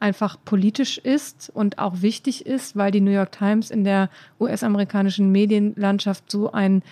einfach 0.02 0.36
politisch 0.44 0.98
ist 0.98 1.50
und 1.54 1.78
auch 1.78 2.02
wichtig 2.02 2.44
ist, 2.44 2.76
weil 2.76 2.90
die 2.90 3.00
New 3.00 3.12
York 3.12 3.32
Times 3.32 3.70
in 3.70 3.84
der 3.84 4.10
US-amerikanischen 4.40 5.30
Medienlandschaft 5.30 6.30
so 6.30 6.52
ein 6.52 6.82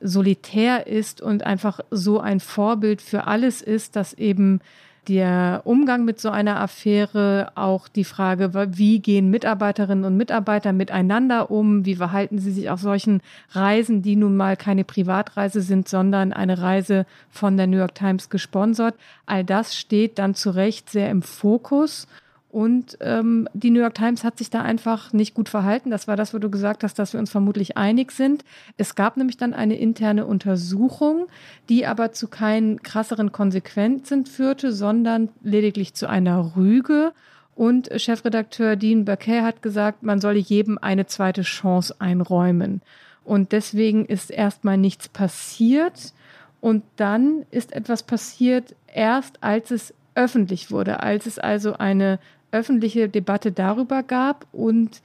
Solitär 0.00 0.86
ist 0.86 1.20
und 1.20 1.44
einfach 1.44 1.80
so 1.90 2.20
ein 2.20 2.38
Vorbild 2.40 3.02
für 3.02 3.26
alles 3.26 3.60
ist, 3.60 3.96
dass 3.96 4.14
eben 4.14 4.60
der 5.08 5.62
Umgang 5.64 6.04
mit 6.04 6.20
so 6.20 6.30
einer 6.30 6.60
Affäre, 6.60 7.52
auch 7.56 7.88
die 7.88 8.04
Frage, 8.04 8.52
wie 8.76 9.00
gehen 9.00 9.30
Mitarbeiterinnen 9.30 10.04
und 10.04 10.16
Mitarbeiter 10.16 10.72
miteinander 10.72 11.50
um, 11.50 11.84
wie 11.84 11.96
verhalten 11.96 12.38
sie 12.38 12.52
sich 12.52 12.70
auf 12.70 12.80
solchen 12.80 13.20
Reisen, 13.50 14.02
die 14.02 14.16
nun 14.16 14.36
mal 14.36 14.56
keine 14.56 14.84
Privatreise 14.84 15.60
sind, 15.60 15.88
sondern 15.88 16.32
eine 16.32 16.60
Reise 16.60 17.06
von 17.30 17.56
der 17.56 17.66
New 17.66 17.78
York 17.78 17.94
Times 17.94 18.30
gesponsert. 18.30 18.94
All 19.26 19.44
das 19.44 19.76
steht 19.76 20.18
dann 20.18 20.34
zu 20.34 20.50
Recht 20.50 20.90
sehr 20.90 21.10
im 21.10 21.22
Fokus. 21.22 22.06
Und 22.54 22.98
ähm, 23.00 23.48
die 23.52 23.70
New 23.70 23.80
York 23.80 23.96
Times 23.96 24.22
hat 24.22 24.38
sich 24.38 24.48
da 24.48 24.62
einfach 24.62 25.12
nicht 25.12 25.34
gut 25.34 25.48
verhalten. 25.48 25.90
Das 25.90 26.06
war 26.06 26.14
das, 26.14 26.32
wo 26.34 26.38
du 26.38 26.50
gesagt 26.50 26.84
hast, 26.84 27.00
dass 27.00 27.12
wir 27.12 27.18
uns 27.18 27.32
vermutlich 27.32 27.76
einig 27.76 28.12
sind. 28.12 28.44
Es 28.76 28.94
gab 28.94 29.16
nämlich 29.16 29.36
dann 29.36 29.54
eine 29.54 29.76
interne 29.76 30.24
Untersuchung, 30.24 31.26
die 31.68 31.84
aber 31.84 32.12
zu 32.12 32.28
keinen 32.28 32.80
krasseren 32.80 33.32
Konsequenzen 33.32 34.24
führte, 34.24 34.72
sondern 34.72 35.30
lediglich 35.42 35.94
zu 35.94 36.08
einer 36.08 36.52
Rüge. 36.54 37.12
Und 37.56 37.90
Chefredakteur 38.00 38.76
Dean 38.76 39.04
Burkay 39.04 39.40
hat 39.40 39.60
gesagt, 39.60 40.04
man 40.04 40.20
solle 40.20 40.38
jedem 40.38 40.78
eine 40.78 41.06
zweite 41.06 41.42
Chance 41.42 41.96
einräumen. 41.98 42.82
Und 43.24 43.50
deswegen 43.50 44.06
ist 44.06 44.30
erstmal 44.30 44.78
nichts 44.78 45.08
passiert. 45.08 46.12
Und 46.60 46.84
dann 46.94 47.46
ist 47.50 47.72
etwas 47.72 48.04
passiert, 48.04 48.76
erst 48.86 49.42
als 49.42 49.72
es 49.72 49.92
öffentlich 50.14 50.70
wurde, 50.70 51.02
als 51.02 51.26
es 51.26 51.38
also 51.38 51.74
eine 51.74 52.18
öffentliche 52.54 53.08
Debatte 53.08 53.52
darüber 53.52 54.02
gab. 54.02 54.46
Und 54.52 55.02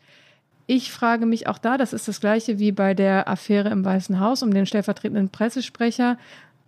ich 0.67 0.91
frage 0.91 1.25
mich 1.25 1.47
auch 1.47 1.57
da, 1.57 1.77
das 1.77 1.93
ist 1.93 2.07
das 2.07 2.21
gleiche 2.21 2.59
wie 2.59 2.71
bei 2.71 2.93
der 2.93 3.27
Affäre 3.27 3.69
im 3.69 3.83
Weißen 3.83 4.19
Haus 4.19 4.43
um 4.43 4.53
den 4.53 4.65
stellvertretenden 4.65 5.29
Pressesprecher. 5.29 6.17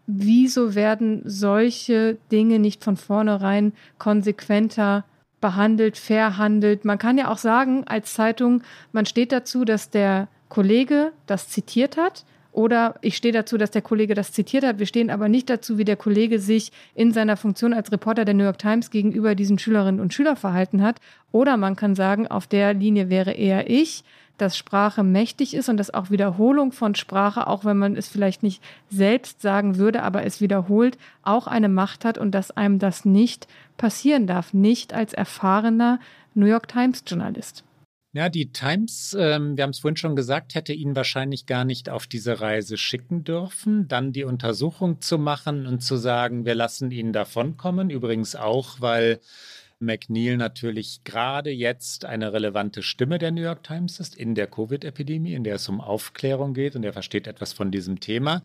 Wieso 0.07 0.75
werden 0.75 1.21
solche 1.23 2.17
Dinge 2.31 2.59
nicht 2.59 2.83
von 2.83 2.97
vornherein 2.97 3.73
konsequenter 3.99 5.05
behandelt, 5.39 5.97
verhandelt? 5.97 6.83
Man 6.83 6.97
kann 6.97 7.17
ja 7.17 7.31
auch 7.31 7.37
sagen, 7.37 7.83
als 7.85 8.15
Zeitung, 8.15 8.63
man 8.91 9.05
steht 9.05 9.31
dazu, 9.31 9.63
dass 9.63 9.91
der 9.91 10.27
Kollege 10.49 11.13
das 11.27 11.47
zitiert 11.47 11.95
hat 11.95 12.25
oder 12.51 12.95
ich 13.01 13.15
stehe 13.15 13.33
dazu, 13.33 13.57
dass 13.57 13.71
der 13.71 13.81
Kollege 13.81 14.13
das 14.13 14.33
zitiert 14.33 14.65
hat. 14.65 14.79
Wir 14.79 14.85
stehen 14.85 15.09
aber 15.09 15.29
nicht 15.29 15.49
dazu, 15.49 15.77
wie 15.77 15.85
der 15.85 15.95
Kollege 15.95 16.39
sich 16.39 16.71
in 16.95 17.11
seiner 17.11 17.37
Funktion 17.37 17.73
als 17.73 17.91
Reporter 17.91 18.25
der 18.25 18.33
New 18.33 18.43
York 18.43 18.59
Times 18.59 18.89
gegenüber 18.89 19.35
diesen 19.35 19.57
Schülerinnen 19.57 20.01
und 20.01 20.13
Schülern 20.13 20.35
verhalten 20.35 20.81
hat. 20.81 20.99
Oder 21.31 21.57
man 21.57 21.75
kann 21.75 21.95
sagen, 21.95 22.27
auf 22.27 22.47
der 22.47 22.73
Linie 22.73 23.09
wäre 23.09 23.31
eher 23.31 23.69
ich, 23.69 24.03
dass 24.37 24.57
Sprache 24.57 25.03
mächtig 25.03 25.53
ist 25.53 25.69
und 25.69 25.77
dass 25.77 25.93
auch 25.93 26.09
Wiederholung 26.09 26.71
von 26.71 26.95
Sprache, 26.95 27.47
auch 27.47 27.63
wenn 27.63 27.77
man 27.77 27.95
es 27.95 28.07
vielleicht 28.07 28.41
nicht 28.41 28.61
selbst 28.89 29.41
sagen 29.41 29.77
würde, 29.77 30.01
aber 30.01 30.25
es 30.25 30.41
wiederholt, 30.41 30.97
auch 31.21 31.45
eine 31.47 31.69
Macht 31.69 32.05
hat 32.05 32.17
und 32.17 32.31
dass 32.31 32.49
einem 32.51 32.79
das 32.79 33.05
nicht 33.05 33.47
passieren 33.77 34.25
darf, 34.25 34.53
nicht 34.53 34.93
als 34.93 35.13
erfahrener 35.13 35.99
New 36.33 36.47
York 36.47 36.67
Times 36.67 37.03
Journalist. 37.05 37.63
Ja, 38.13 38.27
die 38.27 38.51
Times, 38.51 39.15
ähm, 39.17 39.55
wir 39.55 39.63
haben 39.63 39.69
es 39.69 39.79
vorhin 39.79 39.95
schon 39.95 40.17
gesagt, 40.17 40.53
hätte 40.53 40.73
ihn 40.73 40.97
wahrscheinlich 40.97 41.45
gar 41.45 41.63
nicht 41.63 41.87
auf 41.87 42.07
diese 42.07 42.41
Reise 42.41 42.75
schicken 42.75 43.23
dürfen, 43.23 43.87
dann 43.87 44.11
die 44.11 44.25
Untersuchung 44.25 44.99
zu 44.99 45.17
machen 45.17 45.65
und 45.65 45.79
zu 45.81 45.95
sagen, 45.95 46.43
wir 46.43 46.53
lassen 46.53 46.91
ihn 46.91 47.13
davonkommen. 47.13 47.89
Übrigens 47.89 48.35
auch, 48.35 48.81
weil 48.81 49.21
McNeil 49.79 50.35
natürlich 50.35 51.05
gerade 51.05 51.51
jetzt 51.51 52.03
eine 52.03 52.33
relevante 52.33 52.83
Stimme 52.83 53.17
der 53.17 53.31
New 53.31 53.43
York 53.43 53.63
Times 53.63 54.01
ist 54.01 54.15
in 54.15 54.35
der 54.35 54.47
Covid-Epidemie, 54.47 55.33
in 55.33 55.45
der 55.45 55.55
es 55.55 55.69
um 55.69 55.79
Aufklärung 55.79 56.53
geht 56.53 56.75
und 56.75 56.83
er 56.83 56.93
versteht 56.93 57.27
etwas 57.27 57.53
von 57.53 57.71
diesem 57.71 58.01
Thema 58.01 58.43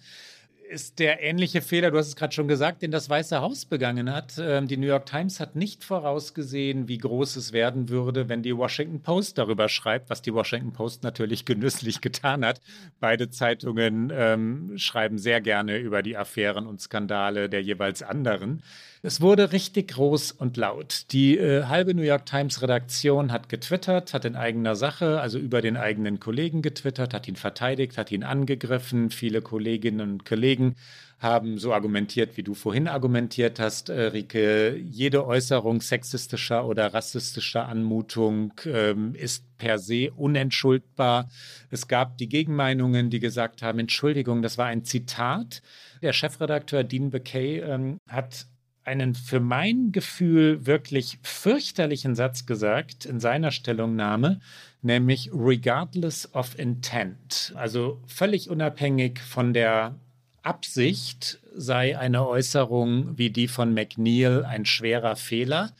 ist 0.68 0.98
der 0.98 1.22
ähnliche 1.22 1.62
Fehler, 1.62 1.90
du 1.90 1.98
hast 1.98 2.08
es 2.08 2.16
gerade 2.16 2.34
schon 2.34 2.48
gesagt, 2.48 2.82
den 2.82 2.90
das 2.90 3.08
Weiße 3.08 3.40
Haus 3.40 3.64
begangen 3.64 4.12
hat. 4.12 4.34
Ähm, 4.38 4.68
die 4.68 4.76
New 4.76 4.86
York 4.86 5.06
Times 5.06 5.40
hat 5.40 5.56
nicht 5.56 5.84
vorausgesehen, 5.84 6.88
wie 6.88 6.98
groß 6.98 7.36
es 7.36 7.52
werden 7.52 7.88
würde, 7.88 8.28
wenn 8.28 8.42
die 8.42 8.56
Washington 8.56 9.02
Post 9.02 9.38
darüber 9.38 9.68
schreibt, 9.68 10.10
was 10.10 10.22
die 10.22 10.34
Washington 10.34 10.72
Post 10.72 11.02
natürlich 11.02 11.44
genüsslich 11.46 12.00
getan 12.00 12.44
hat. 12.44 12.60
Beide 13.00 13.30
Zeitungen 13.30 14.12
ähm, 14.14 14.72
schreiben 14.76 15.18
sehr 15.18 15.40
gerne 15.40 15.78
über 15.78 16.02
die 16.02 16.16
Affären 16.16 16.66
und 16.66 16.80
Skandale 16.80 17.48
der 17.48 17.62
jeweils 17.62 18.02
anderen. 18.02 18.62
Es 19.07 19.20
wurde 19.20 19.52
richtig 19.52 19.92
groß 19.92 20.32
und 20.32 20.57
laut. 20.57 21.04
Die 21.12 21.38
äh, 21.38 21.66
halbe 21.66 21.94
New 21.94 22.02
York 22.02 22.26
Times 22.26 22.61
Redaktion 22.61 23.30
hat 23.30 23.48
getwittert, 23.48 24.12
hat 24.12 24.24
in 24.24 24.34
eigener 24.34 24.74
Sache, 24.74 25.20
also 25.20 25.38
über 25.38 25.62
den 25.62 25.76
eigenen 25.76 26.18
Kollegen 26.18 26.61
getwittert, 26.61 27.14
hat 27.14 27.28
ihn 27.28 27.36
verteidigt, 27.36 27.98
hat 27.98 28.11
ihn 28.11 28.24
angegriffen. 28.24 29.11
Viele 29.11 29.42
Kolleginnen 29.42 30.11
und 30.11 30.24
Kollegen 30.24 30.74
haben 31.20 31.59
so 31.59 31.72
argumentiert, 31.72 32.36
wie 32.36 32.42
du 32.42 32.54
vorhin 32.54 32.88
argumentiert 32.88 33.61
hast, 33.61 33.90
äh, 33.90 34.07
Rike. 34.07 34.74
Jede 34.76 35.24
Äußerung 35.24 35.82
sexistischer 35.82 36.66
oder 36.66 36.92
rassistischer 36.92 37.68
Anmutung 37.68 38.54
ähm, 38.64 39.14
ist 39.14 39.44
per 39.57 39.78
se 39.78 40.11
unentschuldbar. 40.16 41.28
Es 41.70 41.86
gab 41.86 42.18
die 42.18 42.28
Gegenmeinungen, 42.28 43.11
die 43.11 43.20
gesagt 43.20 43.62
haben, 43.62 43.78
Entschuldigung, 43.78 44.42
das 44.42 44.59
war 44.59 44.66
ein 44.66 44.84
Zitat. 44.84 45.62
Der 46.02 46.12
Chefredakteur 46.12 46.82
Dean 46.82 47.11
Bakay 47.11 47.61
ähm, 47.61 47.98
hat 48.09 48.46
einen 48.87 49.14
für 49.14 49.41
mein 49.41 49.91
Gefühl 49.91 50.64
wirklich 50.64 51.18
fürchterlichen 51.22 52.14
Satz 52.14 52.47
gesagt 52.47 53.05
in 53.05 53.18
seiner 53.18 53.51
Stellungnahme, 53.51 54.41
nämlich 54.80 55.30
regardless 55.32 56.32
of 56.34 56.59
intent. 56.59 57.53
Also 57.57 58.01
völlig 58.07 58.49
unabhängig 58.49 59.18
von 59.18 59.53
der 59.53 59.97
Absicht 60.43 61.41
sei 61.55 61.99
eine 61.99 62.26
Äußerung 62.28 63.18
wie 63.18 63.30
die 63.30 63.49
von 63.49 63.74
McNeil 63.74 64.45
ein 64.45 64.64
schwerer 64.64 65.16
Fehler. 65.16 65.72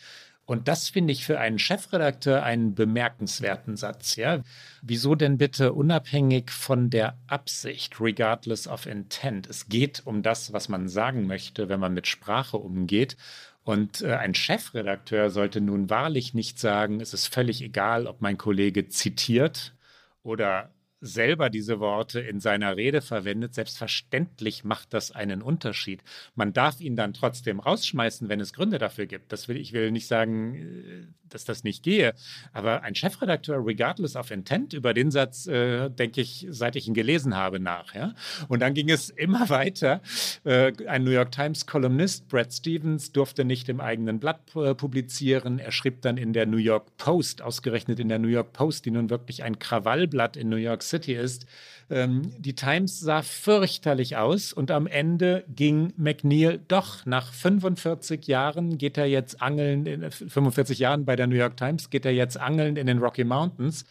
Und 0.47 0.69
das 0.69 0.89
finde 0.89 1.13
ich 1.13 1.27
für 1.27 1.41
einen 1.41 1.59
Chefredakteur 1.59 2.45
einen 2.45 2.77
bemerkenswerten 2.77 3.77
Satz. 3.77 4.15
Ja? 4.15 4.43
Wieso 4.81 5.17
denn 5.17 5.39
bitte 5.39 5.73
unabhängig 5.73 6.51
von 6.51 6.89
der 6.89 7.19
Absicht, 7.27 8.01
regardless 8.01 8.69
of 8.69 8.87
intent? 8.87 9.49
Es 9.49 9.69
geht 9.69 10.03
um 10.05 10.23
das, 10.23 10.53
was 10.53 10.69
man 10.69 10.89
sagen 10.89 11.27
möchte, 11.27 11.69
wenn 11.69 11.81
man 11.81 11.95
mit 11.95 12.07
Sprache 12.07 12.57
umgeht. 12.57 13.17
Und 13.65 14.03
äh, 14.03 14.15
ein 14.15 14.35
Chefredakteur 14.35 15.31
sollte 15.31 15.61
nun 15.61 15.91
wahrlich 15.91 16.33
nicht 16.33 16.61
sagen, 16.61 17.01
es 17.01 17.13
ist 17.13 17.27
völlig 17.27 17.61
egal, 17.61 18.07
ob 18.07 18.21
mein 18.21 18.39
Kollege 18.39 18.87
zitiert 18.87 19.75
oder 20.23 20.71
selber 21.01 21.51
diese 21.51 21.81
Worte 21.81 22.21
in 22.21 22.41
seiner 22.41 22.77
Rede 22.77 23.01
verwendet, 23.01 23.55
selbstverständlich 23.55 24.65
macht 24.65 24.95
das 24.95 25.13
einen 25.13 25.43
Unterschied. 25.43 26.03
Man 26.35 26.53
darf 26.53 26.81
ihn 26.81 26.97
dann 26.97 27.13
trotzdem 27.13 27.61
rausschmeißen, 27.61 28.29
wenn 28.29 28.41
es 28.41 28.53
Gründe 28.53 28.79
dafür 28.79 29.07
gibt. 29.07 29.33
Das 29.33 29.49
will, 29.49 29.57
ich 29.57 29.73
will 29.73 29.91
nicht 29.91 30.07
sagen, 30.07 30.55
äh, 30.55 31.07
dass 31.31 31.45
das 31.45 31.65
nicht 31.65 31.83
gehe, 31.83 32.15
aber 32.53 32.83
ein 32.83 32.95
Chefredakteur, 32.95 33.65
regardless 33.65 34.17
of 34.17 34.31
intent, 34.31 34.73
über 34.73 34.95
den 34.95 35.11
Satz 35.11 35.47
äh, 35.47 35.91
denke 35.91 36.21
ich, 36.21 36.47
seit 36.51 36.77
ich 36.77 36.89
ihn 36.89 36.95
gelesen 36.95 37.35
habe, 37.37 37.61
nach. 37.61 37.95
Ja? 37.95 38.15
Und 38.49 38.61
dann 38.61 38.75
ging 38.75 38.91
es 38.91 39.11
immer 39.11 39.49
weiter. 39.49 40.01
Äh, 40.45 40.73
ein 40.87 41.05
New 41.05 41.11
York 41.11 41.33
Times-Kolumnist, 41.33 42.29
Brad 42.29 42.53
Stevens, 42.53 43.13
durfte 43.13 43.45
nicht 43.45 43.69
im 43.69 43.81
eigenen 43.81 44.19
Blatt 44.21 44.41
äh, 44.55 44.75
publizieren. 44.75 45.59
Er 45.59 45.73
schrieb 45.73 46.03
dann 46.03 46.17
in 46.17 46.33
der 46.33 46.47
New 46.47 46.57
York 46.57 46.97
Post, 46.97 47.43
ausgerechnet 47.43 48.01
in 48.01 48.09
der 48.09 48.19
New 48.19 48.29
York 48.29 48.53
Post, 48.53 48.87
die 48.87 48.91
nun 48.91 49.11
wirklich 49.11 49.43
ein 49.43 49.59
Krawallblatt 49.59 50.37
in 50.37 50.49
New 50.49 50.57
York 50.57 50.83
City 50.83 51.15
ist. 51.15 51.47
Ähm, 51.89 52.33
die 52.39 52.55
Times 52.55 52.99
sah 52.99 53.23
fürchterlich 53.23 54.17
aus 54.17 54.53
und 54.53 54.71
am 54.71 54.87
Ende 54.87 55.45
ging 55.49 55.93
McNeil 55.97 56.61
doch 56.67 57.07
nach 57.07 57.33
45 57.33 58.27
Jahren 58.27 58.77
geht 58.77 58.99
er 58.99 59.07
jetzt 59.07 59.41
angeln, 59.41 59.87
in 59.87 60.11
45 60.11 60.81
Jahren 60.81 61.05
bei 61.05 61.15
der 61.15 61.29
New 61.29 61.37
York 61.37 61.57
Times 61.57 61.91
geht 61.91 62.05
er 62.05 62.13
jetzt 62.13 62.39
angeln 62.39 62.77
in 62.77 62.87
den 62.87 62.99
Rocky 62.99 63.25
Mountains. 63.25 63.85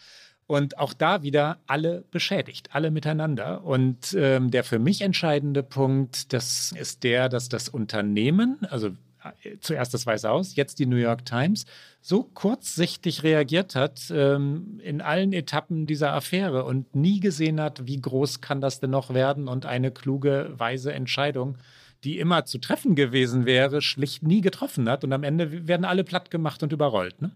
Und 0.47 0.77
auch 0.77 0.93
da 0.93 1.23
wieder 1.23 1.57
alle 1.65 2.03
beschädigt, 2.11 2.69
alle 2.73 2.91
miteinander. 2.91 3.63
Und 3.63 4.15
ähm, 4.15 4.51
der 4.51 4.63
für 4.63 4.77
mich 4.77 5.01
entscheidende 5.01 5.63
Punkt, 5.63 6.33
das 6.33 6.71
ist 6.71 7.03
der, 7.03 7.29
dass 7.29 7.49
das 7.49 7.67
Unternehmen, 7.67 8.59
also 8.69 8.91
zuerst 9.59 9.93
das 9.93 10.05
Weiße 10.05 10.27
Haus, 10.27 10.55
jetzt 10.55 10.79
die 10.79 10.85
New 10.85 10.95
York 10.95 11.25
Times, 11.25 11.65
so 12.01 12.23
kurzsichtig 12.23 13.23
reagiert 13.23 13.75
hat 13.75 14.11
ähm, 14.11 14.79
in 14.83 15.01
allen 15.01 15.33
Etappen 15.33 15.87
dieser 15.87 16.13
Affäre 16.13 16.65
und 16.65 16.95
nie 16.95 17.19
gesehen 17.19 17.59
hat, 17.59 17.87
wie 17.87 17.99
groß 17.99 18.41
kann 18.41 18.61
das 18.61 18.79
denn 18.79 18.91
noch 18.91 19.13
werden 19.13 19.47
und 19.47 19.65
eine 19.65 19.91
kluge, 19.91 20.53
weise 20.55 20.93
Entscheidung, 20.93 21.57
die 22.03 22.19
immer 22.19 22.45
zu 22.45 22.59
treffen 22.59 22.95
gewesen 22.95 23.45
wäre, 23.45 23.81
schlicht 23.81 24.23
nie 24.23 24.41
getroffen 24.41 24.87
hat. 24.87 25.03
Und 25.03 25.13
am 25.13 25.23
Ende 25.23 25.67
werden 25.67 25.85
alle 25.85 26.03
platt 26.03 26.29
gemacht 26.29 26.61
und 26.61 26.71
überrollt. 26.71 27.21
Ne? 27.21 27.31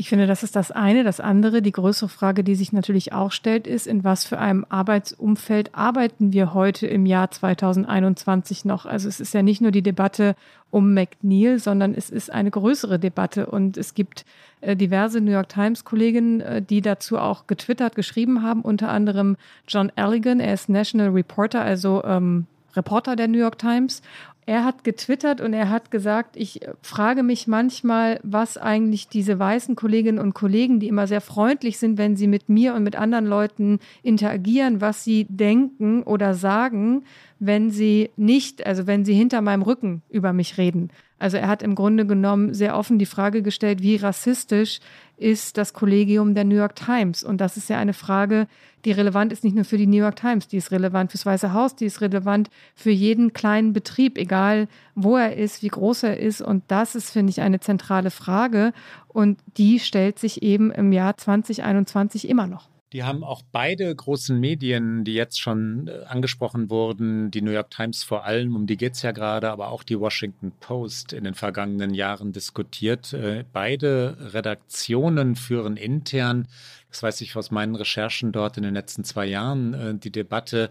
Ich 0.00 0.10
finde, 0.10 0.28
das 0.28 0.44
ist 0.44 0.54
das 0.54 0.70
eine. 0.70 1.02
Das 1.02 1.18
andere, 1.18 1.60
die 1.60 1.72
größere 1.72 2.08
Frage, 2.08 2.44
die 2.44 2.54
sich 2.54 2.72
natürlich 2.72 3.12
auch 3.12 3.32
stellt, 3.32 3.66
ist, 3.66 3.88
in 3.88 4.04
was 4.04 4.24
für 4.24 4.38
einem 4.38 4.64
Arbeitsumfeld 4.68 5.74
arbeiten 5.74 6.32
wir 6.32 6.54
heute 6.54 6.86
im 6.86 7.04
Jahr 7.04 7.32
2021 7.32 8.64
noch? 8.64 8.86
Also 8.86 9.08
es 9.08 9.18
ist 9.18 9.34
ja 9.34 9.42
nicht 9.42 9.60
nur 9.60 9.72
die 9.72 9.82
Debatte 9.82 10.36
um 10.70 10.94
McNeil, 10.94 11.58
sondern 11.58 11.94
es 11.94 12.10
ist 12.10 12.32
eine 12.32 12.52
größere 12.52 13.00
Debatte 13.00 13.46
und 13.46 13.76
es 13.76 13.94
gibt 13.94 14.24
äh, 14.60 14.76
diverse 14.76 15.20
New 15.20 15.32
York 15.32 15.48
Times 15.48 15.84
Kolleginnen, 15.84 16.42
äh, 16.42 16.62
die 16.62 16.80
dazu 16.80 17.18
auch 17.18 17.48
getwittert, 17.48 17.96
geschrieben 17.96 18.44
haben, 18.44 18.62
unter 18.62 18.90
anderem 18.90 19.36
John 19.66 19.90
Elligan, 19.96 20.38
er 20.38 20.54
ist 20.54 20.68
National 20.68 21.08
Reporter, 21.08 21.62
also 21.62 22.04
ähm, 22.04 22.46
Reporter 22.76 23.16
der 23.16 23.26
New 23.26 23.38
York 23.38 23.58
Times 23.58 24.02
er 24.48 24.64
hat 24.64 24.82
getwittert 24.82 25.42
und 25.42 25.52
er 25.52 25.68
hat 25.68 25.90
gesagt, 25.90 26.34
ich 26.34 26.60
frage 26.80 27.22
mich 27.22 27.48
manchmal, 27.48 28.18
was 28.22 28.56
eigentlich 28.56 29.06
diese 29.06 29.38
weißen 29.38 29.76
Kolleginnen 29.76 30.18
und 30.18 30.32
Kollegen, 30.32 30.80
die 30.80 30.88
immer 30.88 31.06
sehr 31.06 31.20
freundlich 31.20 31.76
sind, 31.76 31.98
wenn 31.98 32.16
sie 32.16 32.28
mit 32.28 32.48
mir 32.48 32.72
und 32.72 32.82
mit 32.82 32.96
anderen 32.96 33.26
Leuten 33.26 33.78
interagieren, 34.02 34.80
was 34.80 35.04
sie 35.04 35.26
denken 35.28 36.02
oder 36.02 36.32
sagen, 36.32 37.04
wenn 37.38 37.70
sie 37.70 38.08
nicht, 38.16 38.66
also 38.66 38.86
wenn 38.86 39.04
sie 39.04 39.12
hinter 39.12 39.42
meinem 39.42 39.60
Rücken 39.60 40.00
über 40.08 40.32
mich 40.32 40.56
reden. 40.56 40.88
Also 41.18 41.36
er 41.36 41.48
hat 41.48 41.62
im 41.62 41.74
Grunde 41.74 42.06
genommen 42.06 42.54
sehr 42.54 42.76
offen 42.76 42.98
die 42.98 43.06
Frage 43.06 43.42
gestellt, 43.42 43.82
wie 43.82 43.96
rassistisch 43.96 44.80
ist 45.16 45.58
das 45.58 45.72
Kollegium 45.72 46.34
der 46.34 46.44
New 46.44 46.54
York 46.54 46.76
Times? 46.76 47.24
Und 47.24 47.40
das 47.40 47.56
ist 47.56 47.68
ja 47.68 47.78
eine 47.78 47.92
Frage, 47.92 48.46
die 48.84 48.92
relevant 48.92 49.32
ist 49.32 49.42
nicht 49.42 49.56
nur 49.56 49.64
für 49.64 49.76
die 49.76 49.86
New 49.86 49.96
York 49.96 50.16
Times, 50.16 50.46
die 50.46 50.56
ist 50.56 50.70
relevant 50.70 51.10
fürs 51.10 51.26
Weiße 51.26 51.52
Haus, 51.52 51.74
die 51.74 51.86
ist 51.86 52.00
relevant 52.00 52.50
für 52.74 52.90
jeden 52.90 53.32
kleinen 53.32 53.72
Betrieb, 53.72 54.16
egal 54.16 54.68
wo 54.94 55.16
er 55.16 55.36
ist, 55.36 55.62
wie 55.62 55.68
groß 55.68 56.04
er 56.04 56.18
ist. 56.18 56.40
Und 56.40 56.62
das 56.68 56.94
ist, 56.94 57.10
finde 57.10 57.30
ich, 57.30 57.40
eine 57.40 57.60
zentrale 57.60 58.10
Frage. 58.10 58.72
Und 59.08 59.40
die 59.56 59.80
stellt 59.80 60.18
sich 60.18 60.42
eben 60.42 60.70
im 60.70 60.92
Jahr 60.92 61.16
2021 61.16 62.28
immer 62.28 62.46
noch. 62.46 62.68
Die 62.92 63.04
haben 63.04 63.22
auch 63.22 63.42
beide 63.52 63.94
großen 63.94 64.38
Medien, 64.40 65.04
die 65.04 65.12
jetzt 65.12 65.38
schon 65.38 65.88
äh, 65.88 66.04
angesprochen 66.06 66.70
wurden, 66.70 67.30
die 67.30 67.42
New 67.42 67.50
York 67.50 67.70
Times 67.70 68.02
vor 68.02 68.24
allem, 68.24 68.56
um 68.56 68.66
die 68.66 68.78
geht 68.78 68.94
es 68.94 69.02
ja 69.02 69.12
gerade, 69.12 69.50
aber 69.50 69.68
auch 69.68 69.82
die 69.82 70.00
Washington 70.00 70.52
Post 70.58 71.12
in 71.12 71.24
den 71.24 71.34
vergangenen 71.34 71.92
Jahren 71.92 72.32
diskutiert. 72.32 73.12
Äh, 73.12 73.44
beide 73.52 74.16
Redaktionen 74.32 75.36
führen 75.36 75.76
intern, 75.76 76.48
das 76.88 77.02
weiß 77.02 77.20
ich 77.20 77.36
aus 77.36 77.50
meinen 77.50 77.74
Recherchen 77.74 78.32
dort 78.32 78.56
in 78.56 78.62
den 78.62 78.74
letzten 78.74 79.04
zwei 79.04 79.26
Jahren, 79.26 79.74
äh, 79.74 79.94
die 79.94 80.10
Debatte, 80.10 80.70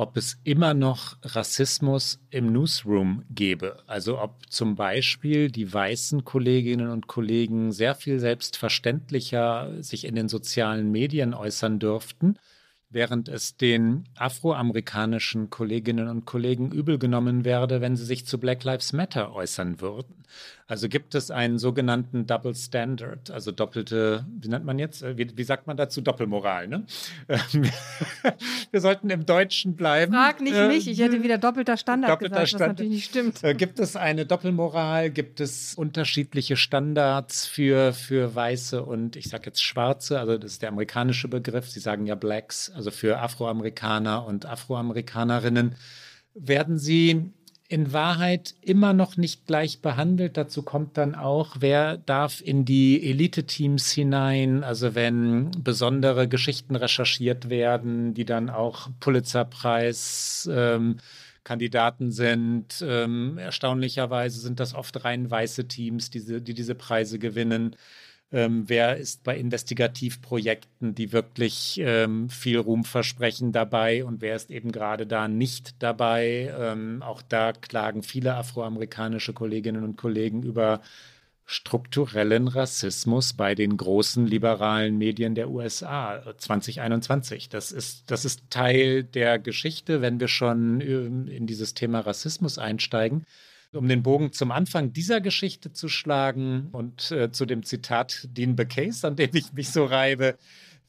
ob 0.00 0.16
es 0.16 0.40
immer 0.44 0.72
noch 0.72 1.18
Rassismus 1.22 2.20
im 2.30 2.52
Newsroom 2.52 3.24
gäbe. 3.28 3.82
Also 3.86 4.18
ob 4.18 4.50
zum 4.50 4.74
Beispiel 4.74 5.50
die 5.50 5.70
weißen 5.70 6.24
Kolleginnen 6.24 6.88
und 6.88 7.06
Kollegen 7.06 7.70
sehr 7.70 7.94
viel 7.94 8.18
selbstverständlicher 8.18 9.82
sich 9.82 10.06
in 10.06 10.14
den 10.14 10.30
sozialen 10.30 10.90
Medien 10.90 11.34
äußern 11.34 11.78
dürften 11.78 12.38
während 12.90 13.28
es 13.28 13.56
den 13.56 14.04
afroamerikanischen 14.16 15.48
Kolleginnen 15.48 16.08
und 16.08 16.24
Kollegen 16.26 16.72
übel 16.72 16.98
genommen 16.98 17.44
werde, 17.44 17.80
wenn 17.80 17.96
sie 17.96 18.04
sich 18.04 18.26
zu 18.26 18.38
Black 18.38 18.64
Lives 18.64 18.92
Matter 18.92 19.32
äußern 19.32 19.80
würden. 19.80 20.24
Also 20.70 20.88
gibt 20.88 21.16
es 21.16 21.32
einen 21.32 21.58
sogenannten 21.58 22.26
Double 22.26 22.54
Standard, 22.54 23.28
also 23.32 23.50
doppelte, 23.50 24.24
wie 24.40 24.46
nennt 24.46 24.64
man 24.64 24.78
jetzt, 24.78 25.02
äh, 25.02 25.18
wie, 25.18 25.28
wie 25.36 25.42
sagt 25.42 25.66
man 25.66 25.76
dazu, 25.76 26.00
Doppelmoral, 26.00 26.68
ne? 26.68 26.86
Wir 28.70 28.80
sollten 28.80 29.10
im 29.10 29.26
Deutschen 29.26 29.74
bleiben. 29.74 30.12
Frag 30.12 30.40
nicht 30.40 30.54
äh, 30.54 30.68
mich, 30.68 30.86
ich 30.86 31.00
hätte 31.00 31.24
wieder 31.24 31.38
doppelter 31.38 31.76
Standard 31.76 32.12
doppelter 32.12 32.36
gesagt, 32.36 32.48
Standard. 32.50 32.68
was 32.68 32.72
natürlich 32.74 32.92
nicht 32.92 33.04
stimmt. 33.10 33.42
Äh, 33.42 33.54
gibt 33.54 33.80
es 33.80 33.96
eine 33.96 34.26
Doppelmoral, 34.26 35.10
gibt 35.10 35.40
es 35.40 35.74
unterschiedliche 35.74 36.56
Standards 36.56 37.46
für, 37.46 37.92
für 37.92 38.32
Weiße 38.32 38.84
und 38.84 39.16
ich 39.16 39.28
sage 39.28 39.46
jetzt 39.46 39.64
Schwarze, 39.64 40.20
also 40.20 40.38
das 40.38 40.52
ist 40.52 40.62
der 40.62 40.68
amerikanische 40.68 41.26
Begriff, 41.26 41.68
Sie 41.68 41.80
sagen 41.80 42.06
ja 42.06 42.14
Blacks, 42.14 42.70
also 42.70 42.92
für 42.92 43.18
Afroamerikaner 43.18 44.24
und 44.24 44.46
Afroamerikanerinnen, 44.46 45.74
werden 46.34 46.78
Sie 46.78 47.32
in 47.70 47.92
Wahrheit 47.92 48.56
immer 48.62 48.92
noch 48.92 49.16
nicht 49.16 49.46
gleich 49.46 49.80
behandelt. 49.80 50.36
Dazu 50.36 50.62
kommt 50.62 50.98
dann 50.98 51.14
auch, 51.14 51.58
wer 51.60 51.98
darf 51.98 52.40
in 52.40 52.64
die 52.64 53.08
Elite-Teams 53.08 53.92
hinein, 53.92 54.64
also 54.64 54.96
wenn 54.96 55.52
besondere 55.52 56.26
Geschichten 56.26 56.74
recherchiert 56.74 57.48
werden, 57.48 58.12
die 58.12 58.24
dann 58.24 58.50
auch 58.50 58.88
Pulitzerpreis 58.98 60.50
ähm, 60.52 60.96
Kandidaten 61.44 62.10
sind. 62.10 62.84
Ähm, 62.84 63.38
erstaunlicherweise 63.38 64.40
sind 64.40 64.58
das 64.58 64.74
oft 64.74 65.04
rein 65.04 65.30
weiße 65.30 65.68
Teams, 65.68 66.10
die, 66.10 66.42
die 66.42 66.54
diese 66.54 66.74
Preise 66.74 67.20
gewinnen. 67.20 67.76
Ähm, 68.32 68.68
wer 68.68 68.96
ist 68.96 69.24
bei 69.24 69.36
Investigativprojekten, 69.36 70.94
die 70.94 71.12
wirklich 71.12 71.80
ähm, 71.82 72.30
viel 72.30 72.58
Ruhm 72.58 72.84
versprechen, 72.84 73.50
dabei 73.50 74.04
und 74.04 74.20
wer 74.20 74.36
ist 74.36 74.50
eben 74.50 74.70
gerade 74.70 75.06
da 75.06 75.26
nicht 75.26 75.82
dabei? 75.82 76.54
Ähm, 76.56 77.02
auch 77.02 77.22
da 77.22 77.52
klagen 77.52 78.04
viele 78.04 78.34
afroamerikanische 78.36 79.32
Kolleginnen 79.32 79.82
und 79.82 79.96
Kollegen 79.96 80.44
über 80.44 80.80
strukturellen 81.44 82.46
Rassismus 82.46 83.32
bei 83.32 83.56
den 83.56 83.76
großen 83.76 84.24
liberalen 84.24 84.96
Medien 84.98 85.34
der 85.34 85.50
USA 85.50 86.22
2021. 86.38 87.48
Das 87.48 87.72
ist, 87.72 88.08
das 88.12 88.24
ist 88.24 88.42
Teil 88.50 89.02
der 89.02 89.40
Geschichte, 89.40 90.00
wenn 90.00 90.20
wir 90.20 90.28
schon 90.28 90.80
ähm, 90.80 91.26
in 91.26 91.48
dieses 91.48 91.74
Thema 91.74 92.00
Rassismus 92.00 92.58
einsteigen. 92.58 93.26
Um 93.72 93.86
den 93.86 94.02
Bogen 94.02 94.32
zum 94.32 94.50
Anfang 94.50 94.92
dieser 94.92 95.20
Geschichte 95.20 95.72
zu 95.72 95.88
schlagen 95.88 96.68
und 96.72 97.12
äh, 97.12 97.30
zu 97.30 97.46
dem 97.46 97.62
Zitat 97.62 98.28
Dean 98.32 98.56
Becase, 98.56 99.06
an 99.06 99.16
dem 99.16 99.30
ich 99.32 99.52
mich 99.52 99.70
so 99.70 99.84
reibe, 99.84 100.36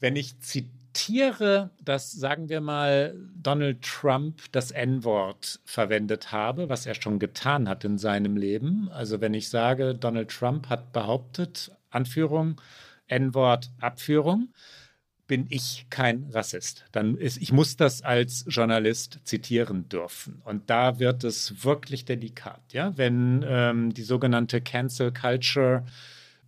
wenn 0.00 0.16
ich 0.16 0.40
zitiere, 0.40 1.70
dass, 1.80 2.10
sagen 2.10 2.48
wir 2.48 2.60
mal, 2.60 3.14
Donald 3.40 3.82
Trump 3.82 4.42
das 4.50 4.72
N-Wort 4.72 5.60
verwendet 5.64 6.32
habe, 6.32 6.68
was 6.68 6.84
er 6.86 6.94
schon 6.94 7.20
getan 7.20 7.68
hat 7.68 7.84
in 7.84 7.98
seinem 7.98 8.36
Leben. 8.36 8.88
Also 8.90 9.20
wenn 9.20 9.32
ich 9.32 9.48
sage, 9.48 9.94
Donald 9.94 10.30
Trump 10.30 10.68
hat 10.68 10.92
behauptet, 10.92 11.70
Anführung, 11.90 12.60
N-Wort, 13.06 13.70
Abführung, 13.80 14.48
bin 15.32 15.46
ich 15.48 15.86
kein 15.88 16.26
Rassist. 16.30 16.84
Dann 16.92 17.16
ist, 17.16 17.40
ich 17.40 17.52
muss 17.52 17.78
das 17.78 18.02
als 18.02 18.44
Journalist 18.48 19.18
zitieren 19.24 19.88
dürfen. 19.88 20.42
Und 20.44 20.68
da 20.68 20.98
wird 20.98 21.24
es 21.24 21.64
wirklich 21.64 22.04
delikat, 22.04 22.60
ja, 22.72 22.92
wenn 22.98 23.42
ähm, 23.48 23.94
die 23.94 24.02
sogenannte 24.02 24.60
Cancel 24.60 25.10
Culture 25.10 25.86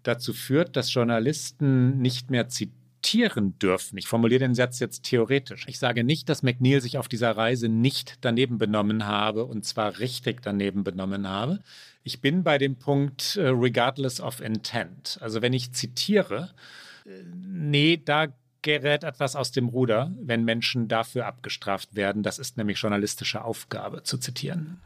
dazu 0.03 0.35
führt, 0.35 0.77
dass 0.77 0.93
Journalisten 0.93 1.97
nicht 2.03 2.29
mehr 2.29 2.51
zitieren 2.51 3.59
dürfen. 3.59 3.97
Ich 3.97 4.07
formuliere 4.07 4.41
den 4.41 4.55
Satz 4.55 4.81
jetzt 4.81 5.05
theoretisch. 5.05 5.65
Ich 5.67 5.79
sage 5.79 6.05
nicht, 6.05 6.29
dass 6.29 6.43
McNeil 6.43 6.83
sich 6.83 6.99
auf 6.99 7.09
dieser 7.09 7.35
Reise 7.35 7.71
nicht 7.71 8.19
daneben 8.21 8.59
benommen 8.59 9.07
habe 9.07 9.47
und 9.47 9.65
zwar 9.65 9.99
richtig 9.99 10.43
daneben 10.43 10.85
benommen 10.85 11.27
habe. 11.27 11.61
Ich 12.03 12.21
bin 12.21 12.43
bei 12.43 12.59
dem 12.59 12.77
Punkt 12.77 13.37
äh, 13.37 13.49
regardless 13.49 14.21
of 14.21 14.43
intent. 14.43 15.17
Also 15.23 15.41
wenn 15.41 15.55
ich 15.55 15.73
zitiere, 15.73 16.51
äh, 17.07 17.23
nee, 17.35 17.99
da 18.05 18.27
gerät 18.65 19.05
etwas 19.05 19.37
aus 19.37 19.53
dem 19.53 19.69
Ruder, 19.69 20.11
wenn 20.21 20.43
Menschen 20.43 20.89
dafür 20.89 21.27
abgestraft 21.27 21.95
werden. 21.95 22.25
Das 22.25 22.41
ist 22.41 22.57
nämlich 22.57 22.81
journalistische 22.81 23.45
Aufgabe 23.45 24.03
zu 24.03 24.19
zitieren. 24.19 24.81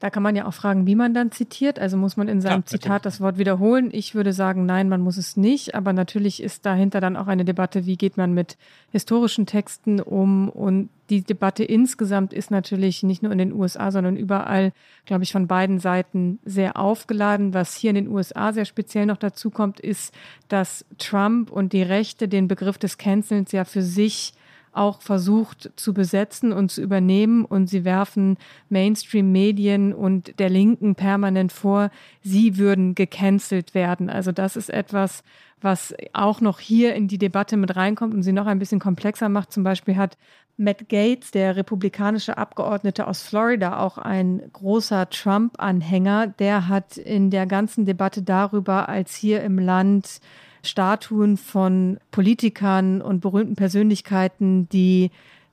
Da 0.00 0.08
kann 0.08 0.22
man 0.22 0.34
ja 0.34 0.46
auch 0.46 0.54
fragen, 0.54 0.86
wie 0.86 0.94
man 0.94 1.12
dann 1.12 1.30
zitiert. 1.30 1.78
Also 1.78 1.98
muss 1.98 2.16
man 2.16 2.26
in 2.26 2.40
seinem 2.40 2.60
ja, 2.60 2.66
Zitat 2.66 3.04
das 3.04 3.20
Wort 3.20 3.36
wiederholen. 3.36 3.90
Ich 3.92 4.14
würde 4.14 4.32
sagen, 4.32 4.64
nein, 4.64 4.88
man 4.88 5.02
muss 5.02 5.18
es 5.18 5.36
nicht. 5.36 5.74
Aber 5.74 5.92
natürlich 5.92 6.42
ist 6.42 6.64
dahinter 6.64 7.02
dann 7.02 7.18
auch 7.18 7.26
eine 7.26 7.44
Debatte, 7.44 7.84
wie 7.84 7.96
geht 7.96 8.16
man 8.16 8.32
mit 8.32 8.56
historischen 8.92 9.44
Texten 9.44 10.00
um. 10.00 10.48
Und 10.48 10.88
die 11.10 11.20
Debatte 11.20 11.64
insgesamt 11.64 12.32
ist 12.32 12.50
natürlich 12.50 13.02
nicht 13.02 13.22
nur 13.22 13.30
in 13.30 13.38
den 13.38 13.52
USA, 13.52 13.90
sondern 13.90 14.16
überall, 14.16 14.72
glaube 15.04 15.22
ich, 15.22 15.32
von 15.32 15.46
beiden 15.46 15.80
Seiten 15.80 16.38
sehr 16.46 16.78
aufgeladen. 16.78 17.52
Was 17.52 17.76
hier 17.76 17.90
in 17.90 17.96
den 17.96 18.08
USA 18.08 18.54
sehr 18.54 18.64
speziell 18.64 19.04
noch 19.04 19.18
dazu 19.18 19.50
kommt, 19.50 19.80
ist, 19.80 20.14
dass 20.48 20.86
Trump 20.96 21.52
und 21.52 21.74
die 21.74 21.82
Rechte 21.82 22.26
den 22.26 22.48
Begriff 22.48 22.78
des 22.78 22.96
Cancelns 22.96 23.52
ja 23.52 23.66
für 23.66 23.82
sich 23.82 24.32
auch 24.72 25.00
versucht 25.00 25.70
zu 25.76 25.94
besetzen 25.94 26.52
und 26.52 26.70
zu 26.70 26.82
übernehmen. 26.82 27.44
Und 27.44 27.68
sie 27.68 27.84
werfen 27.84 28.36
Mainstream-Medien 28.68 29.92
und 29.92 30.38
der 30.38 30.50
Linken 30.50 30.94
permanent 30.94 31.52
vor, 31.52 31.90
sie 32.22 32.58
würden 32.58 32.94
gecancelt 32.94 33.74
werden. 33.74 34.10
Also 34.10 34.32
das 34.32 34.56
ist 34.56 34.70
etwas, 34.70 35.22
was 35.60 35.94
auch 36.12 36.40
noch 36.40 36.58
hier 36.58 36.94
in 36.94 37.08
die 37.08 37.18
Debatte 37.18 37.56
mit 37.56 37.76
reinkommt 37.76 38.14
und 38.14 38.22
sie 38.22 38.32
noch 38.32 38.46
ein 38.46 38.58
bisschen 38.58 38.80
komplexer 38.80 39.28
macht. 39.28 39.52
Zum 39.52 39.62
Beispiel 39.62 39.96
hat 39.96 40.16
Matt 40.56 40.88
Gates, 40.88 41.30
der 41.30 41.56
republikanische 41.56 42.36
Abgeordnete 42.36 43.06
aus 43.06 43.22
Florida, 43.22 43.80
auch 43.80 43.96
ein 43.96 44.42
großer 44.52 45.08
Trump-Anhänger, 45.08 46.26
der 46.26 46.68
hat 46.68 46.98
in 46.98 47.30
der 47.30 47.46
ganzen 47.46 47.86
Debatte 47.86 48.22
darüber, 48.22 48.88
als 48.88 49.14
hier 49.14 49.42
im 49.42 49.58
Land 49.58 50.20
Statuen 50.62 51.36
von 51.36 51.98
Politikern 52.10 53.02
und 53.02 53.20
berühmten 53.20 53.56
Persönlichkeiten, 53.56 54.68
die 54.68 55.10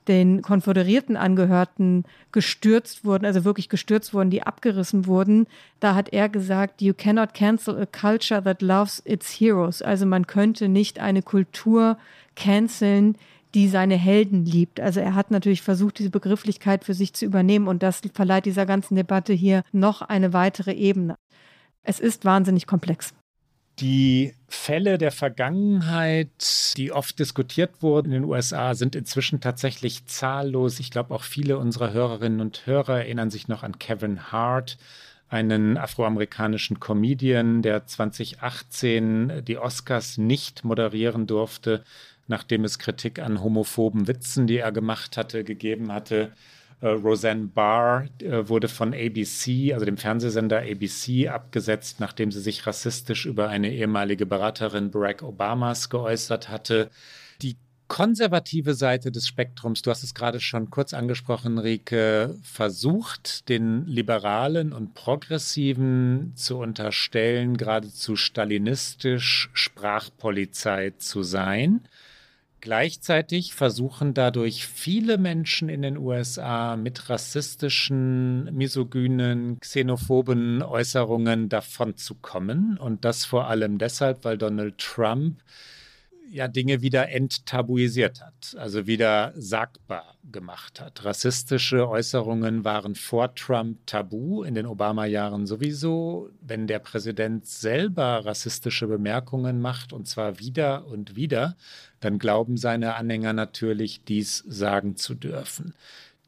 den 0.08 0.41
Konföderierten 0.41 1.18
angehörten, 1.18 2.05
gestürzt 2.32 3.03
wurden, 3.03 3.26
also 3.26 3.43
wirklich 3.43 3.70
gestürzt 3.70 4.14
wurden, 4.14 4.30
die 4.30 4.43
abgerissen 4.43 5.05
wurden. 5.05 5.47
Da 5.80 5.95
hat 5.95 6.14
er 6.14 6.30
gesagt, 6.30 6.82
you 6.82 6.93
cannot 6.93 7.34
cancel 7.34 7.78
a 7.78 7.86
culture 7.86 8.43
that 8.43 8.62
loves 8.62 9.01
its 9.05 9.30
heroes. 9.39 9.82
Also 9.82 10.05
man 10.05 10.28
könnte 10.28 10.70
nicht 10.70 10.99
eine 10.99 11.22
Kultur 11.22 11.97
canceln, 12.36 13.18
die 13.53 13.68
seine 13.68 13.95
Helden 13.95 14.45
liebt. 14.45 14.80
Also 14.80 14.99
er 14.99 15.16
hat 15.16 15.32
natürlich 15.32 15.62
versucht, 15.62 15.99
diese 15.99 16.10
Begrifflichkeit 16.10 16.84
für 16.84 16.93
sich 16.93 17.14
zu 17.14 17.26
übernehmen 17.26 17.68
und 17.68 17.84
das 17.84 18.01
verleiht 18.14 18.45
dieser 18.45 18.66
ganzen 18.66 18.95
Debatte 18.95 19.34
hier 19.34 19.64
noch 19.72 20.01
eine 20.01 20.34
weitere 20.34 20.74
Ebene. 20.74 21.16
Es 21.84 21.99
ist 21.99 22.26
wahnsinnig 22.26 22.68
komplex. 22.68 23.14
Die 23.80 24.34
Fälle 24.47 24.97
der 24.97 25.11
Vergangenheit, 25.11 26.73
die 26.78 26.91
oft 26.91 27.19
diskutiert 27.19 27.84
wurden 27.84 28.11
in 28.11 28.23
den 28.23 28.30
USA, 28.30 28.73
sind 28.73 28.95
inzwischen 28.95 29.39
tatsächlich 29.39 30.07
zahllos. 30.07 30.80
Ich 30.80 30.89
glaube, 30.89 31.13
auch 31.13 31.21
viele 31.21 31.59
unserer 31.59 31.93
Hörerinnen 31.93 32.41
und 32.41 32.65
Hörer 32.65 32.99
erinnern 32.99 33.30
sich 33.30 33.47
noch 33.47 33.61
an 33.61 33.78
Kevin 33.78 34.32
Hart, 34.32 34.80
einen 35.30 35.78
afroamerikanischen 35.78 36.80
Comedian, 36.80 37.61
der 37.61 37.86
2018 37.86 39.43
die 39.45 39.57
Oscars 39.59 40.17
nicht 40.17 40.63
moderieren 40.63 41.28
durfte, 41.28 41.84
nachdem 42.28 42.63
es 42.63 42.80
Kritik 42.80 43.19
an 43.19 43.43
homophoben 43.43 44.07
Witzen, 44.07 44.47
die 44.47 44.57
er 44.57 44.71
gemacht 44.71 45.17
hatte, 45.17 45.43
gegeben 45.43 45.91
hatte. 45.91 46.32
Äh, 46.80 46.89
Roseanne 46.89 47.47
Barr 47.47 48.05
äh, 48.19 48.47
wurde 48.47 48.67
von 48.67 48.93
ABC, 48.93 49.73
also 49.73 49.86
dem 49.86 49.97
Fernsehsender 49.97 50.59
ABC, 50.59 51.28
abgesetzt, 51.28 51.99
nachdem 51.99 52.32
sie 52.32 52.39
sich 52.39 52.67
rassistisch 52.67 53.25
über 53.25 53.49
eine 53.49 53.71
ehemalige 53.71 54.25
Beraterin 54.25 54.91
Barack 54.91 55.23
Obamas 55.23 55.89
geäußert 55.89 56.49
hatte. 56.49 56.91
Die 57.41 57.57
konservative 57.88 58.75
Seite 58.75 59.11
des 59.11 59.28
Spektrums, 59.28 59.82
du 59.82 59.89
hast 59.89 60.03
es 60.03 60.13
gerade 60.13 60.39
schon 60.39 60.69
kurz 60.69 60.93
angesprochen, 60.93 61.57
Rike, 61.57 62.36
versucht, 62.43 63.49
den 63.49 63.88
Liberalen 63.88 64.71
und 64.71 64.93
Progressiven 64.93 66.34
zu 66.36 66.59
unterstellen, 66.59 67.57
geradezu 67.57 68.15
stalinistisch 68.15 69.49
Sprachpolizei 69.53 70.93
zu 70.97 71.23
sein. 71.23 71.88
Gleichzeitig 72.60 73.53
versuchen 73.53 74.16
dadurch 74.16 74.66
viele 74.66 75.20
Menschen 75.20 75.70
in 75.70 75.84
den 75.84 75.97
USA 75.97 76.76
mit 76.76 77.10
rassistischen, 77.10 78.45
misogynen, 78.55 79.60
xenophoben 79.60 80.64
Äußerungen 80.64 81.49
davonzukommen. 81.49 82.78
Und 82.78 83.05
das 83.05 83.26
vor 83.26 83.47
allem 83.47 83.78
deshalb, 83.78 84.26
weil 84.26 84.39
Donald 84.39 84.80
Trump 84.80 85.39
ja 86.30 86.47
Dinge 86.47 86.82
wieder 86.82 87.09
enttabuisiert 87.09 88.21
hat, 88.21 88.55
also 88.57 88.88
wieder 88.88 89.34
sagbar 89.36 90.15
gemacht 90.32 90.82
hat. 90.82 91.05
Rassistische 91.05 91.88
Äußerungen 91.88 92.63
waren 92.65 92.95
vor 92.95 93.34
Trump 93.36 93.86
tabu, 93.86 94.43
in 94.43 94.55
den 94.55 94.65
Obama-Jahren 94.65 95.45
sowieso. 95.45 96.30
Wenn 96.41 96.67
der 96.67 96.80
Präsident 96.80 97.45
selber 97.45 98.25
rassistische 98.25 98.88
Bemerkungen 98.88 99.61
macht, 99.61 99.93
und 99.93 100.07
zwar 100.07 100.39
wieder 100.39 100.86
und 100.88 101.15
wieder, 101.15 101.55
dann 101.99 102.19
glauben 102.19 102.57
seine 102.57 102.95
Anhänger 102.95 103.34
natürlich, 103.34 104.03
dies 104.03 104.43
sagen 104.47 104.95
zu 104.97 105.15
dürfen. 105.15 105.73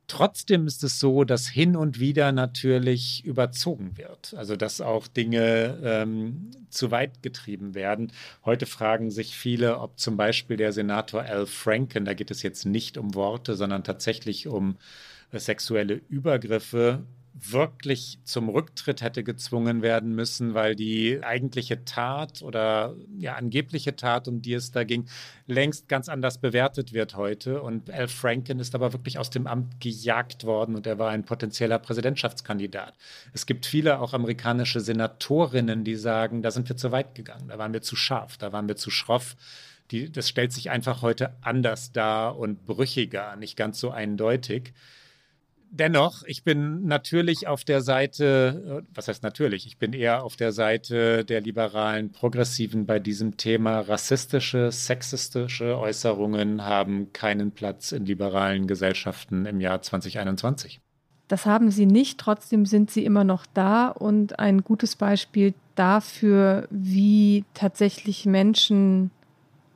Trotzdem 0.09 0.65
ist 0.65 0.83
es 0.83 0.99
so, 0.99 1.23
dass 1.23 1.47
hin 1.47 1.75
und 1.75 1.99
wieder 1.99 2.31
natürlich 2.31 3.23
überzogen 3.23 3.95
wird. 3.95 4.33
Also 4.35 4.55
dass 4.55 4.81
auch 4.81 5.07
Dinge 5.07 5.79
ähm, 5.83 6.49
zu 6.71 6.89
weit 6.89 7.21
getrieben 7.21 7.75
werden. 7.75 8.11
Heute 8.43 8.65
fragen 8.65 9.11
sich 9.11 9.37
viele, 9.37 9.77
ob 9.77 9.99
zum 9.99 10.17
Beispiel 10.17 10.57
der 10.57 10.73
Senator 10.73 11.21
Al 11.21 11.45
Franken, 11.45 12.05
da 12.05 12.15
geht 12.15 12.31
es 12.31 12.41
jetzt 12.41 12.65
nicht 12.65 12.97
um 12.97 13.13
Worte, 13.13 13.55
sondern 13.55 13.83
tatsächlich 13.83 14.47
um 14.47 14.77
äh, 15.31 15.37
sexuelle 15.37 16.01
Übergriffe, 16.09 17.03
wirklich 17.41 18.19
zum 18.23 18.49
Rücktritt 18.49 19.01
hätte 19.01 19.23
gezwungen 19.23 19.81
werden 19.81 20.13
müssen, 20.15 20.53
weil 20.53 20.75
die 20.75 21.19
eigentliche 21.23 21.85
Tat 21.85 22.41
oder 22.41 22.95
ja 23.17 23.35
angebliche 23.35 23.95
Tat, 23.95 24.27
um 24.27 24.41
die 24.41 24.53
es 24.53 24.71
da 24.71 24.83
ging, 24.83 25.07
längst 25.47 25.87
ganz 25.87 26.09
anders 26.09 26.39
bewertet 26.39 26.93
wird 26.93 27.15
heute. 27.15 27.61
Und 27.61 27.89
Al 27.89 28.07
Franken 28.07 28.59
ist 28.59 28.75
aber 28.75 28.93
wirklich 28.93 29.17
aus 29.17 29.29
dem 29.29 29.47
Amt 29.47 29.79
gejagt 29.79 30.43
worden 30.43 30.75
und 30.75 30.87
er 30.87 30.99
war 30.99 31.11
ein 31.11 31.23
potenzieller 31.23 31.79
Präsidentschaftskandidat. 31.79 32.95
Es 33.33 33.45
gibt 33.45 33.65
viele 33.65 33.99
auch 33.99 34.13
amerikanische 34.13 34.79
Senatorinnen, 34.79 35.83
die 35.83 35.95
sagen, 35.95 36.41
da 36.41 36.51
sind 36.51 36.69
wir 36.69 36.77
zu 36.77 36.91
weit 36.91 37.15
gegangen, 37.15 37.47
da 37.47 37.57
waren 37.57 37.73
wir 37.73 37.81
zu 37.81 37.95
scharf, 37.95 38.37
da 38.37 38.51
waren 38.51 38.67
wir 38.67 38.75
zu 38.75 38.91
schroff. 38.91 39.35
Die, 39.91 40.11
das 40.11 40.29
stellt 40.29 40.53
sich 40.53 40.69
einfach 40.69 41.01
heute 41.01 41.35
anders 41.41 41.91
dar 41.91 42.37
und 42.37 42.65
brüchiger, 42.67 43.35
nicht 43.37 43.57
ganz 43.57 43.79
so 43.79 43.89
eindeutig. 43.89 44.73
Dennoch, 45.71 46.23
ich 46.25 46.43
bin 46.43 46.87
natürlich 46.87 47.47
auf 47.47 47.63
der 47.63 47.81
Seite, 47.81 48.81
äh, 48.83 48.91
was 48.93 49.07
heißt 49.07 49.21
natürlich, 49.21 49.67
ich 49.67 49.77
bin 49.77 49.93
eher 49.93 50.23
auf 50.23 50.35
der 50.35 50.51
Seite 50.51 51.23
der 51.23 51.41
liberalen 51.41 52.11
Progressiven 52.11 52.87
bei 52.87 52.99
diesem 52.99 53.37
Thema. 53.37 53.81
Rassistische, 53.81 54.71
sexistische 54.71 55.77
Äußerungen 55.77 56.65
haben 56.65 57.13
keinen 57.13 57.51
Platz 57.51 57.91
in 57.91 58.05
liberalen 58.05 58.65
Gesellschaften 58.65 59.45
im 59.45 59.61
Jahr 59.61 59.81
2021. 59.81 60.81
Das 61.27 61.45
haben 61.45 61.69
sie 61.69 61.85
nicht, 61.85 62.19
trotzdem 62.19 62.65
sind 62.65 62.89
sie 62.89 63.05
immer 63.05 63.23
noch 63.23 63.45
da 63.53 63.89
und 63.89 64.39
ein 64.39 64.63
gutes 64.63 64.95
Beispiel 64.95 65.53
dafür, 65.75 66.67
wie 66.71 67.45
tatsächlich 67.53 68.25
Menschen 68.25 69.11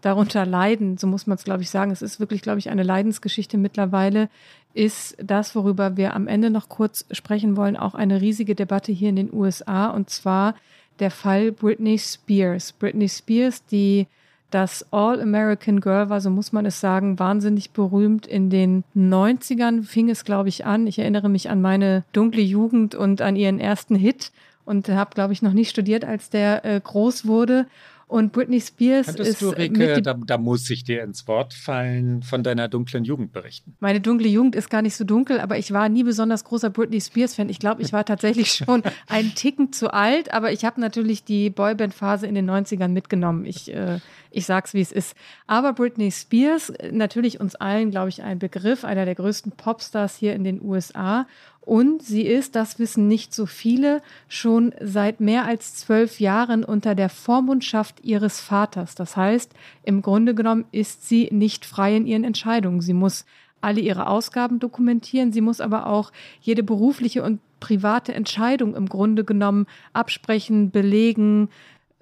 darunter 0.04 0.46
leiden, 0.46 0.98
so 0.98 1.08
muss 1.08 1.28
man 1.28 1.38
es, 1.38 1.44
glaube 1.44 1.62
ich, 1.64 1.70
sagen. 1.70 1.91
Es 1.91 2.02
ist 2.02 2.20
wirklich, 2.20 2.41
glaube 2.41 2.60
ich, 2.60 2.70
eine 2.70 2.84
Leidensgeschichte 2.84 3.58
mittlerweile, 3.58 4.30
ist 4.74 5.15
das, 5.24 5.55
worüber 5.55 5.97
wir 5.97 6.15
am 6.15 6.28
Ende 6.28 6.49
noch 6.49 6.69
kurz 6.69 7.05
sprechen 7.11 7.55
wollen, 7.55 7.78
auch 7.78 7.93
eine 7.93 8.21
riesige 8.21 8.55
Debatte 8.55 8.91
hier 8.91 9.09
in 9.09 9.15
den 9.15 9.34
USA 9.34 9.88
und 9.89 10.09
zwar 10.09 10.55
der 10.99 11.11
Fall 11.11 11.51
Britney 11.51 11.97
Spears. 11.97 12.71
Britney 12.71 13.09
Spears, 13.09 13.65
die 13.65 14.07
das 14.53 14.86
All-American 14.91 15.82
Girl 15.82 16.09
war, 16.09 16.21
so 16.21 16.30
muss 16.30 16.51
man 16.51 16.65
es 16.65 16.80
sagen, 16.80 17.17
wahnsinnig 17.17 17.71
berühmt. 17.71 18.28
In 18.28 18.51
den 18.51 18.84
90ern 18.95 19.84
fing 19.84 20.09
es, 20.09 20.26
glaube 20.26 20.49
ich, 20.49 20.65
an. 20.65 20.86
Ich 20.86 20.99
erinnere 20.99 21.30
mich 21.30 21.49
an 21.49 21.61
meine 21.61 22.03
dunkle 22.13 22.41
Jugend 22.41 22.93
und 22.93 23.21
an 23.21 23.36
ihren 23.36 23.59
ersten 23.59 23.95
Hit 23.95 24.32
und 24.65 24.88
habe, 24.89 25.15
glaube 25.15 25.34
ich, 25.34 25.41
noch 25.41 25.53
nicht 25.53 25.71
studiert, 25.71 26.05
als 26.05 26.30
der 26.30 26.63
äh, 26.65 26.80
groß 26.80 27.26
wurde. 27.26 27.65
Und 28.08 28.32
Britney 28.32 28.62
Spears 28.62 29.08
Könntest 29.08 29.32
ist. 29.32 29.41
Du, 29.41 29.49
Rike, 29.49 30.01
da, 30.01 30.14
da, 30.14 30.38
muss 30.38 30.70
ich 30.70 30.84
dir 30.84 31.04
ins 31.04 31.28
Wort 31.28 31.54
fallen, 31.54 32.22
von 32.22 32.43
deiner 32.43 32.68
dunklen 32.68 33.04
Jugend 33.06 33.32
berichten. 33.32 33.76
Meine 33.80 34.01
dunkle 34.01 34.28
Jugend 34.28 34.56
ist 34.56 34.70
gar 34.70 34.82
nicht 34.82 34.95
so 34.95 35.04
dunkel, 35.04 35.39
aber 35.39 35.58
ich 35.58 35.72
war 35.72 35.89
nie 35.89 36.04
besonders 36.04 36.43
großer 36.43 36.70
Britney 36.70 37.01
Spears-Fan. 37.01 37.49
Ich 37.49 37.60
glaube, 37.60 37.82
ich 37.82 37.93
war 37.93 38.06
tatsächlich 38.06 38.51
schon 38.66 38.84
einen 39.08 39.34
Ticken 39.36 39.72
zu 39.74 39.93
alt, 39.93 40.34
aber 40.34 40.51
ich 40.51 40.66
habe 40.66 40.80
natürlich 40.80 41.24
die 41.24 41.49
Boyband-Phase 41.49 42.28
in 42.28 42.36
den 42.36 42.49
90ern 42.49 42.89
mitgenommen. 42.89 43.45
Ich, 43.45 43.74
äh, 43.74 43.99
ich 44.34 44.45
sag's, 44.45 44.73
wie 44.73 44.81
es 44.81 44.91
ist. 44.91 45.15
Aber 45.47 45.73
Britney 45.73 46.11
Spears, 46.11 46.73
natürlich 46.91 47.39
uns 47.39 47.55
allen, 47.55 47.91
glaube 47.91 48.09
ich, 48.09 48.23
ein 48.23 48.39
Begriff, 48.39 48.84
einer 48.84 49.05
der 49.05 49.15
größten 49.15 49.53
Popstars 49.53 50.15
hier 50.15 50.34
in 50.34 50.43
den 50.43 50.61
USA. 50.61 51.27
Und 51.61 52.03
sie 52.03 52.23
ist, 52.23 52.55
das 52.55 52.79
wissen 52.79 53.07
nicht 53.07 53.34
so 53.34 53.45
viele, 53.45 54.01
schon 54.27 54.73
seit 54.81 55.21
mehr 55.21 55.45
als 55.45 55.75
zwölf 55.75 56.19
Jahren 56.19 56.63
unter 56.63 56.95
der 56.95 57.09
Vormundschaft 57.09 58.03
ihres 58.03 58.39
Vaters. 58.39 58.95
Das 58.95 59.15
heißt, 59.15 59.53
im 59.84 60.01
Grunde 60.01 60.36
genommen 60.36 60.65
ist 60.71 61.07
sie 61.07 61.29
nicht 61.31 61.65
frei 61.65 61.95
in 61.95 62.05
ihren 62.05 62.25
Entscheidungen. 62.25 62.81
Sie 62.81 62.93
muss 62.93 63.25
alle 63.61 63.79
ihre 63.79 64.07
Ausgaben 64.07 64.59
dokumentieren. 64.59 65.31
Sie 65.31 65.41
muss 65.41 65.61
aber 65.61 65.88
auch 65.88 66.11
jede 66.41 66.63
berufliche 66.63 67.23
und 67.23 67.39
private 67.61 68.13
Entscheidung 68.13 68.75
im 68.75 68.89
Grunde 68.89 69.23
genommen 69.23 69.67
absprechen, 69.93 70.69
belegen, 70.69 71.47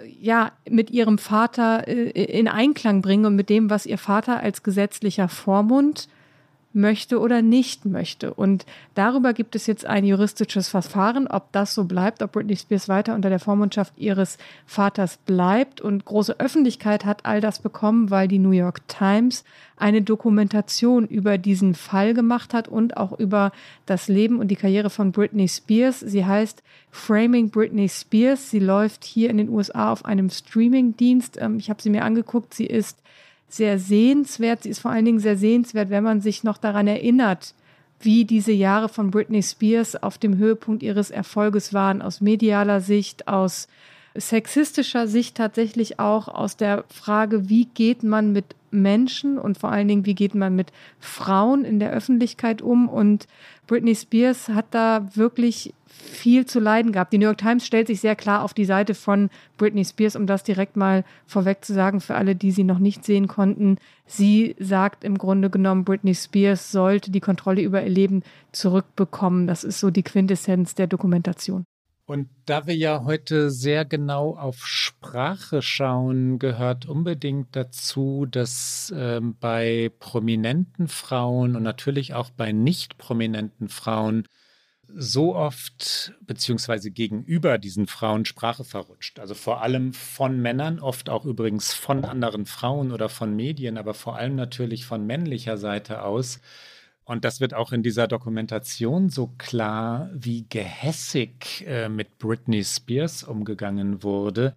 ja, 0.05 0.51
mit 0.69 0.91
ihrem 0.91 1.17
Vater 1.17 1.87
äh, 1.87 2.09
in 2.09 2.47
Einklang 2.47 3.01
bringen 3.01 3.25
und 3.25 3.35
mit 3.35 3.49
dem, 3.49 3.69
was 3.69 3.85
ihr 3.85 3.97
Vater 3.97 4.39
als 4.39 4.63
gesetzlicher 4.63 5.27
Vormund 5.27 6.07
möchte 6.73 7.19
oder 7.19 7.41
nicht 7.41 7.85
möchte. 7.85 8.33
Und 8.33 8.65
darüber 8.95 9.33
gibt 9.33 9.55
es 9.55 9.67
jetzt 9.67 9.85
ein 9.85 10.05
juristisches 10.05 10.69
Verfahren, 10.69 11.27
ob 11.27 11.51
das 11.51 11.73
so 11.73 11.85
bleibt, 11.85 12.21
ob 12.21 12.31
Britney 12.31 12.55
Spears 12.55 12.87
weiter 12.87 13.15
unter 13.15 13.29
der 13.29 13.39
Vormundschaft 13.39 13.93
ihres 13.97 14.37
Vaters 14.65 15.17
bleibt. 15.17 15.81
Und 15.81 16.05
große 16.05 16.39
Öffentlichkeit 16.39 17.05
hat 17.05 17.25
all 17.25 17.41
das 17.41 17.59
bekommen, 17.59 18.09
weil 18.09 18.27
die 18.27 18.39
New 18.39 18.51
York 18.51 18.87
Times 18.87 19.43
eine 19.81 20.03
Dokumentation 20.03 21.07
über 21.07 21.37
diesen 21.37 21.73
Fall 21.73 22.13
gemacht 22.13 22.53
hat 22.53 22.67
und 22.67 22.97
auch 22.97 23.17
über 23.17 23.51
das 23.87 24.07
Leben 24.07 24.39
und 24.39 24.49
die 24.49 24.55
Karriere 24.55 24.91
von 24.91 25.11
Britney 25.11 25.47
Spears. 25.47 25.99
Sie 25.99 26.25
heißt 26.25 26.61
Framing 26.91 27.49
Britney 27.49 27.89
Spears. 27.89 28.51
Sie 28.51 28.59
läuft 28.59 29.03
hier 29.03 29.29
in 29.29 29.37
den 29.37 29.49
USA 29.49 29.91
auf 29.91 30.05
einem 30.05 30.29
Streaming-Dienst. 30.29 31.37
Ähm, 31.41 31.57
ich 31.57 31.69
habe 31.69 31.81
sie 31.81 31.89
mir 31.89 32.03
angeguckt. 32.05 32.53
Sie 32.53 32.67
ist 32.67 33.00
sehr 33.53 33.79
sehenswert. 33.79 34.63
Sie 34.63 34.69
ist 34.69 34.79
vor 34.79 34.91
allen 34.91 35.05
Dingen 35.05 35.19
sehr 35.19 35.37
sehenswert, 35.37 35.89
wenn 35.89 36.03
man 36.03 36.21
sich 36.21 36.43
noch 36.43 36.57
daran 36.57 36.87
erinnert, 36.87 37.53
wie 37.99 38.25
diese 38.25 38.51
Jahre 38.51 38.89
von 38.89 39.11
Britney 39.11 39.43
Spears 39.43 40.01
auf 40.01 40.17
dem 40.17 40.37
Höhepunkt 40.37 40.83
ihres 40.83 41.11
Erfolges 41.11 41.73
waren, 41.73 42.01
aus 42.01 42.21
medialer 42.21 42.81
Sicht, 42.81 43.27
aus 43.27 43.67
sexistischer 44.15 45.07
Sicht 45.07 45.35
tatsächlich 45.35 45.99
auch, 45.99 46.27
aus 46.27 46.57
der 46.57 46.83
Frage, 46.89 47.49
wie 47.49 47.65
geht 47.65 48.03
man 48.03 48.31
mit 48.31 48.55
Menschen 48.71 49.37
und 49.37 49.57
vor 49.57 49.71
allen 49.71 49.87
Dingen, 49.87 50.05
wie 50.05 50.15
geht 50.15 50.35
man 50.35 50.55
mit 50.55 50.71
Frauen 50.99 51.65
in 51.65 51.79
der 51.79 51.91
Öffentlichkeit 51.91 52.61
um. 52.61 52.87
Und 52.89 53.27
Britney 53.67 53.95
Spears 53.95 54.49
hat 54.49 54.67
da 54.71 55.09
wirklich 55.15 55.73
viel 55.87 56.45
zu 56.45 56.59
leiden 56.59 56.91
gehabt. 56.91 57.13
Die 57.13 57.17
New 57.17 57.25
York 57.25 57.37
Times 57.37 57.65
stellt 57.65 57.87
sich 57.87 58.01
sehr 58.01 58.15
klar 58.15 58.43
auf 58.43 58.53
die 58.53 58.65
Seite 58.65 58.95
von 58.95 59.29
Britney 59.57 59.85
Spears, 59.85 60.15
um 60.15 60.25
das 60.25 60.43
direkt 60.43 60.77
mal 60.77 61.03
vorweg 61.27 61.63
zu 61.63 61.73
sagen, 61.73 62.01
für 62.01 62.15
alle, 62.15 62.35
die 62.35 62.51
sie 62.51 62.63
noch 62.63 62.79
nicht 62.79 63.05
sehen 63.05 63.27
konnten. 63.27 63.77
Sie 64.05 64.55
sagt 64.59 65.03
im 65.03 65.17
Grunde 65.17 65.49
genommen, 65.49 65.83
Britney 65.83 66.15
Spears 66.15 66.71
sollte 66.71 67.11
die 67.11 67.19
Kontrolle 67.19 67.61
über 67.61 67.83
ihr 67.83 67.89
Leben 67.89 68.23
zurückbekommen. 68.51 69.47
Das 69.47 69.63
ist 69.63 69.79
so 69.79 69.91
die 69.91 70.03
Quintessenz 70.03 70.75
der 70.75 70.87
Dokumentation. 70.87 71.65
Und 72.05 72.29
da 72.45 72.67
wir 72.67 72.75
ja 72.75 73.03
heute 73.05 73.51
sehr 73.51 73.85
genau 73.85 74.35
auf 74.35 74.65
Sprache 74.67 75.61
schauen, 75.61 76.39
gehört 76.39 76.85
unbedingt 76.85 77.55
dazu, 77.55 78.25
dass 78.29 78.93
ähm, 78.95 79.37
bei 79.39 79.91
prominenten 79.99 80.87
Frauen 80.87 81.55
und 81.55 81.63
natürlich 81.63 82.13
auch 82.13 82.29
bei 82.31 82.51
nicht 82.51 82.97
prominenten 82.97 83.69
Frauen 83.69 84.27
so 84.93 85.35
oft 85.35 86.13
beziehungsweise 86.21 86.91
gegenüber 86.91 87.57
diesen 87.57 87.87
Frauen 87.87 88.25
Sprache 88.25 88.63
verrutscht. 88.63 89.19
Also 89.19 89.33
vor 89.33 89.61
allem 89.61 89.93
von 89.93 90.41
Männern, 90.41 90.79
oft 90.79 91.09
auch 91.09 91.25
übrigens 91.25 91.73
von 91.73 92.03
anderen 92.03 92.45
Frauen 92.45 92.91
oder 92.91 93.09
von 93.09 93.35
Medien, 93.35 93.77
aber 93.77 93.93
vor 93.93 94.17
allem 94.17 94.35
natürlich 94.35 94.85
von 94.85 95.05
männlicher 95.05 95.57
Seite 95.57 96.03
aus. 96.03 96.41
Und 97.03 97.25
das 97.25 97.41
wird 97.41 97.53
auch 97.53 97.71
in 97.71 97.83
dieser 97.83 98.07
Dokumentation 98.07 99.09
so 99.09 99.27
klar, 99.37 100.09
wie 100.13 100.45
gehässig 100.47 101.65
äh, 101.67 101.89
mit 101.89 102.19
Britney 102.19 102.63
Spears 102.63 103.23
umgegangen 103.23 104.03
wurde, 104.03 104.55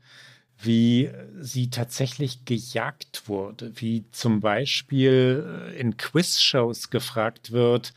wie 0.58 1.10
sie 1.40 1.70
tatsächlich 1.70 2.44
gejagt 2.44 3.28
wurde, 3.28 3.72
wie 3.76 4.04
zum 4.12 4.40
Beispiel 4.40 5.72
äh, 5.72 5.80
in 5.80 5.96
Quizshows 5.96 6.90
gefragt 6.90 7.50
wird, 7.50 7.92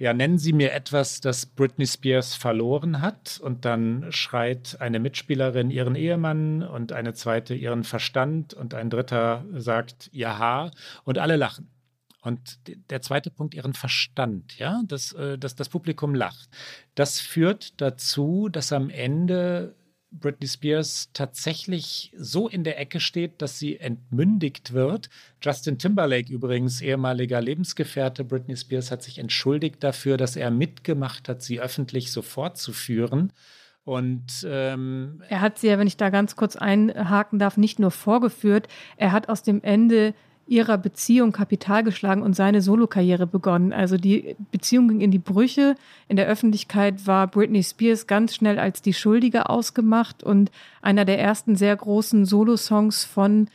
ja, 0.00 0.14
nennen 0.14 0.38
Sie 0.38 0.52
mir 0.52 0.72
etwas, 0.72 1.20
das 1.20 1.44
Britney 1.44 1.84
Spears 1.86 2.36
verloren 2.36 3.00
hat. 3.00 3.40
Und 3.42 3.64
dann 3.64 4.06
schreit 4.10 4.80
eine 4.80 5.00
Mitspielerin 5.00 5.70
ihren 5.70 5.96
Ehemann 5.96 6.62
und 6.62 6.92
eine 6.92 7.14
zweite 7.14 7.54
ihren 7.54 7.82
Verstand 7.82 8.54
und 8.54 8.74
ein 8.74 8.90
dritter 8.90 9.44
sagt 9.54 10.08
ihr 10.12 10.38
Haar 10.38 10.70
und 11.02 11.18
alle 11.18 11.34
lachen. 11.34 11.68
Und 12.22 12.58
der 12.90 13.00
zweite 13.00 13.30
Punkt, 13.30 13.54
ihren 13.54 13.74
Verstand, 13.74 14.58
ja, 14.58 14.82
dass, 14.86 15.12
äh, 15.12 15.38
dass 15.38 15.54
das 15.54 15.68
Publikum 15.68 16.14
lacht. 16.14 16.48
Das 16.94 17.20
führt 17.20 17.80
dazu, 17.80 18.48
dass 18.48 18.72
am 18.72 18.90
Ende 18.90 19.76
Britney 20.10 20.48
Spears 20.48 21.10
tatsächlich 21.12 22.12
so 22.16 22.48
in 22.48 22.64
der 22.64 22.80
Ecke 22.80 22.98
steht, 22.98 23.42
dass 23.42 23.58
sie 23.58 23.78
entmündigt 23.78 24.72
wird. 24.72 25.10
Justin 25.42 25.78
Timberlake 25.78 26.32
übrigens, 26.32 26.80
ehemaliger 26.80 27.40
Lebensgefährte 27.40 28.24
Britney 28.24 28.56
Spears, 28.56 28.90
hat 28.90 29.02
sich 29.02 29.18
entschuldigt 29.18 29.84
dafür, 29.84 30.16
dass 30.16 30.36
er 30.36 30.50
mitgemacht 30.50 31.28
hat, 31.28 31.42
sie 31.42 31.60
öffentlich 31.60 32.10
so 32.10 32.22
fortzuführen. 32.22 33.32
Und 33.84 34.46
ähm, 34.46 35.22
er 35.28 35.40
hat 35.40 35.58
sie 35.58 35.68
ja, 35.68 35.78
wenn 35.78 35.86
ich 35.86 35.96
da 35.96 36.10
ganz 36.10 36.36
kurz 36.36 36.56
einhaken 36.56 37.38
darf, 37.38 37.56
nicht 37.56 37.78
nur 37.78 37.90
vorgeführt, 37.90 38.68
er 38.96 39.12
hat 39.12 39.28
aus 39.28 39.42
dem 39.42 39.62
Ende 39.62 40.14
ihrer 40.48 40.78
Beziehung 40.78 41.32
Kapital 41.32 41.84
geschlagen 41.84 42.22
und 42.22 42.34
seine 42.34 42.62
Solokarriere 42.62 43.26
begonnen. 43.26 43.72
Also 43.72 43.96
die 43.96 44.36
Beziehung 44.50 44.88
ging 44.88 45.00
in 45.00 45.10
die 45.10 45.18
Brüche. 45.18 45.74
In 46.08 46.16
der 46.16 46.26
Öffentlichkeit 46.26 47.06
war 47.06 47.26
Britney 47.26 47.62
Spears 47.62 48.06
ganz 48.06 48.34
schnell 48.34 48.58
als 48.58 48.82
die 48.82 48.94
Schuldige 48.94 49.50
ausgemacht 49.50 50.22
und 50.22 50.50
einer 50.80 51.04
der 51.04 51.18
ersten 51.18 51.56
sehr 51.56 51.76
großen 51.76 52.24
Solosongs 52.24 53.04
von 53.04 53.48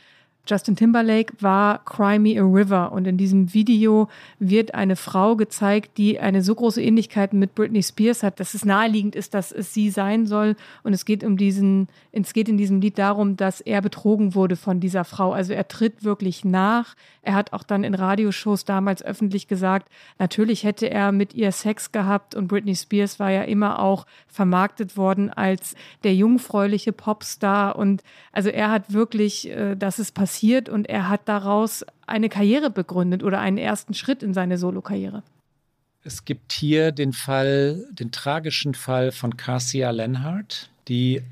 Justin 0.46 0.76
Timberlake 0.76 1.32
war 1.40 1.84
Cry 1.84 2.18
Me 2.18 2.38
a 2.38 2.44
River. 2.44 2.92
Und 2.92 3.06
in 3.06 3.16
diesem 3.16 3.54
Video 3.54 4.08
wird 4.38 4.74
eine 4.74 4.96
Frau 4.96 5.36
gezeigt, 5.36 5.96
die 5.96 6.20
eine 6.20 6.42
so 6.42 6.54
große 6.54 6.82
Ähnlichkeit 6.82 7.32
mit 7.32 7.54
Britney 7.54 7.82
Spears 7.82 8.22
hat, 8.22 8.40
dass 8.40 8.54
es 8.54 8.64
naheliegend 8.64 9.16
ist, 9.16 9.32
dass 9.32 9.52
es 9.52 9.72
sie 9.72 9.90
sein 9.90 10.26
soll. 10.26 10.56
Und 10.82 10.92
es 10.92 11.04
geht 11.04 11.24
um 11.24 11.36
diesen 11.36 11.88
es 12.12 12.32
geht 12.32 12.48
in 12.48 12.58
diesem 12.58 12.80
Lied 12.80 12.98
darum, 12.98 13.36
dass 13.36 13.60
er 13.60 13.80
betrogen 13.80 14.34
wurde 14.34 14.56
von 14.56 14.80
dieser 14.80 15.04
Frau. 15.04 15.32
Also 15.32 15.52
er 15.52 15.66
tritt 15.66 16.04
wirklich 16.04 16.44
nach. 16.44 16.94
Er 17.22 17.34
hat 17.34 17.52
auch 17.52 17.62
dann 17.62 17.82
in 17.82 17.94
Radioshows 17.94 18.64
damals 18.64 19.02
öffentlich 19.02 19.48
gesagt, 19.48 19.88
natürlich 20.18 20.62
hätte 20.62 20.90
er 20.90 21.10
mit 21.10 21.34
ihr 21.34 21.50
Sex 21.52 21.90
gehabt. 21.90 22.34
Und 22.34 22.48
Britney 22.48 22.76
Spears 22.76 23.18
war 23.18 23.30
ja 23.30 23.42
immer 23.42 23.80
auch 23.80 24.06
vermarktet 24.28 24.96
worden 24.96 25.30
als 25.30 25.74
der 26.04 26.14
jungfräuliche 26.14 26.92
Popstar. 26.92 27.76
Und 27.76 28.02
also 28.30 28.50
er 28.50 28.70
hat 28.70 28.92
wirklich, 28.92 29.48
äh, 29.48 29.74
dass 29.74 29.98
es 29.98 30.12
passiert 30.12 30.33
passiert 30.34 30.68
und 30.68 30.88
er 30.88 31.08
hat 31.08 31.22
daraus 31.26 31.84
eine 32.06 32.28
Karriere 32.28 32.70
begründet 32.70 33.22
oder 33.22 33.38
einen 33.38 33.58
ersten 33.58 33.94
Schritt 33.94 34.22
in 34.22 34.34
seine 34.34 34.58
Solokarriere. 34.58 35.22
Es 36.02 36.24
gibt 36.24 36.52
hier 36.52 36.92
den 36.92 37.12
Fall, 37.12 37.86
den 37.92 38.10
tragischen 38.10 38.74
Fall 38.74 39.12
von 39.12 39.36
Cassia 39.36 39.90
Lenhardt, 39.90 40.70
die 40.88 41.22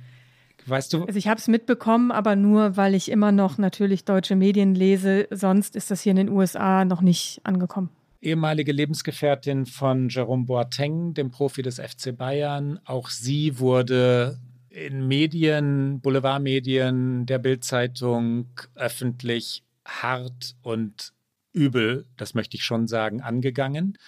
Weißt 0.64 0.92
du? 0.92 1.04
Also 1.04 1.18
ich 1.18 1.26
habe 1.26 1.40
es 1.40 1.48
mitbekommen, 1.48 2.12
aber 2.12 2.36
nur, 2.36 2.76
weil 2.76 2.94
ich 2.94 3.10
immer 3.10 3.32
noch 3.32 3.58
natürlich 3.58 4.04
deutsche 4.04 4.36
Medien 4.36 4.76
lese. 4.76 5.26
Sonst 5.32 5.74
ist 5.74 5.90
das 5.90 6.02
hier 6.02 6.10
in 6.10 6.18
den 6.18 6.28
USA 6.28 6.84
noch 6.84 7.00
nicht 7.00 7.40
angekommen. 7.42 7.88
Ehemalige 8.20 8.70
Lebensgefährtin 8.70 9.66
von 9.66 10.08
Jerome 10.08 10.44
Boateng, 10.44 11.14
dem 11.14 11.32
Profi 11.32 11.62
des 11.62 11.80
FC 11.80 12.16
Bayern. 12.16 12.78
Auch 12.84 13.08
sie 13.08 13.58
wurde 13.58 14.38
in 14.72 15.06
Medien, 15.06 16.00
Boulevardmedien, 16.00 17.26
der 17.26 17.38
Bildzeitung 17.38 18.48
öffentlich 18.74 19.62
hart 19.84 20.56
und 20.62 21.12
übel, 21.52 22.06
das 22.16 22.34
möchte 22.34 22.56
ich 22.56 22.64
schon 22.64 22.88
sagen, 22.88 23.20
angegangen. 23.20 23.98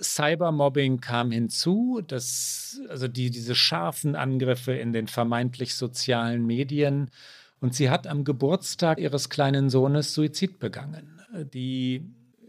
Cybermobbing 0.00 1.00
kam 1.00 1.30
hinzu, 1.30 2.00
dass, 2.06 2.80
also 2.88 3.08
die, 3.08 3.30
diese 3.30 3.54
scharfen 3.54 4.14
Angriffe 4.14 4.72
in 4.72 4.92
den 4.92 5.08
vermeintlich 5.08 5.74
sozialen 5.74 6.46
Medien. 6.46 7.10
Und 7.60 7.74
sie 7.74 7.90
hat 7.90 8.06
am 8.06 8.24
Geburtstag 8.24 8.98
ihres 8.98 9.28
kleinen 9.28 9.70
Sohnes 9.70 10.14
Suizid 10.14 10.60
begangen. 10.60 11.20
Die, 11.52 12.02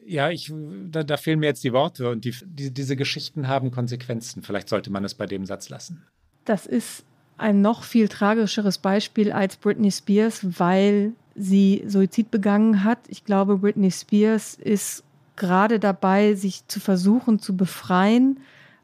ja, 0.05 0.29
ich, 0.29 0.51
da, 0.91 1.03
da 1.03 1.17
fehlen 1.17 1.39
mir 1.39 1.47
jetzt 1.47 1.63
die 1.63 1.73
Worte 1.73 2.09
und 2.09 2.23
die, 2.25 2.35
die, 2.45 2.71
diese 2.71 2.95
Geschichten 2.95 3.47
haben 3.47 3.71
Konsequenzen. 3.71 4.43
Vielleicht 4.43 4.69
sollte 4.69 4.91
man 4.91 5.03
es 5.03 5.15
bei 5.15 5.25
dem 5.25 5.45
Satz 5.45 5.69
lassen. 5.69 6.05
Das 6.45 6.67
ist 6.67 7.03
ein 7.39 7.61
noch 7.61 7.83
viel 7.83 8.07
tragischeres 8.07 8.77
Beispiel 8.77 9.31
als 9.31 9.55
Britney 9.57 9.91
Spears, 9.91 10.59
weil 10.59 11.13
sie 11.35 11.83
Suizid 11.87 12.31
begangen 12.31 12.83
hat. 12.83 12.99
Ich 13.07 13.23
glaube, 13.23 13.57
Britney 13.57 13.91
Spears 13.91 14.55
ist 14.55 15.03
gerade 15.35 15.79
dabei, 15.79 16.35
sich 16.35 16.67
zu 16.67 16.79
versuchen 16.79 17.39
zu 17.39 17.55
befreien 17.55 18.39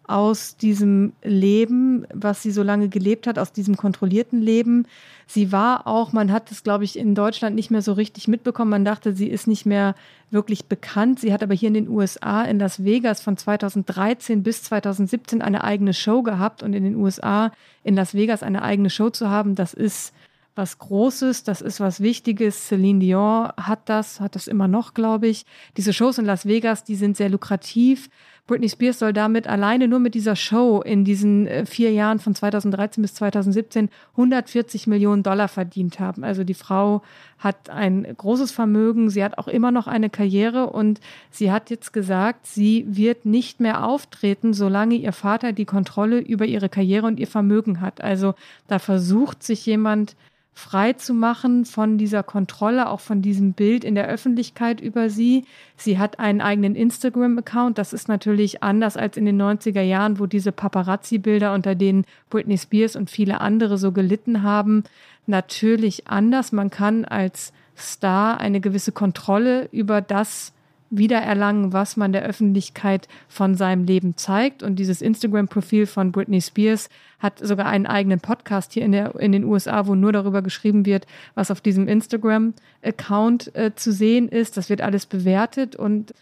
aus 0.07 0.57
diesem 0.57 1.13
Leben, 1.23 2.05
was 2.13 2.41
sie 2.41 2.51
so 2.51 2.63
lange 2.63 2.89
gelebt 2.89 3.27
hat, 3.27 3.39
aus 3.39 3.51
diesem 3.51 3.77
kontrollierten 3.77 4.41
Leben. 4.41 4.87
Sie 5.27 5.51
war 5.51 5.87
auch, 5.87 6.13
man 6.13 6.31
hat 6.31 6.51
es, 6.51 6.63
glaube 6.63 6.83
ich, 6.83 6.97
in 6.97 7.15
Deutschland 7.15 7.55
nicht 7.55 7.71
mehr 7.71 7.81
so 7.81 7.93
richtig 7.93 8.27
mitbekommen. 8.27 8.69
Man 8.69 8.85
dachte, 8.85 9.13
sie 9.13 9.27
ist 9.27 9.47
nicht 9.47 9.65
mehr 9.65 9.95
wirklich 10.29 10.65
bekannt. 10.65 11.19
Sie 11.19 11.33
hat 11.33 11.41
aber 11.41 11.53
hier 11.53 11.67
in 11.67 11.73
den 11.73 11.89
USA, 11.89 12.43
in 12.43 12.59
Las 12.59 12.83
Vegas 12.83 13.21
von 13.21 13.37
2013 13.37 14.43
bis 14.43 14.63
2017 14.63 15.41
eine 15.41 15.63
eigene 15.63 15.93
Show 15.93 16.21
gehabt 16.21 16.61
und 16.61 16.73
in 16.73 16.83
den 16.83 16.95
USA 16.95 17.51
in 17.83 17.95
Las 17.95 18.13
Vegas 18.13 18.43
eine 18.43 18.61
eigene 18.61 18.89
Show 18.89 19.09
zu 19.09 19.29
haben, 19.29 19.55
das 19.55 19.73
ist 19.73 20.13
was 20.55 20.79
Großes, 20.79 21.43
das 21.43 21.61
ist 21.61 21.79
was 21.79 21.99
Wichtiges. 21.99 22.67
Celine 22.67 22.99
Dion 22.99 23.51
hat 23.57 23.89
das, 23.89 24.19
hat 24.21 24.35
das 24.35 24.47
immer 24.47 24.67
noch, 24.67 24.93
glaube 24.93 25.27
ich. 25.27 25.45
Diese 25.75 25.93
Shows 25.93 26.17
in 26.17 26.25
Las 26.25 26.45
Vegas, 26.45 26.83
die 26.83 26.95
sind 26.95 27.17
sehr 27.17 27.29
lukrativ. 27.29 28.09
Britney 28.47 28.69
Spears 28.69 28.99
soll 28.99 29.11
damit 29.11 29.47
alleine 29.47 29.87
nur 29.87 29.99
mit 29.99 30.13
dieser 30.13 30.35
Show 30.35 30.81
in 30.81 31.03
diesen 31.03 31.47
äh, 31.47 31.65
vier 31.65 31.91
Jahren 31.91 32.19
von 32.19 32.35
2013 32.35 33.01
bis 33.01 33.15
2017 33.15 33.89
140 34.11 34.85
Millionen 34.85 35.23
Dollar 35.23 35.47
verdient 35.47 35.99
haben. 35.99 36.23
Also 36.23 36.43
die 36.43 36.53
Frau 36.53 37.01
hat 37.39 37.71
ein 37.71 38.05
großes 38.15 38.51
Vermögen, 38.51 39.09
sie 39.09 39.23
hat 39.23 39.39
auch 39.39 39.47
immer 39.47 39.71
noch 39.71 39.87
eine 39.87 40.11
Karriere 40.11 40.69
und 40.69 40.99
sie 41.31 41.51
hat 41.51 41.71
jetzt 41.71 41.91
gesagt, 41.91 42.45
sie 42.45 42.85
wird 42.87 43.25
nicht 43.25 43.59
mehr 43.59 43.83
auftreten, 43.83 44.53
solange 44.53 44.95
ihr 44.95 45.11
Vater 45.11 45.51
die 45.51 45.65
Kontrolle 45.65 46.19
über 46.19 46.45
ihre 46.45 46.69
Karriere 46.69 47.07
und 47.07 47.19
ihr 47.19 47.27
Vermögen 47.27 47.81
hat. 47.81 48.01
Also 48.01 48.35
da 48.67 48.77
versucht 48.77 49.41
sich 49.41 49.65
jemand 49.65 50.15
frei 50.57 50.93
zu 50.93 51.13
machen 51.13 51.65
von 51.65 51.97
dieser 51.97 52.23
Kontrolle, 52.23 52.89
auch 52.89 53.01
von 53.01 53.21
diesem 53.21 53.51
Bild 53.51 53.83
in 53.83 53.93
der 53.93 54.07
Öffentlichkeit 54.07 54.79
über 54.79 55.09
sie. 55.09 55.43
Sie 55.75 55.99
hat 55.99 56.17
einen 56.17 56.39
eigenen 56.39 56.75
Instagram-Account. 56.75 57.77
Das 57.77 57.91
ist 57.91 58.07
natürlich 58.07 58.63
anders 58.63 58.95
als 58.95 59.17
in 59.17 59.25
den 59.25 59.39
90er 59.39 59.81
Jahren, 59.81 60.17
wo 60.17 60.27
diese 60.27 60.53
Paparazzi-Bilder, 60.53 61.53
unter 61.53 61.75
denen 61.75 62.05
Britney 62.29 62.57
Spears 62.57 62.95
und 62.95 63.09
viele 63.09 63.41
andere 63.41 63.77
so 63.77 63.91
gelitten 63.91 64.43
haben, 64.43 64.85
natürlich 65.27 66.07
anders. 66.07 66.53
Man 66.53 66.69
kann 66.69 67.03
als 67.03 67.51
Star 67.77 68.39
eine 68.39 68.61
gewisse 68.61 68.93
Kontrolle 68.93 69.67
über 69.73 69.99
das 69.99 70.53
wiedererlangen, 70.89 71.73
was 71.73 71.97
man 71.97 72.13
der 72.13 72.23
Öffentlichkeit 72.23 73.07
von 73.27 73.55
seinem 73.55 73.86
Leben 73.86 74.17
zeigt. 74.17 74.63
Und 74.63 74.77
dieses 74.77 75.01
Instagram-Profil 75.01 75.88
von 75.88 76.11
Britney 76.11 76.41
Spears 76.41 76.89
hat 77.19 77.39
sogar 77.39 77.65
einen 77.65 77.86
eigenen 77.86 78.19
Podcast 78.19 78.73
hier 78.73 78.83
in, 78.83 78.91
der, 78.91 79.15
in 79.19 79.31
den 79.31 79.43
USA, 79.43 79.88
wo 79.88 79.95
nur 79.95 80.11
darüber 80.11 80.41
geschrieben 80.41 80.86
wird, 80.86 81.05
was 81.33 81.51
auf 81.51 81.61
diesem 81.61 81.88
Instagram-Account 81.88 83.55
äh, 83.55 83.71
zu 83.75 83.91
sehen 83.91 84.29
ist. 84.29 84.57
Das 84.57 84.69
wird 84.69 84.81
alles 84.81 85.05
bewertet 85.05 85.75
und 85.75 86.13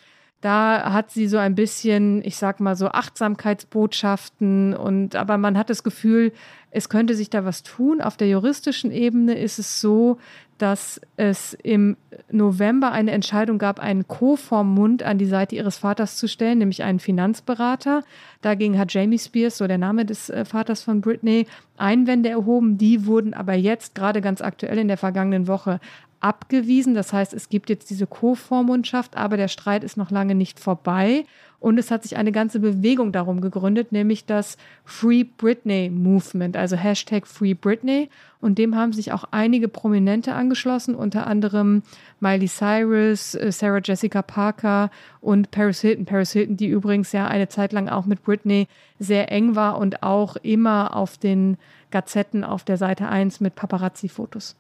da 0.44 0.92
hat 0.92 1.10
sie 1.10 1.28
so 1.28 1.38
ein 1.38 1.56
bisschen, 1.56 2.22
ich 2.26 2.36
sag 2.36 2.60
mal 2.60 2.76
so 2.76 2.90
Achtsamkeitsbotschaften 2.90 4.76
und 4.76 5.16
aber 5.16 5.38
man 5.38 5.58
hat 5.58 5.70
das 5.70 5.84
Gefühl, 5.84 6.34
es 6.70 6.90
könnte 6.90 7.16
sich 7.16 7.30
da 7.30 7.46
was 7.46 7.64
tun. 7.64 8.02
Auf 8.02 8.18
der 8.18 8.28
juristischen 8.28 8.92
Ebene 8.92 9.38
ist 9.40 9.58
es 9.58 9.80
so, 9.80 10.18
dass 10.64 11.02
es 11.18 11.58
im 11.62 11.98
November 12.32 12.94
eine 12.94 13.12
Entscheidung 13.12 13.58
gab, 13.58 13.82
einen 13.82 14.08
Co-Vormund 14.08 15.04
an 15.04 15.18
die 15.18 15.26
Seite 15.26 15.58
ihres 15.58 15.76
Vaters 15.76 16.16
zu 16.16 16.30
stellen, 16.30 16.60
nämlich 16.60 16.84
einen 16.84 17.00
Finanzberater. 17.00 18.02
Dagegen 18.42 18.80
hat 18.80 18.94
Jamie 18.94 19.20
Spears, 19.20 19.58
so 19.58 19.68
der 19.68 19.78
Name 19.78 20.06
des 20.06 20.30
äh, 20.30 20.46
Vaters 20.46 20.82
von 20.82 21.02
Britney, 21.02 21.48
Einwände 21.76 22.30
erhoben. 22.30 22.78
Die 22.78 23.06
wurden 23.06 23.34
aber 23.34 23.56
jetzt 23.56 23.94
gerade 23.94 24.22
ganz 24.22 24.40
aktuell 24.40 24.78
in 24.78 24.88
der 24.88 24.96
vergangenen 24.96 25.50
Woche 25.50 25.82
abgewiesen. 26.24 26.94
Das 26.94 27.14
heißt, 27.14 27.34
es 27.34 27.50
gibt 27.50 27.70
jetzt 27.70 27.90
diese 27.90 28.08
Co-Vormundschaft, 28.08 29.18
aber 29.18 29.38
der 29.38 29.48
Streit 29.48 29.84
ist 29.84 29.98
noch 29.98 30.12
lange 30.12 30.36
nicht 30.36 30.60
vorbei. 30.60 31.26
Und 31.60 31.78
es 31.78 31.92
hat 31.92 32.04
sich 32.04 32.18
eine 32.18 32.34
ganze 32.34 32.60
Bewegung 32.60 33.14
darum 33.14 33.40
gegründet, 33.40 33.94
nämlich 33.94 34.26
das 34.26 34.58
Free 34.84 35.24
Britney 35.24 35.90
Movement, 35.90 36.58
also 36.58 36.76
Hashtag 36.76 37.26
Free 37.26 37.54
Britney. 37.54 38.10
Und 38.42 38.58
dem 38.58 38.76
haben 38.76 38.92
sich 38.92 39.14
auch 39.14 39.24
einige 39.32 39.70
Prominente 39.70 40.34
angeschlossen, 40.34 40.94
unter 40.94 41.26
anderem 41.26 41.84
Miley 42.20 42.50
Cyrus, 42.50 43.36
äh, 43.36 43.52
Sarah 43.54 43.80
Jessica 43.82 44.22
Parker 44.22 44.92
und 45.22 45.52
Paris 45.52 45.80
Hilton. 45.80 46.04
Paris 46.04 46.34
Hilton, 46.34 46.58
die 46.58 46.68
übrigens 46.68 47.14
ja 47.14 47.28
eine 47.28 47.48
Zeit 47.48 47.72
lang 47.72 47.88
auch 47.88 48.06
mit 48.06 48.24
Britney 48.24 48.68
sehr 49.00 49.32
eng 49.32 49.56
war 49.56 49.78
und 49.78 50.04
auch 50.04 50.36
immer 50.36 50.94
auf 50.94 51.18
den 51.18 51.58
Gazetten 51.92 52.44
auf 52.44 52.66
der 52.66 52.76
Seite 52.76 53.08
1 53.08 53.40
mit 53.40 53.56
Paparazzi-Fotos. 53.56 54.58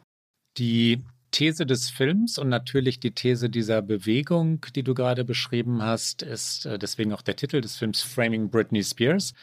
Die 0.57 1.01
These 1.34 1.66
des 1.66 1.90
Films 1.90 2.38
und 2.38 2.48
natürlich 2.48 3.00
die 3.00 3.12
These 3.12 3.50
dieser 3.50 3.82
Bewegung, 3.82 4.66
die 4.76 4.84
du 4.84 4.94
gerade 4.94 5.26
beschrieben 5.26 5.82
hast, 5.82 6.22
ist 6.22 6.66
äh, 6.66 6.80
deswegen 6.80 7.12
auch 7.12 7.24
der 7.24 7.36
Titel 7.36 7.60
des 7.60 7.76
Films 7.76 8.02
Framing 8.02 8.50
Britney 8.50 8.84
Spears, 8.84 9.34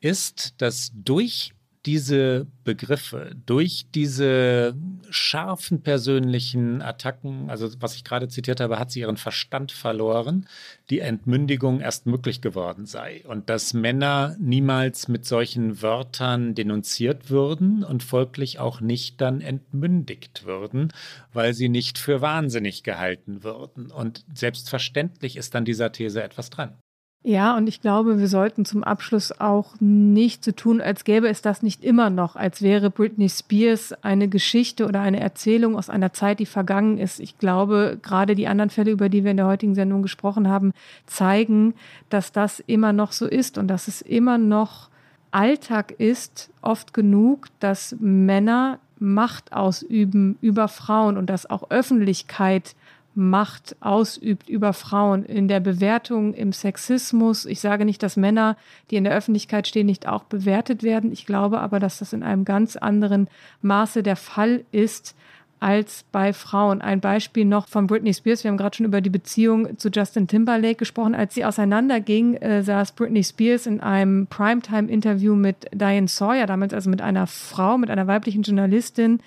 ist, 0.00 0.54
dass 0.62 0.92
durch 0.94 1.52
diese 1.86 2.46
Begriffe, 2.62 3.34
durch 3.46 3.86
diese 3.94 4.74
scharfen 5.08 5.82
persönlichen 5.82 6.82
Attacken, 6.82 7.48
also 7.48 7.70
was 7.80 7.94
ich 7.94 8.04
gerade 8.04 8.28
zitiert 8.28 8.60
habe, 8.60 8.78
hat 8.78 8.90
sie 8.90 9.00
ihren 9.00 9.16
Verstand 9.16 9.72
verloren, 9.72 10.46
die 10.90 11.00
Entmündigung 11.00 11.80
erst 11.80 12.06
möglich 12.06 12.42
geworden 12.42 12.84
sei. 12.84 13.24
Und 13.26 13.48
dass 13.48 13.72
Männer 13.72 14.36
niemals 14.38 15.08
mit 15.08 15.24
solchen 15.24 15.80
Wörtern 15.80 16.54
denunziert 16.54 17.30
würden 17.30 17.82
und 17.82 18.02
folglich 18.02 18.58
auch 18.58 18.80
nicht 18.82 19.20
dann 19.20 19.40
entmündigt 19.40 20.44
würden, 20.44 20.92
weil 21.32 21.54
sie 21.54 21.70
nicht 21.70 21.98
für 21.98 22.20
wahnsinnig 22.20 22.82
gehalten 22.82 23.42
würden. 23.42 23.90
Und 23.90 24.24
selbstverständlich 24.34 25.36
ist 25.36 25.56
an 25.56 25.64
dieser 25.64 25.92
These 25.92 26.22
etwas 26.22 26.50
dran. 26.50 26.76
Ja, 27.22 27.54
und 27.54 27.68
ich 27.68 27.82
glaube, 27.82 28.18
wir 28.18 28.28
sollten 28.28 28.64
zum 28.64 28.82
Abschluss 28.82 29.38
auch 29.40 29.74
nicht 29.78 30.42
so 30.42 30.52
tun, 30.52 30.80
als 30.80 31.04
gäbe 31.04 31.28
es 31.28 31.42
das 31.42 31.62
nicht 31.62 31.84
immer 31.84 32.08
noch, 32.08 32.34
als 32.34 32.62
wäre 32.62 32.88
Britney 32.88 33.28
Spears 33.28 33.92
eine 34.02 34.26
Geschichte 34.26 34.86
oder 34.86 35.02
eine 35.02 35.20
Erzählung 35.20 35.76
aus 35.76 35.90
einer 35.90 36.14
Zeit, 36.14 36.40
die 36.40 36.46
vergangen 36.46 36.96
ist. 36.96 37.20
Ich 37.20 37.36
glaube, 37.36 37.98
gerade 38.00 38.34
die 38.34 38.48
anderen 38.48 38.70
Fälle, 38.70 38.90
über 38.90 39.10
die 39.10 39.22
wir 39.22 39.32
in 39.32 39.36
der 39.36 39.46
heutigen 39.46 39.74
Sendung 39.74 40.00
gesprochen 40.00 40.48
haben, 40.48 40.72
zeigen, 41.04 41.74
dass 42.08 42.32
das 42.32 42.58
immer 42.60 42.94
noch 42.94 43.12
so 43.12 43.26
ist 43.26 43.58
und 43.58 43.68
dass 43.68 43.86
es 43.86 44.00
immer 44.00 44.38
noch 44.38 44.88
Alltag 45.30 45.92
ist, 45.98 46.48
oft 46.62 46.94
genug, 46.94 47.48
dass 47.60 47.96
Männer 48.00 48.78
Macht 48.98 49.54
ausüben 49.54 50.36
über 50.42 50.68
Frauen 50.68 51.16
und 51.16 51.30
dass 51.30 51.48
auch 51.48 51.70
Öffentlichkeit 51.70 52.74
Macht 53.14 53.76
ausübt 53.80 54.48
über 54.48 54.72
Frauen 54.72 55.24
in 55.24 55.48
der 55.48 55.60
Bewertung, 55.60 56.32
im 56.32 56.52
Sexismus. 56.52 57.44
Ich 57.44 57.60
sage 57.60 57.84
nicht, 57.84 58.02
dass 58.02 58.16
Männer, 58.16 58.56
die 58.90 58.96
in 58.96 59.04
der 59.04 59.14
Öffentlichkeit 59.14 59.66
stehen, 59.66 59.86
nicht 59.86 60.06
auch 60.06 60.24
bewertet 60.24 60.82
werden. 60.82 61.12
Ich 61.12 61.26
glaube 61.26 61.60
aber, 61.60 61.80
dass 61.80 61.98
das 61.98 62.12
in 62.12 62.22
einem 62.22 62.44
ganz 62.44 62.76
anderen 62.76 63.28
Maße 63.62 64.02
der 64.02 64.16
Fall 64.16 64.64
ist 64.70 65.16
als 65.60 66.04
bei 66.10 66.32
Frauen. 66.32 66.80
Ein 66.80 67.00
Beispiel 67.00 67.44
noch 67.44 67.68
von 67.68 67.86
Britney 67.86 68.14
Spears. 68.14 68.42
Wir 68.42 68.50
haben 68.50 68.56
gerade 68.56 68.76
schon 68.76 68.86
über 68.86 69.02
die 69.02 69.10
Beziehung 69.10 69.78
zu 69.78 69.90
Justin 69.90 70.26
Timberlake 70.26 70.76
gesprochen. 70.76 71.14
Als 71.14 71.34
sie 71.34 71.44
auseinanderging, 71.44 72.36
äh, 72.36 72.62
saß 72.62 72.92
Britney 72.92 73.22
Spears 73.22 73.66
in 73.66 73.80
einem 73.80 74.26
Primetime-Interview 74.26 75.34
mit 75.34 75.68
Diane 75.72 76.08
Sawyer, 76.08 76.46
damals 76.46 76.72
also 76.72 76.88
mit 76.88 77.02
einer 77.02 77.26
Frau, 77.26 77.76
mit 77.76 77.90
einer 77.90 78.06
weiblichen 78.06 78.42
Journalistin, 78.42 79.20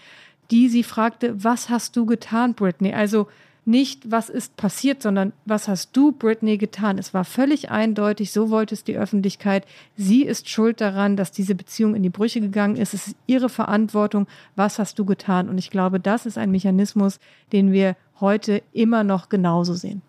die 0.50 0.70
sie 0.70 0.84
fragte, 0.84 1.44
was 1.44 1.70
hast 1.70 1.96
du 1.96 2.06
getan, 2.06 2.56
Britney? 2.56 2.94
Also 2.94 3.28
nicht, 3.66 4.12
was 4.12 4.30
ist 4.30 4.58
passiert, 4.58 5.02
sondern 5.02 5.34
was 5.46 5.68
hast 5.68 5.96
du, 5.96 6.12
Britney, 6.12 6.58
getan? 6.58 6.98
Es 6.98 7.14
war 7.14 7.24
völlig 7.24 7.72
eindeutig, 7.72 8.32
so 8.32 8.50
wollte 8.50 8.76
es 8.76 8.84
die 8.84 8.98
Öffentlichkeit. 8.98 9.66
Sie 9.96 10.24
ist 10.24 10.50
schuld 10.50 10.82
daran, 10.82 11.16
dass 11.16 11.32
diese 11.32 11.56
Beziehung 11.56 11.96
in 11.96 12.04
die 12.04 12.10
Brüche 12.10 12.42
gegangen 12.42 12.76
ist. 12.76 12.94
Es 12.94 13.08
ist 13.08 13.18
ihre 13.26 13.50
Verantwortung. 13.50 14.28
Was 14.56 14.80
hast 14.80 15.00
du 15.00 15.06
getan? 15.06 15.50
Und 15.50 15.58
ich 15.58 15.70
glaube, 15.70 16.00
das 16.00 16.26
ist 16.26 16.38
ein 16.38 16.52
Mechanismus, 16.52 17.20
den 17.52 17.72
wir 17.72 17.96
heute 18.20 18.62
immer 18.74 19.04
noch 19.04 19.30
genauso 19.30 19.74
sehen. 19.74 20.02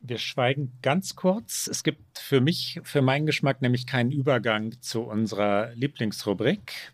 Wir 0.00 0.18
schweigen 0.18 0.72
ganz 0.82 1.16
kurz. 1.16 1.68
Es 1.70 1.82
gibt 1.82 2.18
für 2.18 2.40
mich, 2.40 2.80
für 2.84 3.02
meinen 3.02 3.26
Geschmack, 3.26 3.60
nämlich 3.60 3.86
keinen 3.86 4.12
Übergang 4.12 4.80
zu 4.80 5.02
unserer 5.02 5.74
Lieblingsrubrik. 5.74 6.92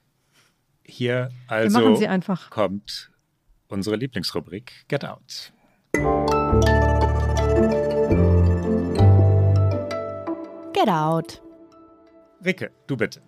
Hier 0.82 1.30
also 1.46 1.94
kommt 2.50 3.11
unsere 3.72 3.96
Lieblingsrubrik 3.96 4.84
Get 4.88 5.04
Out. 5.04 5.52
Get 10.72 10.88
Out. 10.88 11.42
Ricke, 12.44 12.70
du 12.86 12.96
bitte. 12.96 13.22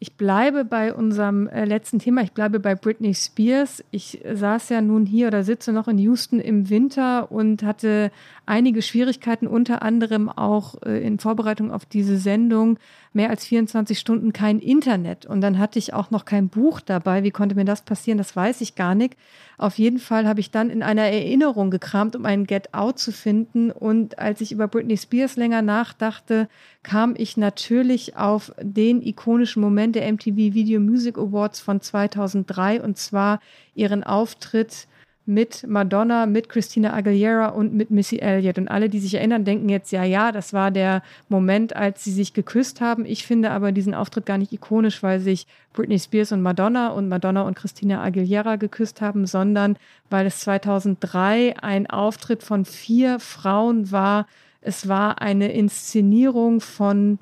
Ich 0.00 0.16
bleibe 0.16 0.64
bei 0.64 0.94
unserem 0.94 1.48
äh, 1.48 1.64
letzten 1.64 1.98
Thema. 1.98 2.22
Ich 2.22 2.30
bleibe 2.30 2.60
bei 2.60 2.76
Britney 2.76 3.14
Spears. 3.14 3.82
Ich 3.90 4.20
saß 4.32 4.68
ja 4.68 4.80
nun 4.80 5.06
hier 5.06 5.26
oder 5.26 5.42
sitze 5.42 5.72
noch 5.72 5.88
in 5.88 5.98
Houston 5.98 6.38
im 6.38 6.70
Winter 6.70 7.32
und 7.32 7.64
hatte 7.64 8.12
einige 8.46 8.80
Schwierigkeiten, 8.80 9.48
unter 9.48 9.82
anderem 9.82 10.28
auch 10.28 10.80
äh, 10.82 11.04
in 11.04 11.18
Vorbereitung 11.18 11.72
auf 11.72 11.84
diese 11.84 12.16
Sendung, 12.16 12.78
mehr 13.12 13.30
als 13.30 13.44
24 13.46 13.98
Stunden 13.98 14.32
kein 14.32 14.58
Internet. 14.58 15.26
Und 15.26 15.40
dann 15.40 15.58
hatte 15.58 15.78
ich 15.78 15.94
auch 15.94 16.10
noch 16.10 16.24
kein 16.24 16.48
Buch 16.48 16.80
dabei. 16.80 17.22
Wie 17.22 17.30
konnte 17.30 17.54
mir 17.54 17.64
das 17.64 17.82
passieren? 17.82 18.18
Das 18.18 18.34
weiß 18.34 18.60
ich 18.60 18.74
gar 18.74 18.94
nicht. 18.94 19.16
Auf 19.56 19.78
jeden 19.78 19.98
Fall 19.98 20.26
habe 20.26 20.40
ich 20.40 20.50
dann 20.50 20.70
in 20.70 20.82
einer 20.82 21.02
Erinnerung 21.02 21.70
gekramt, 21.70 22.14
um 22.14 22.24
einen 22.24 22.46
Get 22.46 22.74
Out 22.74 22.98
zu 22.98 23.12
finden. 23.12 23.70
Und 23.70 24.18
als 24.18 24.40
ich 24.40 24.52
über 24.52 24.68
Britney 24.68 24.96
Spears 24.96 25.36
länger 25.36 25.62
nachdachte, 25.62 26.48
kam 26.82 27.14
ich 27.16 27.36
natürlich 27.36 28.16
auf 28.16 28.52
den 28.60 29.02
ikonischen 29.02 29.62
Moment 29.62 29.96
der 29.96 30.10
MTV 30.12 30.36
Video 30.36 30.80
Music 30.80 31.18
Awards 31.18 31.60
von 31.60 31.80
2003 31.80 32.82
und 32.82 32.98
zwar 32.98 33.40
ihren 33.74 34.04
Auftritt 34.04 34.86
mit 35.28 35.66
Madonna, 35.68 36.24
mit 36.24 36.48
Christina 36.48 36.94
Aguilera 36.94 37.48
und 37.48 37.74
mit 37.74 37.90
Missy 37.90 38.16
Elliott. 38.16 38.56
Und 38.56 38.68
alle, 38.68 38.88
die 38.88 38.98
sich 38.98 39.12
erinnern, 39.14 39.44
denken 39.44 39.68
jetzt, 39.68 39.92
ja, 39.92 40.02
ja, 40.02 40.32
das 40.32 40.54
war 40.54 40.70
der 40.70 41.02
Moment, 41.28 41.76
als 41.76 42.02
sie 42.02 42.12
sich 42.12 42.32
geküsst 42.32 42.80
haben. 42.80 43.04
Ich 43.04 43.26
finde 43.26 43.50
aber 43.50 43.70
diesen 43.70 43.94
Auftritt 43.94 44.24
gar 44.24 44.38
nicht 44.38 44.54
ikonisch, 44.54 45.02
weil 45.02 45.20
sich 45.20 45.46
Britney 45.74 45.98
Spears 45.98 46.32
und 46.32 46.40
Madonna 46.40 46.88
und 46.88 47.08
Madonna 47.08 47.42
und 47.42 47.54
Christina 47.54 48.02
Aguilera 48.02 48.56
geküsst 48.56 49.02
haben, 49.02 49.26
sondern 49.26 49.76
weil 50.08 50.26
es 50.26 50.40
2003 50.40 51.56
ein 51.60 51.88
Auftritt 51.88 52.42
von 52.42 52.64
vier 52.64 53.20
Frauen 53.20 53.92
war. 53.92 54.26
Es 54.62 54.88
war 54.88 55.20
eine 55.20 55.52
Inszenierung 55.52 56.62
von 56.62 57.18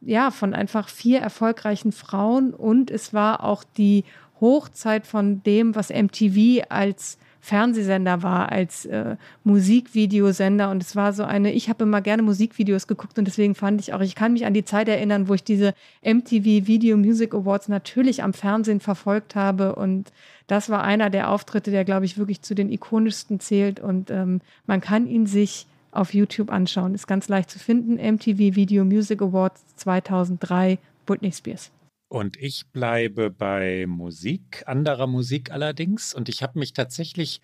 ja, 0.00 0.30
von 0.30 0.54
einfach 0.54 0.88
vier 0.88 1.18
erfolgreichen 1.20 1.90
Frauen 1.90 2.54
und 2.54 2.90
es 2.90 3.12
war 3.12 3.42
auch 3.42 3.64
die 3.64 4.04
Hochzeit 4.40 5.06
von 5.06 5.42
dem, 5.42 5.74
was 5.74 5.90
MTV 5.90 6.64
als 6.68 7.18
Fernsehsender 7.40 8.22
war, 8.22 8.50
als 8.52 8.84
äh, 8.86 9.16
Musikvideosender. 9.44 10.70
Und 10.70 10.82
es 10.82 10.96
war 10.96 11.12
so 11.12 11.24
eine, 11.24 11.52
ich 11.52 11.68
habe 11.68 11.84
immer 11.84 12.00
gerne 12.00 12.22
Musikvideos 12.22 12.86
geguckt 12.86 13.18
und 13.18 13.26
deswegen 13.26 13.54
fand 13.54 13.80
ich 13.80 13.94
auch, 13.94 14.00
ich 14.00 14.14
kann 14.14 14.32
mich 14.32 14.46
an 14.46 14.54
die 14.54 14.64
Zeit 14.64 14.88
erinnern, 14.88 15.28
wo 15.28 15.34
ich 15.34 15.44
diese 15.44 15.74
MTV 16.02 16.66
Video 16.66 16.96
Music 16.96 17.34
Awards 17.34 17.68
natürlich 17.68 18.22
am 18.22 18.32
Fernsehen 18.32 18.80
verfolgt 18.80 19.34
habe. 19.34 19.74
Und 19.74 20.12
das 20.46 20.68
war 20.68 20.82
einer 20.82 21.10
der 21.10 21.30
Auftritte, 21.30 21.70
der, 21.70 21.84
glaube 21.84 22.04
ich, 22.04 22.18
wirklich 22.18 22.42
zu 22.42 22.54
den 22.54 22.70
ikonischsten 22.70 23.40
zählt. 23.40 23.80
Und 23.80 24.10
ähm, 24.10 24.40
man 24.66 24.80
kann 24.80 25.06
ihn 25.06 25.26
sich 25.26 25.66
auf 25.90 26.14
YouTube 26.14 26.50
anschauen. 26.50 26.94
Ist 26.94 27.06
ganz 27.06 27.28
leicht 27.28 27.50
zu 27.50 27.58
finden. 27.58 27.94
MTV 27.94 28.56
Video 28.56 28.84
Music 28.84 29.22
Awards 29.22 29.64
2003, 29.76 30.78
Britney 31.06 31.32
Spears. 31.32 31.70
Und 32.08 32.38
ich 32.38 32.70
bleibe 32.72 33.30
bei 33.30 33.84
Musik, 33.86 34.62
anderer 34.66 35.06
Musik 35.06 35.50
allerdings. 35.52 36.14
Und 36.14 36.28
ich 36.28 36.42
habe 36.42 36.58
mich 36.58 36.72
tatsächlich 36.72 37.42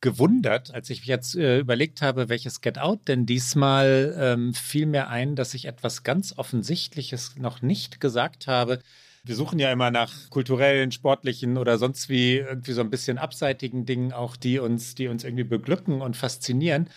gewundert, 0.00 0.72
als 0.72 0.90
ich 0.90 1.04
jetzt 1.04 1.36
äh, 1.36 1.58
überlegt 1.58 2.02
habe, 2.02 2.28
welches 2.28 2.60
Get 2.60 2.78
Out 2.78 3.08
denn 3.08 3.26
diesmal 3.26 4.14
ähm, 4.18 4.54
fiel 4.54 4.86
mir 4.86 5.08
ein, 5.08 5.34
dass 5.34 5.54
ich 5.54 5.66
etwas 5.66 6.04
ganz 6.04 6.34
Offensichtliches 6.38 7.36
noch 7.36 7.62
nicht 7.62 8.00
gesagt 8.00 8.46
habe. 8.46 8.78
Wir 9.24 9.34
suchen 9.34 9.58
ja 9.58 9.70
immer 9.72 9.90
nach 9.90 10.30
kulturellen, 10.30 10.92
sportlichen 10.92 11.58
oder 11.58 11.76
sonst 11.76 12.08
wie 12.08 12.36
irgendwie 12.36 12.72
so 12.72 12.80
ein 12.80 12.90
bisschen 12.90 13.18
abseitigen 13.18 13.84
Dingen, 13.84 14.12
auch 14.12 14.36
die 14.36 14.58
uns, 14.58 14.94
die 14.94 15.08
uns 15.08 15.24
irgendwie 15.24 15.44
beglücken 15.44 16.00
und 16.00 16.16
faszinieren. 16.16 16.88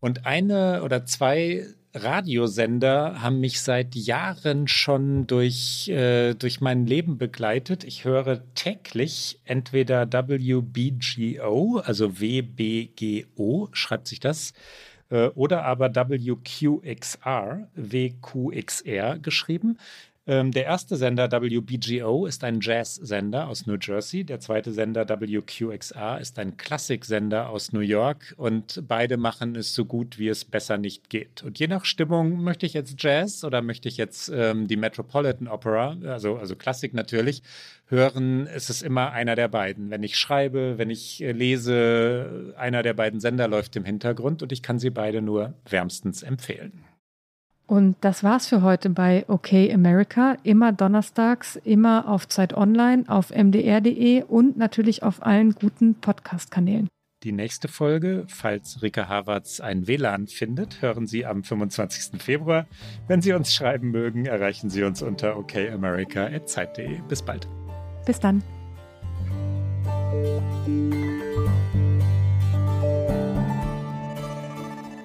Und 0.00 0.26
eine 0.26 0.82
oder 0.82 1.06
zwei 1.06 1.66
Radiosender 2.02 3.22
haben 3.22 3.40
mich 3.40 3.60
seit 3.60 3.94
Jahren 3.94 4.68
schon 4.68 5.26
durch, 5.26 5.88
äh, 5.88 6.34
durch 6.34 6.60
mein 6.60 6.86
Leben 6.86 7.18
begleitet. 7.18 7.84
Ich 7.84 8.04
höre 8.04 8.42
täglich 8.54 9.40
entweder 9.44 10.06
WBGO, 10.12 11.78
also 11.84 12.20
WBGO, 12.20 13.68
schreibt 13.72 14.08
sich 14.08 14.20
das, 14.20 14.52
äh, 15.10 15.28
oder 15.28 15.64
aber 15.64 15.94
WQXR, 15.94 17.68
WQXR 17.74 19.18
geschrieben. 19.18 19.78
Ähm, 20.28 20.52
der 20.52 20.66
erste 20.66 20.96
Sender 20.96 21.32
WBGO 21.32 22.26
ist 22.26 22.44
ein 22.44 22.60
Jazz-Sender 22.60 23.48
aus 23.48 23.66
New 23.66 23.78
Jersey. 23.80 24.24
Der 24.24 24.40
zweite 24.40 24.72
Sender 24.72 25.08
WQXR 25.08 26.20
ist 26.20 26.38
ein 26.38 26.58
Klassik-Sender 26.58 27.48
aus 27.48 27.72
New 27.72 27.80
York. 27.80 28.34
Und 28.36 28.84
beide 28.86 29.16
machen 29.16 29.56
es 29.56 29.72
so 29.72 29.86
gut, 29.86 30.18
wie 30.18 30.28
es 30.28 30.44
besser 30.44 30.76
nicht 30.76 31.08
geht. 31.08 31.42
Und 31.42 31.58
je 31.58 31.66
nach 31.66 31.86
Stimmung 31.86 32.42
möchte 32.42 32.66
ich 32.66 32.74
jetzt 32.74 33.02
Jazz 33.02 33.42
oder 33.42 33.62
möchte 33.62 33.88
ich 33.88 33.96
jetzt 33.96 34.28
ähm, 34.28 34.68
die 34.68 34.76
Metropolitan 34.76 35.48
Opera, 35.48 35.96
also, 36.04 36.36
also 36.36 36.56
Klassik 36.56 36.92
natürlich, 36.92 37.42
hören. 37.86 38.46
Es 38.46 38.68
ist 38.68 38.82
immer 38.82 39.12
einer 39.12 39.34
der 39.34 39.48
beiden. 39.48 39.88
Wenn 39.88 40.02
ich 40.02 40.18
schreibe, 40.18 40.76
wenn 40.76 40.90
ich 40.90 41.22
äh, 41.22 41.32
lese, 41.32 42.52
einer 42.58 42.82
der 42.82 42.92
beiden 42.92 43.20
Sender 43.20 43.48
läuft 43.48 43.76
im 43.76 43.86
Hintergrund 43.86 44.42
und 44.42 44.52
ich 44.52 44.62
kann 44.62 44.78
sie 44.78 44.90
beide 44.90 45.22
nur 45.22 45.54
wärmstens 45.64 46.22
empfehlen. 46.22 46.84
Und 47.68 47.96
das 48.00 48.24
war's 48.24 48.46
für 48.46 48.62
heute 48.62 48.88
bei 48.88 49.26
OK 49.28 49.52
America. 49.52 50.38
Immer 50.42 50.72
donnerstags, 50.72 51.56
immer 51.56 52.08
auf 52.08 52.26
Zeit 52.26 52.54
Online, 52.54 53.04
auf 53.08 53.30
mdr.de 53.30 54.22
und 54.22 54.56
natürlich 54.56 55.02
auf 55.02 55.22
allen 55.22 55.52
guten 55.52 55.94
Podcast-Kanälen. 55.94 56.88
Die 57.24 57.32
nächste 57.32 57.68
Folge, 57.68 58.24
falls 58.28 58.80
Rika 58.80 59.08
Havertz 59.08 59.60
ein 59.60 59.86
WLAN 59.86 60.28
findet, 60.28 60.80
hören 60.80 61.06
Sie 61.06 61.26
am 61.26 61.44
25. 61.44 62.22
Februar. 62.22 62.66
Wenn 63.06 63.20
Sie 63.20 63.34
uns 63.34 63.52
schreiben 63.52 63.90
mögen, 63.90 64.24
erreichen 64.24 64.70
Sie 64.70 64.82
uns 64.82 65.02
unter 65.02 65.36
okamerica.zeit.de. 65.36 67.00
Bis 67.06 67.22
bald. 67.22 67.48
Bis 68.06 68.18
dann. 68.18 68.42